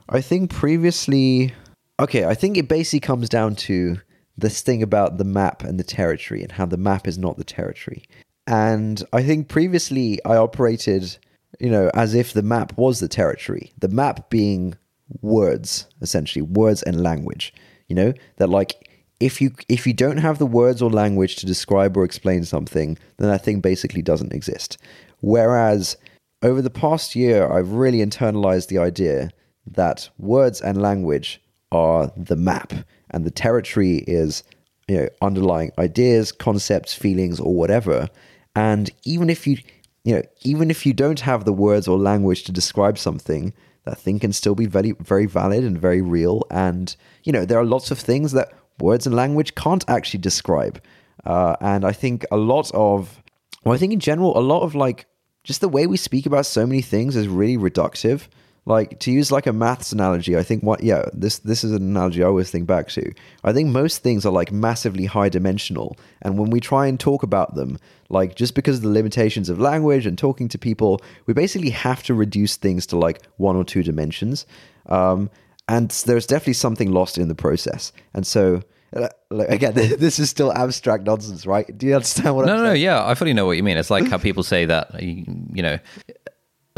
[0.09, 1.53] I think previously,
[1.99, 3.97] okay, I think it basically comes down to
[4.35, 7.43] this thing about the map and the territory and how the map is not the
[7.43, 8.03] territory.
[8.51, 11.17] And I think previously I operated,
[11.61, 14.75] you know, as if the map was the territory, the map being
[15.21, 17.53] words, essentially, words and language.
[17.87, 18.89] You know, that like
[19.21, 22.97] if you if you don't have the words or language to describe or explain something,
[23.17, 24.77] then that thing basically doesn't exist.
[25.21, 25.95] Whereas
[26.43, 29.29] over the past year, I've really internalized the idea
[29.65, 31.41] that words and language
[31.71, 32.73] are the map,
[33.11, 34.43] and the territory is
[34.89, 38.09] you know underlying ideas, concepts, feelings, or whatever.
[38.55, 39.57] And even if you
[40.03, 43.53] you know even if you don't have the words or language to describe something,
[43.85, 46.43] that thing can still be very very valid and very real.
[46.49, 50.81] And you know there are lots of things that words and language can't actually describe.
[51.25, 53.21] Uh, and I think a lot of,
[53.63, 55.05] well, I think in general, a lot of like
[55.43, 58.27] just the way we speak about so many things is really reductive.
[58.65, 61.81] Like to use like a maths analogy, I think what yeah, this this is an
[61.81, 63.11] analogy I always think back to.
[63.43, 67.23] I think most things are like massively high dimensional, and when we try and talk
[67.23, 67.79] about them,
[68.09, 72.03] like just because of the limitations of language and talking to people, we basically have
[72.03, 74.45] to reduce things to like one or two dimensions.
[74.85, 75.31] Um,
[75.67, 77.91] and there's definitely something lost in the process.
[78.13, 78.61] And so
[78.95, 81.65] uh, again, this is still abstract nonsense, right?
[81.77, 82.69] Do you understand what No, I'm no, no.
[82.73, 82.83] saying?
[82.83, 83.77] Yeah, I fully know what you mean.
[83.77, 85.79] It's like how people say that, you know,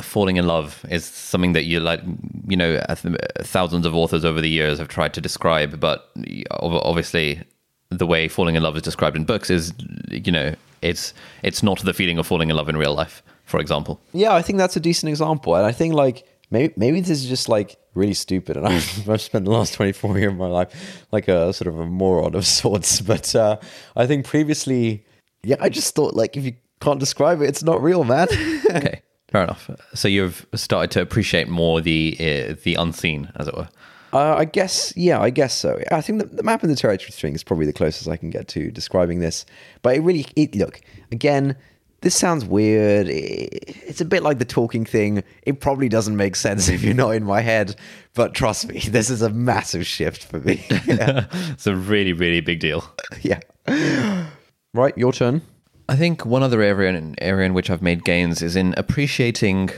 [0.01, 2.01] falling in love is something that you like,
[2.47, 2.81] you know,
[3.41, 6.09] thousands of authors over the years have tried to describe, but
[6.51, 7.41] obviously
[7.89, 9.73] the way falling in love is described in books is,
[10.09, 11.13] you know, it's
[11.43, 14.01] it's not the feeling of falling in love in real life, for example.
[14.13, 17.25] Yeah, I think that's a decent example, and I think like maybe maybe this is
[17.25, 20.47] just like really stupid, and I've, I've spent the last twenty four years of my
[20.47, 22.99] life like a sort of a moron of sorts.
[23.01, 23.57] But uh,
[23.95, 25.05] I think previously,
[25.43, 28.27] yeah, I just thought like if you can't describe it, it's not real, man.
[28.71, 29.01] okay,
[29.33, 29.69] fair enough.
[29.95, 33.67] So you've started to appreciate more the uh, the unseen, as it were.
[34.13, 35.81] Uh, I guess, yeah, I guess so.
[35.91, 38.29] I think the, the map and the territory thing is probably the closest I can
[38.29, 39.43] get to describing this.
[39.81, 40.81] But it really, it, look,
[41.11, 41.57] again,
[42.01, 43.07] this sounds weird.
[43.09, 45.23] It's a bit like the talking thing.
[45.41, 47.75] It probably doesn't make sense if you're not in my head,
[48.13, 50.63] but trust me, this is a massive shift for me.
[50.85, 51.25] yeah.
[51.49, 52.85] it's a really, really big deal.
[53.23, 53.39] yeah.
[54.75, 55.41] Right, your turn.
[55.89, 59.69] I think one other area in, area in which I've made gains is in appreciating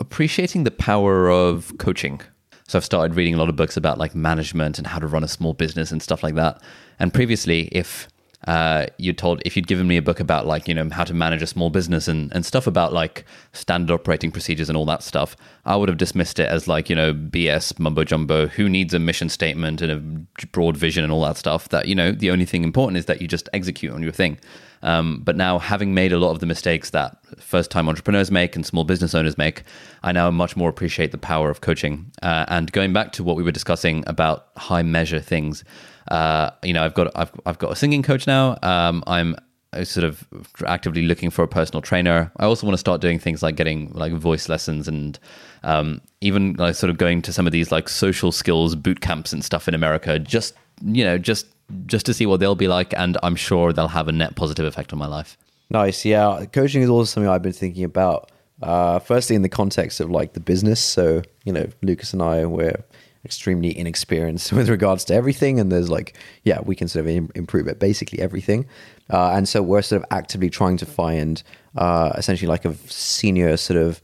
[0.00, 2.20] appreciating the power of coaching.
[2.66, 5.22] So I've started reading a lot of books about like management and how to run
[5.22, 6.60] a small business and stuff like that.
[6.98, 8.08] And previously, if
[8.48, 11.14] uh, you told if you'd given me a book about like you know how to
[11.14, 15.02] manage a small business and, and stuff about like standard operating procedures and all that
[15.02, 18.92] stuff i would have dismissed it as like you know bs mumbo jumbo who needs
[18.94, 22.30] a mission statement and a broad vision and all that stuff that you know the
[22.30, 24.38] only thing important is that you just execute on your thing.
[24.84, 28.56] Um, but now having made a lot of the mistakes that first time entrepreneurs make
[28.56, 29.62] and small business owners make
[30.02, 32.10] i now much more appreciate the power of coaching.
[32.22, 35.62] Uh, and going back to what we were discussing about high measure things
[36.08, 38.58] uh, you know, I've got I've I've got a singing coach now.
[38.62, 39.36] Um, I'm
[39.84, 40.26] sort of
[40.66, 42.30] actively looking for a personal trainer.
[42.36, 45.18] I also want to start doing things like getting like voice lessons and
[45.62, 49.32] um, even like sort of going to some of these like social skills boot camps
[49.32, 50.18] and stuff in America.
[50.18, 50.54] Just
[50.84, 51.46] you know, just
[51.86, 54.66] just to see what they'll be like, and I'm sure they'll have a net positive
[54.66, 55.38] effect on my life.
[55.70, 56.44] Nice, yeah.
[56.52, 58.30] Coaching is also something I've been thinking about.
[58.60, 60.80] Uh, firstly, in the context of like the business.
[60.80, 62.84] So you know, Lucas and I we're
[63.24, 67.30] extremely inexperienced with regards to everything and there's like yeah we can sort of Im-
[67.34, 68.66] improve at basically everything.
[69.10, 71.42] Uh, and so we're sort of actively trying to find
[71.76, 74.00] uh, essentially like a senior sort of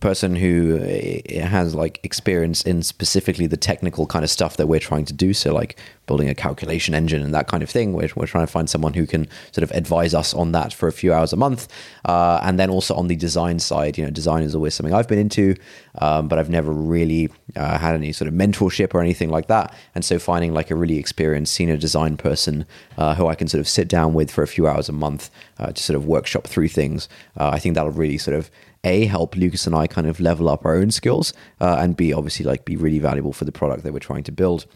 [0.00, 4.80] person who uh, has like experience in specifically the technical kind of stuff that we're
[4.80, 5.34] trying to do.
[5.34, 7.92] So like building a calculation engine and that kind of thing.
[7.92, 10.88] We're, we're trying to find someone who can sort of advise us on that for
[10.88, 11.68] a few hours a month.
[12.04, 15.08] Uh, and then also on the design side, you know, design is always something I've
[15.08, 15.54] been into,
[15.98, 19.74] um, but I've never really uh, had any sort of mentorship or anything like that.
[19.94, 22.66] And so finding like a really experienced senior design person
[22.98, 25.30] uh, who I can sort of sit down with for a few hours a month
[25.58, 27.08] uh, to sort of workshop through things,
[27.38, 28.50] uh, I think that'll really sort of
[28.84, 32.12] a help Lucas and I kind of level up our own skills, uh, and b
[32.12, 34.66] obviously like be really valuable for the product that we're trying to build.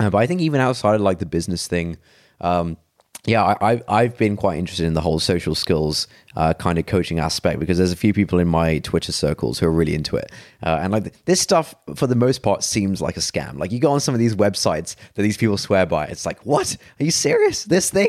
[0.00, 1.96] Uh, but I think even outside of like the business thing,
[2.40, 2.76] um,
[3.24, 7.20] yeah, I, I've been quite interested in the whole social skills uh, kind of coaching
[7.20, 10.32] aspect because there's a few people in my Twitter circles who are really into it.
[10.60, 13.58] Uh, and like this stuff, for the most part, seems like a scam.
[13.58, 16.44] Like you go on some of these websites that these people swear by, it's like,
[16.44, 16.76] what?
[16.98, 17.62] Are you serious?
[17.62, 18.08] This thing?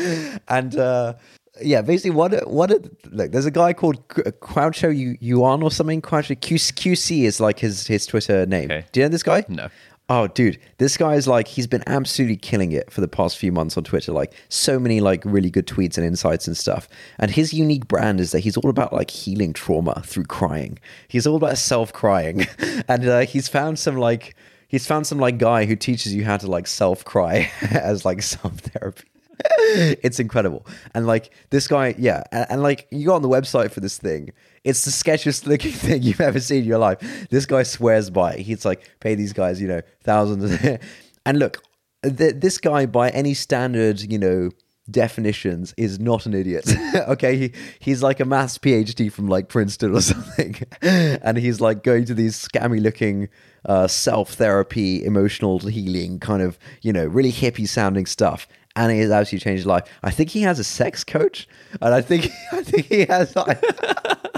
[0.48, 1.14] and uh,
[1.62, 3.32] yeah, basically, what what a, look?
[3.32, 6.02] There's a guy called Qiaochu Yuan or something.
[6.02, 8.70] Qiaochu QC is like his his Twitter name.
[8.70, 8.86] Okay.
[8.92, 9.44] Do you know this guy?
[9.48, 9.68] No.
[10.10, 13.50] Oh, dude, this guy is like he's been absolutely killing it for the past few
[13.50, 14.12] months on Twitter.
[14.12, 16.88] Like so many like really good tweets and insights and stuff.
[17.18, 20.78] And his unique brand is that he's all about like healing trauma through crying.
[21.08, 22.46] He's all about self crying,
[22.88, 24.36] and uh, he's found some like
[24.68, 28.20] he's found some like guy who teaches you how to like self cry as like
[28.22, 29.04] self therapy.
[30.02, 30.66] it's incredible.
[30.94, 33.98] And like this guy, yeah, and, and, like you go on the website for this
[33.98, 34.32] thing.
[34.62, 36.98] It's the sketchiest looking thing you've ever seen in your life.
[37.30, 38.34] This guy swears by.
[38.34, 38.40] It.
[38.40, 40.58] He's like pay these guys, you know, thousands.
[41.26, 41.62] and look,
[42.02, 44.50] th- this guy by any standard, you know,
[44.90, 46.70] definitions is not an idiot.
[46.94, 51.82] okay, he, he's like a maths PhD from like Princeton or something, and he's like
[51.82, 53.28] going to these scammy looking
[53.66, 58.46] uh, self therapy, emotional healing kind of you know really hippie sounding stuff,
[58.76, 59.84] and it has absolutely changed his life.
[60.02, 61.48] I think he has a sex coach,
[61.80, 63.34] and I think I think he has.
[63.36, 63.62] Like,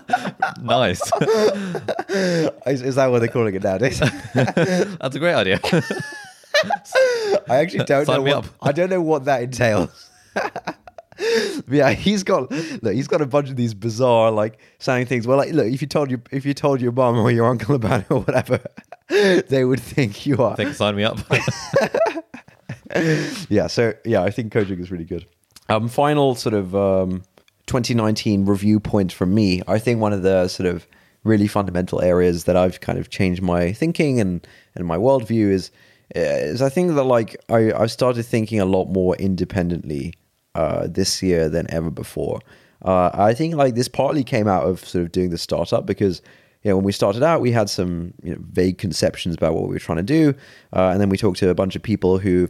[0.63, 1.01] nice.
[2.09, 4.01] is, is, that what they're calling it nowadays?
[4.35, 5.61] That's a great idea.
[7.49, 8.37] I actually don't Sign know.
[8.37, 10.11] What, I don't know what that entails.
[11.69, 12.95] yeah, he's got look.
[12.95, 15.27] He's got a bunch of these bizarre, like sounding things.
[15.27, 17.75] Well, like look, if you told you if you told your mom or your uncle
[17.75, 18.61] about it or whatever,
[19.09, 20.57] they would think you are.
[20.57, 21.19] Can sign me up.
[23.49, 25.27] yeah, so yeah, I think coaching is really good.
[25.69, 27.23] Um, final sort of um,
[27.67, 29.63] 2019 review point from me.
[29.67, 30.87] I think one of the sort of
[31.25, 34.47] really fundamental areas that I've kind of changed my thinking and
[34.77, 35.71] and my worldview is
[36.15, 40.15] is I think that like I I've started thinking a lot more independently
[40.55, 42.41] uh, this year than ever before.
[42.83, 46.23] Uh, I think like this partly came out of sort of doing the startup because
[46.63, 49.65] you know, when we started out, we had some you know, vague conceptions about what
[49.65, 50.35] we were trying to do,
[50.73, 52.49] uh, and then we talked to a bunch of people who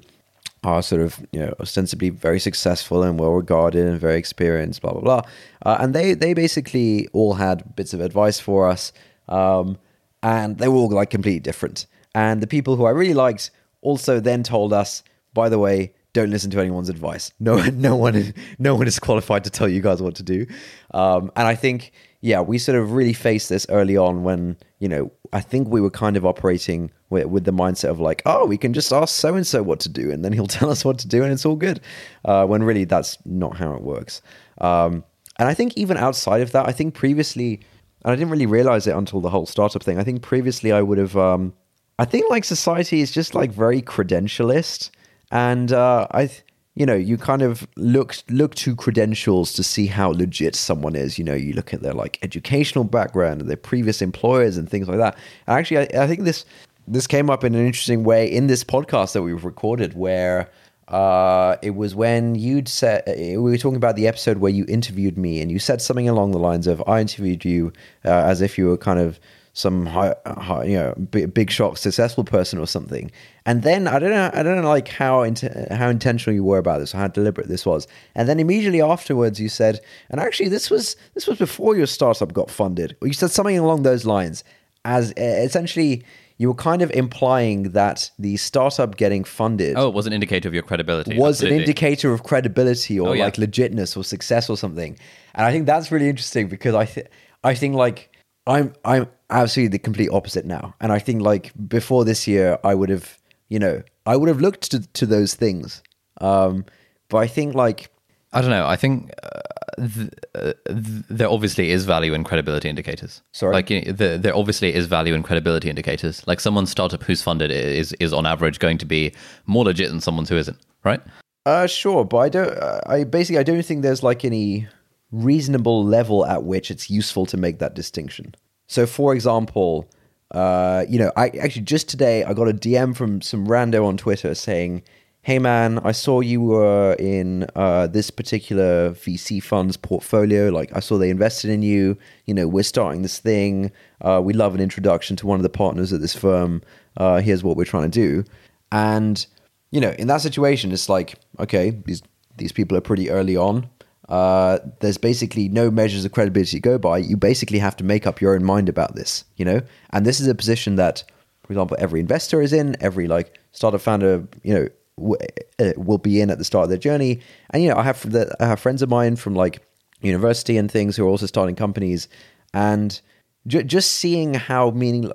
[0.64, 4.92] are sort of you know ostensibly very successful and well regarded and very experienced, blah
[4.92, 5.22] blah blah.
[5.64, 8.92] Uh, and they they basically all had bits of advice for us,
[9.28, 9.78] um,
[10.22, 11.86] and they were all like completely different.
[12.14, 13.50] And the people who I really liked
[13.82, 15.02] also then told us,
[15.34, 17.30] by the way, don't listen to anyone's advice.
[17.38, 20.46] No, no one, no one is qualified to tell you guys what to do.
[20.94, 21.92] Um, and I think,
[22.22, 25.80] yeah, we sort of really faced this early on when you know I think we
[25.80, 29.14] were kind of operating with, with the mindset of like, oh, we can just ask
[29.14, 31.32] so and so what to do, and then he'll tell us what to do, and
[31.32, 31.80] it's all good.
[32.24, 34.22] Uh, when really that's not how it works.
[34.58, 35.04] Um,
[35.38, 37.60] and I think even outside of that, I think previously,
[38.04, 39.98] and I didn't really realize it until the whole startup thing.
[39.98, 41.16] I think previously I would have.
[41.16, 41.52] Um,
[41.98, 44.90] I think like society is just like very credentialist,
[45.30, 46.26] and uh, I.
[46.26, 46.42] Th-
[46.78, 51.18] you know, you kind of look look to credentials to see how legit someone is.
[51.18, 54.86] You know, you look at their like educational background and their previous employers and things
[54.86, 55.16] like that.
[55.46, 56.44] And actually, I, I think this
[56.86, 60.50] this came up in an interesting way in this podcast that we've recorded, where
[60.88, 65.18] uh, it was when you'd said we were talking about the episode where you interviewed
[65.18, 67.72] me, and you said something along the lines of, "I interviewed you
[68.04, 69.18] uh, as if you were kind of."
[69.52, 73.10] some high, high, you know big, shot successful person or something
[73.46, 76.58] and then i don't know i don't know like how int- how intentional you were
[76.58, 79.80] about this or how deliberate this was and then immediately afterwards you said
[80.10, 83.82] and actually this was this was before your startup got funded you said something along
[83.82, 84.44] those lines
[84.84, 86.04] as uh, essentially
[86.38, 90.48] you were kind of implying that the startup getting funded oh it was an indicator
[90.48, 91.56] of your credibility was absolutely.
[91.56, 93.24] an indicator of credibility or oh, yeah.
[93.24, 94.98] like legitness or success or something
[95.34, 97.08] and i think that's really interesting because i think
[97.44, 98.10] i think like
[98.46, 100.74] i'm i'm absolutely the complete opposite now.
[100.80, 103.18] And I think like before this year, I would have,
[103.48, 105.82] you know, I would have looked to, to those things.
[106.20, 106.64] Um,
[107.08, 107.90] but I think like,
[108.32, 108.66] I don't know.
[108.66, 109.40] I think uh,
[109.76, 113.22] th- uh, th- there obviously is value in credibility indicators.
[113.32, 116.26] Sorry, like you know, the, there obviously is value in credibility indicators.
[116.26, 119.12] Like someone's startup who's funded is is on average going to be
[119.46, 121.00] more legit than someone's who isn't, right?
[121.44, 122.58] Uh, sure, but I don't.
[122.58, 124.66] Uh, I basically I don't think there's like any
[125.12, 128.34] reasonable level at which it's useful to make that distinction.
[128.66, 129.88] So, for example,
[130.32, 133.96] uh, you know, I actually just today I got a DM from some rando on
[133.96, 134.82] Twitter saying,
[135.26, 140.50] "Hey man, I saw you were in uh, this particular VC fund's portfolio.
[140.50, 141.98] Like, I saw they invested in you.
[142.26, 143.72] You know, we're starting this thing.
[144.00, 146.62] Uh, we love an introduction to one of the partners at this firm.
[146.96, 148.24] Uh, here's what we're trying to do."
[148.70, 149.26] And
[149.72, 152.02] you know, in that situation, it's like, okay, these
[152.36, 153.68] these people are pretty early on.
[154.08, 156.98] Uh, there's basically no measures of credibility to go by.
[156.98, 159.60] You basically have to make up your own mind about this, you know.
[159.90, 161.02] And this is a position that,
[161.44, 162.76] for example, every investor is in.
[162.80, 167.20] Every like startup founder, you know, will be in at the start of their journey.
[167.50, 169.62] And you know, I have the, I have friends of mine from like
[170.00, 172.08] university and things who are also starting companies,
[172.54, 173.00] and
[173.46, 175.10] ju- just seeing how meaning,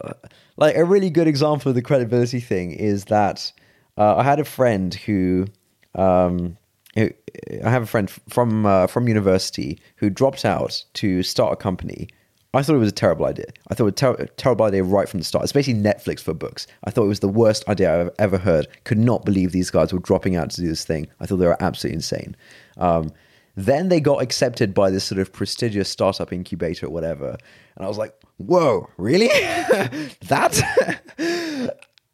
[0.57, 3.51] like a really good example of the credibility thing is that
[3.97, 5.47] uh, I had a friend who.
[5.95, 6.57] Um,
[6.97, 12.09] I have a friend from uh, from university who dropped out to start a company.
[12.53, 13.45] I thought it was a terrible idea.
[13.69, 15.43] I thought it was a ter- terrible idea right from the start.
[15.43, 16.67] It's basically Netflix for books.
[16.83, 18.67] I thought it was the worst idea I've ever heard.
[18.83, 21.07] Could not believe these guys were dropping out to do this thing.
[21.21, 22.35] I thought they were absolutely insane.
[22.77, 23.11] Um,
[23.55, 27.37] then they got accepted by this sort of prestigious startup incubator or whatever.
[27.75, 29.27] And I was like, whoa, really?
[30.27, 30.61] that?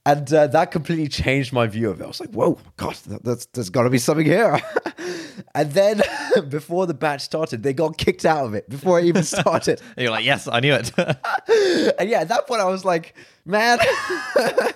[0.08, 2.06] And uh, that completely changed my view of it.
[2.06, 4.58] I was like, "Whoa, God, that's, there's got to be something here."
[5.56, 6.02] and then,
[6.48, 9.82] before the batch started, they got kicked out of it before it even started.
[9.98, 10.94] And you're like, yes, I knew it.
[12.00, 13.80] and yeah, at that point, I was like, "Man,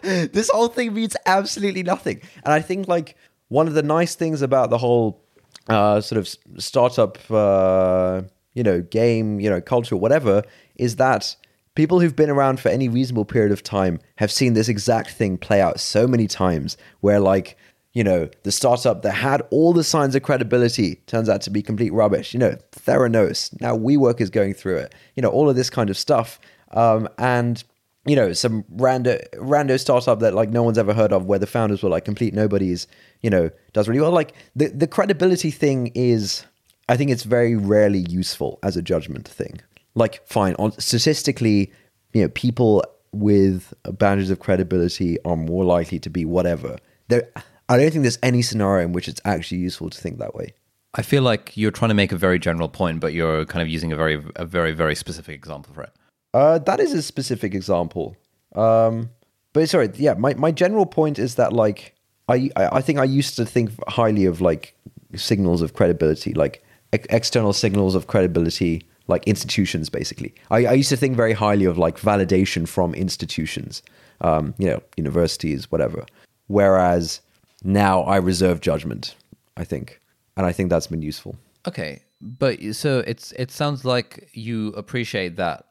[0.01, 3.15] this whole thing means absolutely nothing." And I think like
[3.47, 5.23] one of the nice things about the whole
[5.69, 10.43] uh, sort of startup, uh, you know, game, you know, culture, whatever,
[10.75, 11.37] is that
[11.76, 15.38] people who've been around for any reasonable period of time have seen this exact thing
[15.38, 17.57] play out so many times where like
[17.93, 21.61] you know the startup that had all the signs of credibility turns out to be
[21.61, 22.34] complete rubbish.
[22.34, 23.60] You know theranos.
[23.61, 24.95] Now WeWork is going through it.
[25.15, 26.39] You know all of this kind of stuff.
[26.72, 27.64] Um, and
[28.06, 31.48] you know some rando rando startup that like no one's ever heard of where the
[31.48, 32.88] founders were like complete nobodies
[33.22, 34.11] you know does really well.
[34.11, 36.45] Like the the credibility thing is
[36.89, 39.61] i think it's very rarely useful as a judgment thing
[39.95, 40.55] like fine.
[40.55, 41.72] On statistically
[42.13, 46.77] you know people with boundaries of credibility are more likely to be whatever.
[47.07, 47.30] There
[47.69, 50.53] i don't think there's any scenario in which it's actually useful to think that way.
[50.93, 53.69] I feel like you're trying to make a very general point, but you're kind of
[53.69, 55.93] using a very, a very, very specific example for it.
[56.34, 58.18] uh, that is a specific example.
[58.55, 59.09] Um,
[59.53, 61.95] but sorry yeah my, my general point is that like
[62.27, 64.76] I, I think i used to think highly of like
[65.15, 66.63] signals of credibility like
[66.93, 70.33] ex- external signals of credibility like institutions basically.
[70.49, 73.81] I, I used to think very highly of like validation from institutions
[74.21, 76.05] um, you know universities whatever.
[76.47, 77.21] Whereas
[77.63, 79.15] now i reserve judgment
[79.55, 80.01] i think
[80.35, 81.35] and i think that's been useful.
[81.67, 85.65] Okay, but so it's it sounds like you appreciate that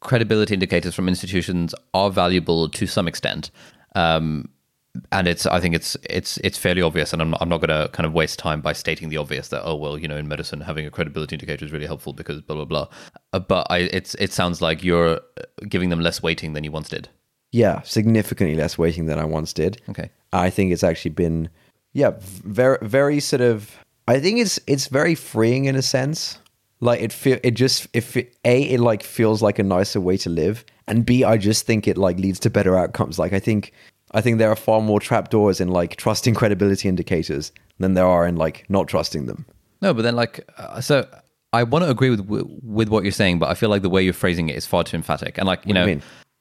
[0.00, 3.50] credibility indicators from institutions are valuable to some extent,
[3.94, 4.48] um,
[5.12, 7.88] and it's I think it's it's it's fairly obvious, and I'm I'm not going to
[7.92, 10.60] kind of waste time by stating the obvious that oh well you know in medicine
[10.60, 12.88] having a credibility indicator is really helpful because blah blah blah,
[13.32, 16.72] uh, but I it's it sounds like you're uh, giving them less weighting than you
[16.72, 17.08] once did.
[17.52, 20.10] yeah significantly less weighting than i once did Okay.
[20.32, 21.48] I think it's actually been,
[21.94, 23.74] yeah, very, very sort of.
[24.06, 26.38] I think it's it's very freeing in a sense.
[26.80, 30.16] Like it feel it just if it, a it like feels like a nicer way
[30.18, 33.18] to live, and b I just think it like leads to better outcomes.
[33.18, 33.72] Like I think
[34.12, 38.26] I think there are far more trapdoors in like trusting credibility indicators than there are
[38.26, 39.44] in like not trusting them.
[39.82, 41.06] No, but then like uh, so
[41.52, 44.02] I want to agree with with what you're saying, but I feel like the way
[44.02, 45.38] you're phrasing it is far too emphatic.
[45.38, 46.00] And like you do know, you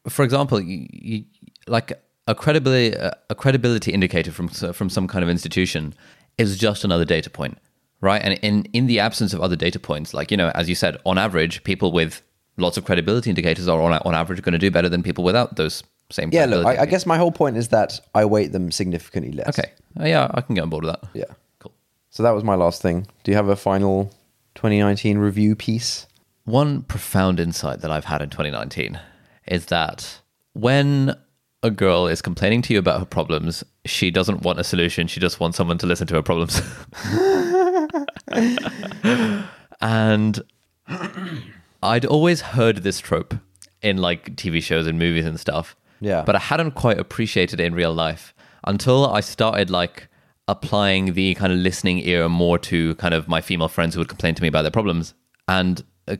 [0.09, 1.25] for example, you, you,
[1.67, 1.93] like
[2.27, 2.95] a credibility
[3.29, 5.93] a credibility indicator from from some kind of institution
[6.37, 7.57] is just another data point,
[8.01, 8.21] right?
[8.21, 10.97] And in in the absence of other data points, like you know, as you said,
[11.05, 12.21] on average, people with
[12.57, 15.55] lots of credibility indicators are on on average going to do better than people without
[15.55, 16.29] those same.
[16.31, 19.49] Yeah, look, I, I guess my whole point is that I weight them significantly less.
[19.49, 21.09] Okay, Uh, yeah, I can get on board with that.
[21.13, 21.25] Yeah.
[21.59, 21.73] Cool.
[22.09, 23.07] So that was my last thing.
[23.23, 24.05] Do you have a final
[24.55, 26.07] 2019 review piece?
[26.45, 28.99] One profound insight that I've had in 2019
[29.47, 30.21] is that
[30.53, 31.13] when
[31.63, 35.07] a girl is complaining to you about her problems, she doesn't want a solution.
[35.07, 36.61] She just wants someone to listen to her problems.
[39.81, 40.41] and
[41.83, 43.33] I'd always heard this trope
[43.81, 45.75] in like TV shows and movies and stuff.
[45.99, 46.23] Yeah.
[46.23, 48.33] But I hadn't quite appreciated it in real life
[48.65, 50.07] until I started like
[50.47, 54.07] applying the kind of listening ear more to kind of my female friends who would
[54.07, 55.13] complain to me about their problems
[55.47, 56.15] and uh,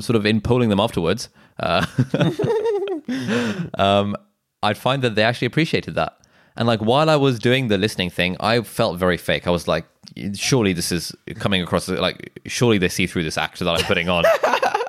[0.00, 1.28] sort of in polling them afterwards.
[1.58, 1.84] Uh,
[3.78, 4.16] um,
[4.62, 6.16] I'd find that they actually appreciated that.
[6.56, 9.46] And like while I was doing the listening thing, I felt very fake.
[9.46, 9.86] I was like,
[10.34, 14.08] surely this is coming across like, surely they see through this act that I'm putting
[14.08, 14.24] on.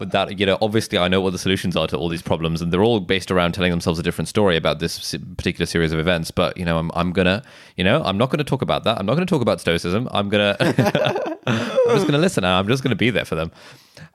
[0.00, 2.72] that you know obviously I know what the solutions are to all these problems, and
[2.72, 6.30] they're all based around telling themselves a different story about this particular series of events.
[6.30, 7.42] But you know, I'm I'm gonna
[7.76, 8.98] you know I'm not gonna talk about that.
[8.98, 10.08] I'm not gonna talk about stoicism.
[10.10, 12.44] I'm gonna I'm just gonna listen.
[12.44, 13.52] I'm just gonna be there for them.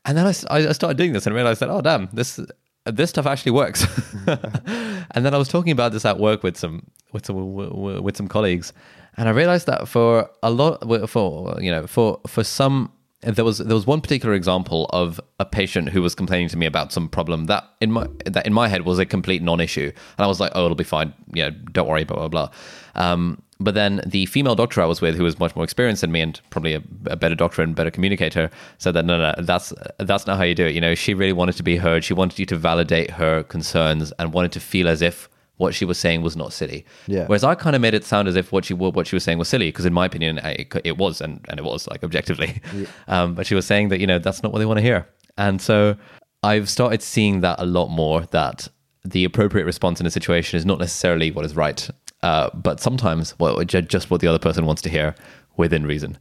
[0.06, 2.40] And then I started doing this and realized that oh damn this
[2.86, 3.86] this stuff actually works.
[4.28, 8.28] and then I was talking about this at work with some with some with some
[8.28, 8.74] colleagues,
[9.18, 13.58] and I realized that for a lot for you know for for some there was
[13.58, 17.10] there was one particular example of a patient who was complaining to me about some
[17.10, 20.40] problem that in my that in my head was a complete non-issue, and I was
[20.40, 22.50] like, oh, it'll be fine, you know, don't worry, blah blah blah.
[22.96, 26.14] Um, but then the female doctor I was with, who was much more experienced than
[26.14, 29.74] me and probably a, a better doctor and better communicator, said that no, no, that's
[29.98, 30.74] that's not how you do it.
[30.74, 32.06] You know, she really wanted to be heard.
[32.06, 35.28] She wanted you to validate her concerns and wanted to feel as if
[35.60, 36.86] what she was saying was not silly.
[37.06, 37.26] Yeah.
[37.28, 39.38] Whereas I kind of made it sound as if what she what she was saying
[39.38, 42.62] was silly because in my opinion it, it was and, and it was like objectively.
[43.08, 45.08] Um, but she was saying that you know that's not what they want to hear,
[45.38, 45.96] and so
[46.44, 48.22] I've started seeing that a lot more.
[48.32, 48.68] That
[49.04, 51.90] the appropriate response in a situation is not necessarily what is right,
[52.24, 55.16] uh, but sometimes well just what the other person wants to hear
[55.58, 56.18] within reason.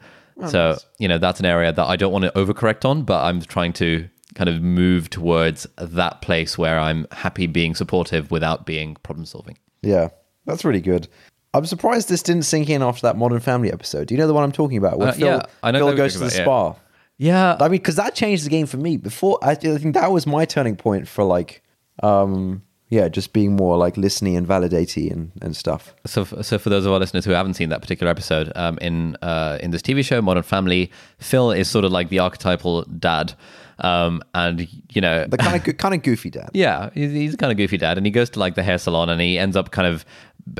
[0.48, 3.40] so you know that's an area that I don't want to overcorrect on, but I'm
[3.42, 4.08] trying to
[4.38, 9.58] kind of move towards that place where I'm happy being supportive without being problem solving.
[9.82, 10.10] Yeah,
[10.46, 11.08] that's really good.
[11.54, 14.06] I'm surprised this didn't sink in after that Modern Family episode.
[14.06, 14.96] Do you know the one I'm talking about?
[14.96, 16.66] Where Uh, Phil, yeah, I know Phil goes to the talking spa.
[16.68, 16.78] about,
[17.16, 18.96] Yeah, I mean, because that changed the game for me.
[18.96, 21.64] Before, I, I think that was my turning point for like,
[22.00, 25.94] um, yeah, just being more like listening and validating and, and stuff.
[26.06, 29.16] So, so for those of our listeners who haven't seen that particular episode, um, in
[29.16, 33.34] uh, in this TV show, Modern Family, Phil is sort of like the archetypal dad,
[33.80, 36.50] um, and you know, The kind of kind of goofy dad.
[36.54, 39.08] yeah, he's, he's kind of goofy dad, and he goes to like the hair salon,
[39.08, 40.04] and he ends up kind of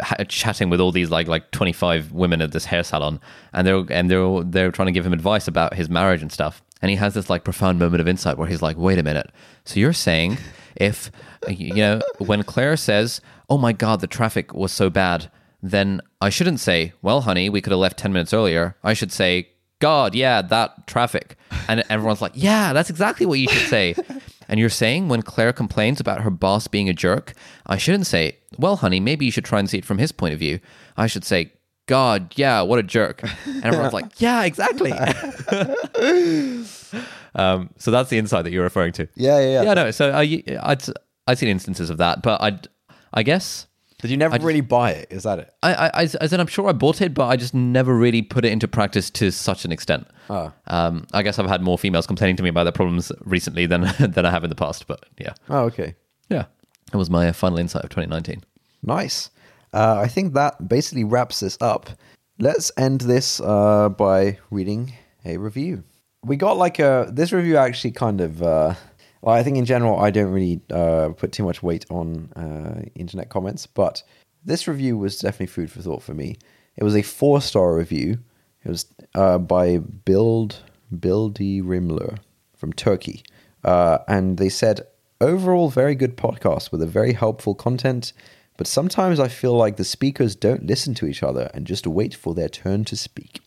[0.03, 3.21] ha- chatting with all these like like twenty five women at this hair salon,
[3.53, 6.31] and they're and they're all- they're trying to give him advice about his marriage and
[6.33, 9.03] stuff, and he has this like profound moment of insight where he's like, wait a
[9.03, 9.31] minute,
[9.65, 10.39] so you're saying
[10.77, 11.11] if
[11.49, 13.21] you know when Claire says,
[13.51, 15.31] oh my god, the traffic was so bad,
[15.63, 18.77] then I shouldn't say, well, honey, we could have left ten minutes earlier.
[18.85, 19.49] I should say.
[19.81, 21.37] God, yeah, that traffic.
[21.69, 23.95] And everyone's like, yeah, that's exactly what you should say.
[24.49, 27.35] And you're saying when Claire complains about her boss being a jerk,
[27.67, 30.33] I shouldn't say, well, honey, maybe you should try and see it from his point
[30.33, 30.59] of view.
[30.97, 31.53] I should say,
[31.87, 33.23] God, yeah, what a jerk.
[33.45, 34.93] And everyone's like, yeah, exactly.
[37.35, 39.07] um, so that's the insight that you're referring to.
[39.17, 39.63] Yeah, yeah, yeah.
[39.65, 39.91] Yeah, no.
[39.91, 40.83] So I, I'd,
[41.27, 42.69] I'd seen instances of that, but I'd,
[43.13, 43.67] I guess
[44.01, 45.09] Did you never really buy it?
[45.11, 45.53] Is that it?
[45.63, 48.45] I, I, I said I'm sure I bought it, but I just never really put
[48.45, 50.07] it into practice to such an extent.
[50.31, 50.53] Ah.
[50.69, 53.83] Um, I guess I've had more females complaining to me about their problems recently than
[53.99, 54.87] than I have in the past.
[54.87, 55.97] But yeah, Oh, okay.
[56.29, 56.45] yeah,
[56.93, 58.45] that was my final insight of 2019.
[58.85, 59.31] Nice.
[59.73, 61.91] Uh, I think that basically wraps this up.
[62.39, 64.93] Let's end this uh, by reading
[65.25, 65.83] a review.
[66.25, 68.43] We got like a this review actually kind of.
[68.43, 68.75] Uh,
[69.21, 72.83] well, I think in general I don't really uh, put too much weight on uh,
[72.95, 74.03] internet comments, but
[74.45, 76.37] this review was definitely food for thought for me.
[76.77, 78.19] It was a four star review.
[78.65, 80.63] It was uh, by Build
[80.99, 82.19] Bildy Rimler
[82.57, 83.23] from Turkey,
[83.65, 84.83] uh, and they said
[85.21, 88.13] overall very good podcast with a very helpful content.
[88.57, 92.13] But sometimes I feel like the speakers don't listen to each other and just wait
[92.15, 93.41] for their turn to speak.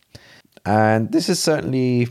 [0.64, 2.08] And this is certainly,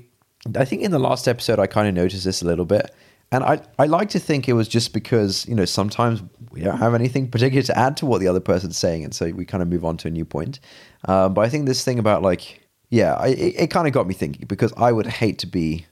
[0.55, 2.93] I think in the last episode, I kind of noticed this a little bit.
[3.31, 6.21] And I, I like to think it was just because, you know, sometimes
[6.51, 9.05] we don't have anything particular to add to what the other person's saying.
[9.05, 10.59] And so we kind of move on to a new point.
[11.07, 14.05] Um, but I think this thing about like, yeah, I, it, it kind of got
[14.05, 15.85] me thinking because I would hate to be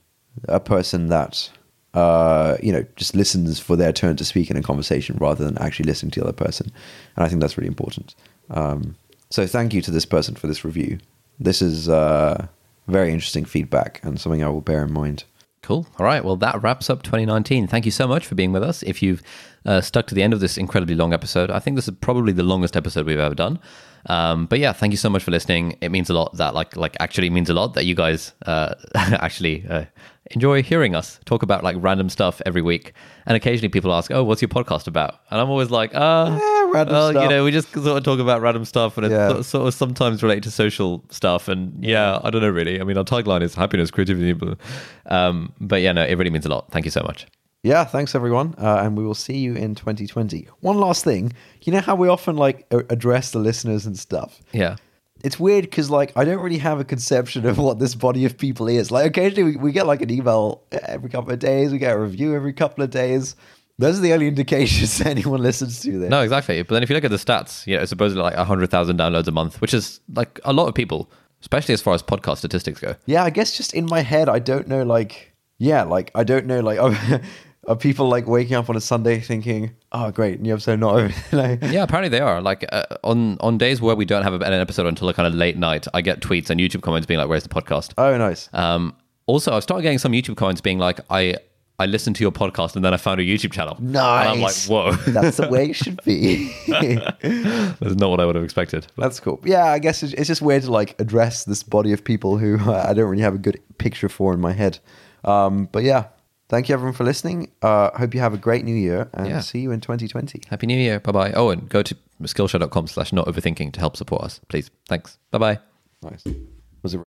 [0.48, 1.48] a person that,
[1.94, 5.56] uh, you know, just listens for their turn to speak in a conversation rather than
[5.58, 6.70] actually listening to the other person.
[7.16, 8.14] And I think that's really important.
[8.50, 8.96] Um,
[9.30, 10.98] so thank you to this person for this review.
[11.38, 12.48] This is uh,
[12.86, 15.24] very interesting feedback and something I will bear in mind.
[15.70, 15.86] Cool.
[16.00, 16.24] All right.
[16.24, 17.68] Well, that wraps up 2019.
[17.68, 18.82] Thank you so much for being with us.
[18.82, 19.22] If you've
[19.64, 22.32] uh, stuck to the end of this incredibly long episode, I think this is probably
[22.32, 23.60] the longest episode we've ever done.
[24.06, 25.78] Um, but yeah, thank you so much for listening.
[25.80, 26.36] It means a lot.
[26.38, 29.84] That like like actually means a lot that you guys uh, actually uh,
[30.32, 32.92] enjoy hearing us talk about like random stuff every week.
[33.26, 36.36] And occasionally people ask, "Oh, what's your podcast about?" And I'm always like, "Uh,
[36.72, 39.28] random well, stuff." you know, we just sort of talk about random stuff, and Yeah.
[39.28, 41.48] sort- sort of sometimes related to social stuff.
[41.48, 42.80] And yeah, I don't know really.
[42.80, 44.58] I mean, our tagline is happiness, creativity, but,
[45.06, 46.70] um, but yeah, no, it really means a lot.
[46.70, 47.26] Thank you so much.
[47.62, 50.48] Yeah, thanks everyone, uh, and we will see you in 2020.
[50.60, 54.40] One last thing, you know how we often like address the listeners and stuff.
[54.52, 54.76] Yeah.
[55.22, 58.38] It's weird because like I don't really have a conception of what this body of
[58.38, 58.90] people is.
[58.90, 61.98] Like occasionally we, we get like an email every couple of days, we get a
[61.98, 63.36] review every couple of days.
[63.80, 66.10] Those are the only indications anyone listens to this.
[66.10, 66.62] No, exactly.
[66.62, 69.26] But then if you look at the stats, you know, it's supposedly like 100,000 downloads
[69.26, 72.78] a month, which is like a lot of people, especially as far as podcast statistics
[72.78, 72.94] go.
[73.06, 76.46] Yeah, I guess just in my head, I don't know like yeah, like I don't
[76.46, 77.20] know, like are,
[77.68, 81.14] are people like waking up on a Sunday thinking, "Oh, great, new episode not over."
[81.36, 82.40] like, Yeah, apparently they are.
[82.40, 85.34] Like uh, on on days where we don't have an episode until a kind of
[85.34, 88.48] late night, I get tweets and YouTube comments being like, "Where's the podcast?" oh, nice.
[88.52, 88.96] Um,
[89.26, 91.36] also, I've started getting some YouTube comments being like, "I
[91.80, 94.54] I listened to your podcast and then I found a YouTube channel." And I'm like,
[94.68, 96.54] "Whoa, That's the way it should be.
[96.68, 99.40] that's not what I would have expected." That's cool.
[99.44, 102.58] Yeah, I guess it's, it's just weird to like address this body of people who
[102.70, 104.78] uh, I don't really have a good picture for in my head.
[105.24, 106.06] Um, but yeah,
[106.48, 107.50] thank you everyone for listening.
[107.62, 109.40] Uh, hope you have a great new year and Yeah.
[109.40, 110.42] see you in 2020.
[110.48, 111.00] Happy New Year.
[111.00, 111.32] Bye bye.
[111.32, 114.70] Oh, and go to skillshare.com slash not overthinking to help support us, please.
[114.88, 115.18] Thanks.
[115.30, 115.58] Bye bye.
[116.02, 116.24] Nice.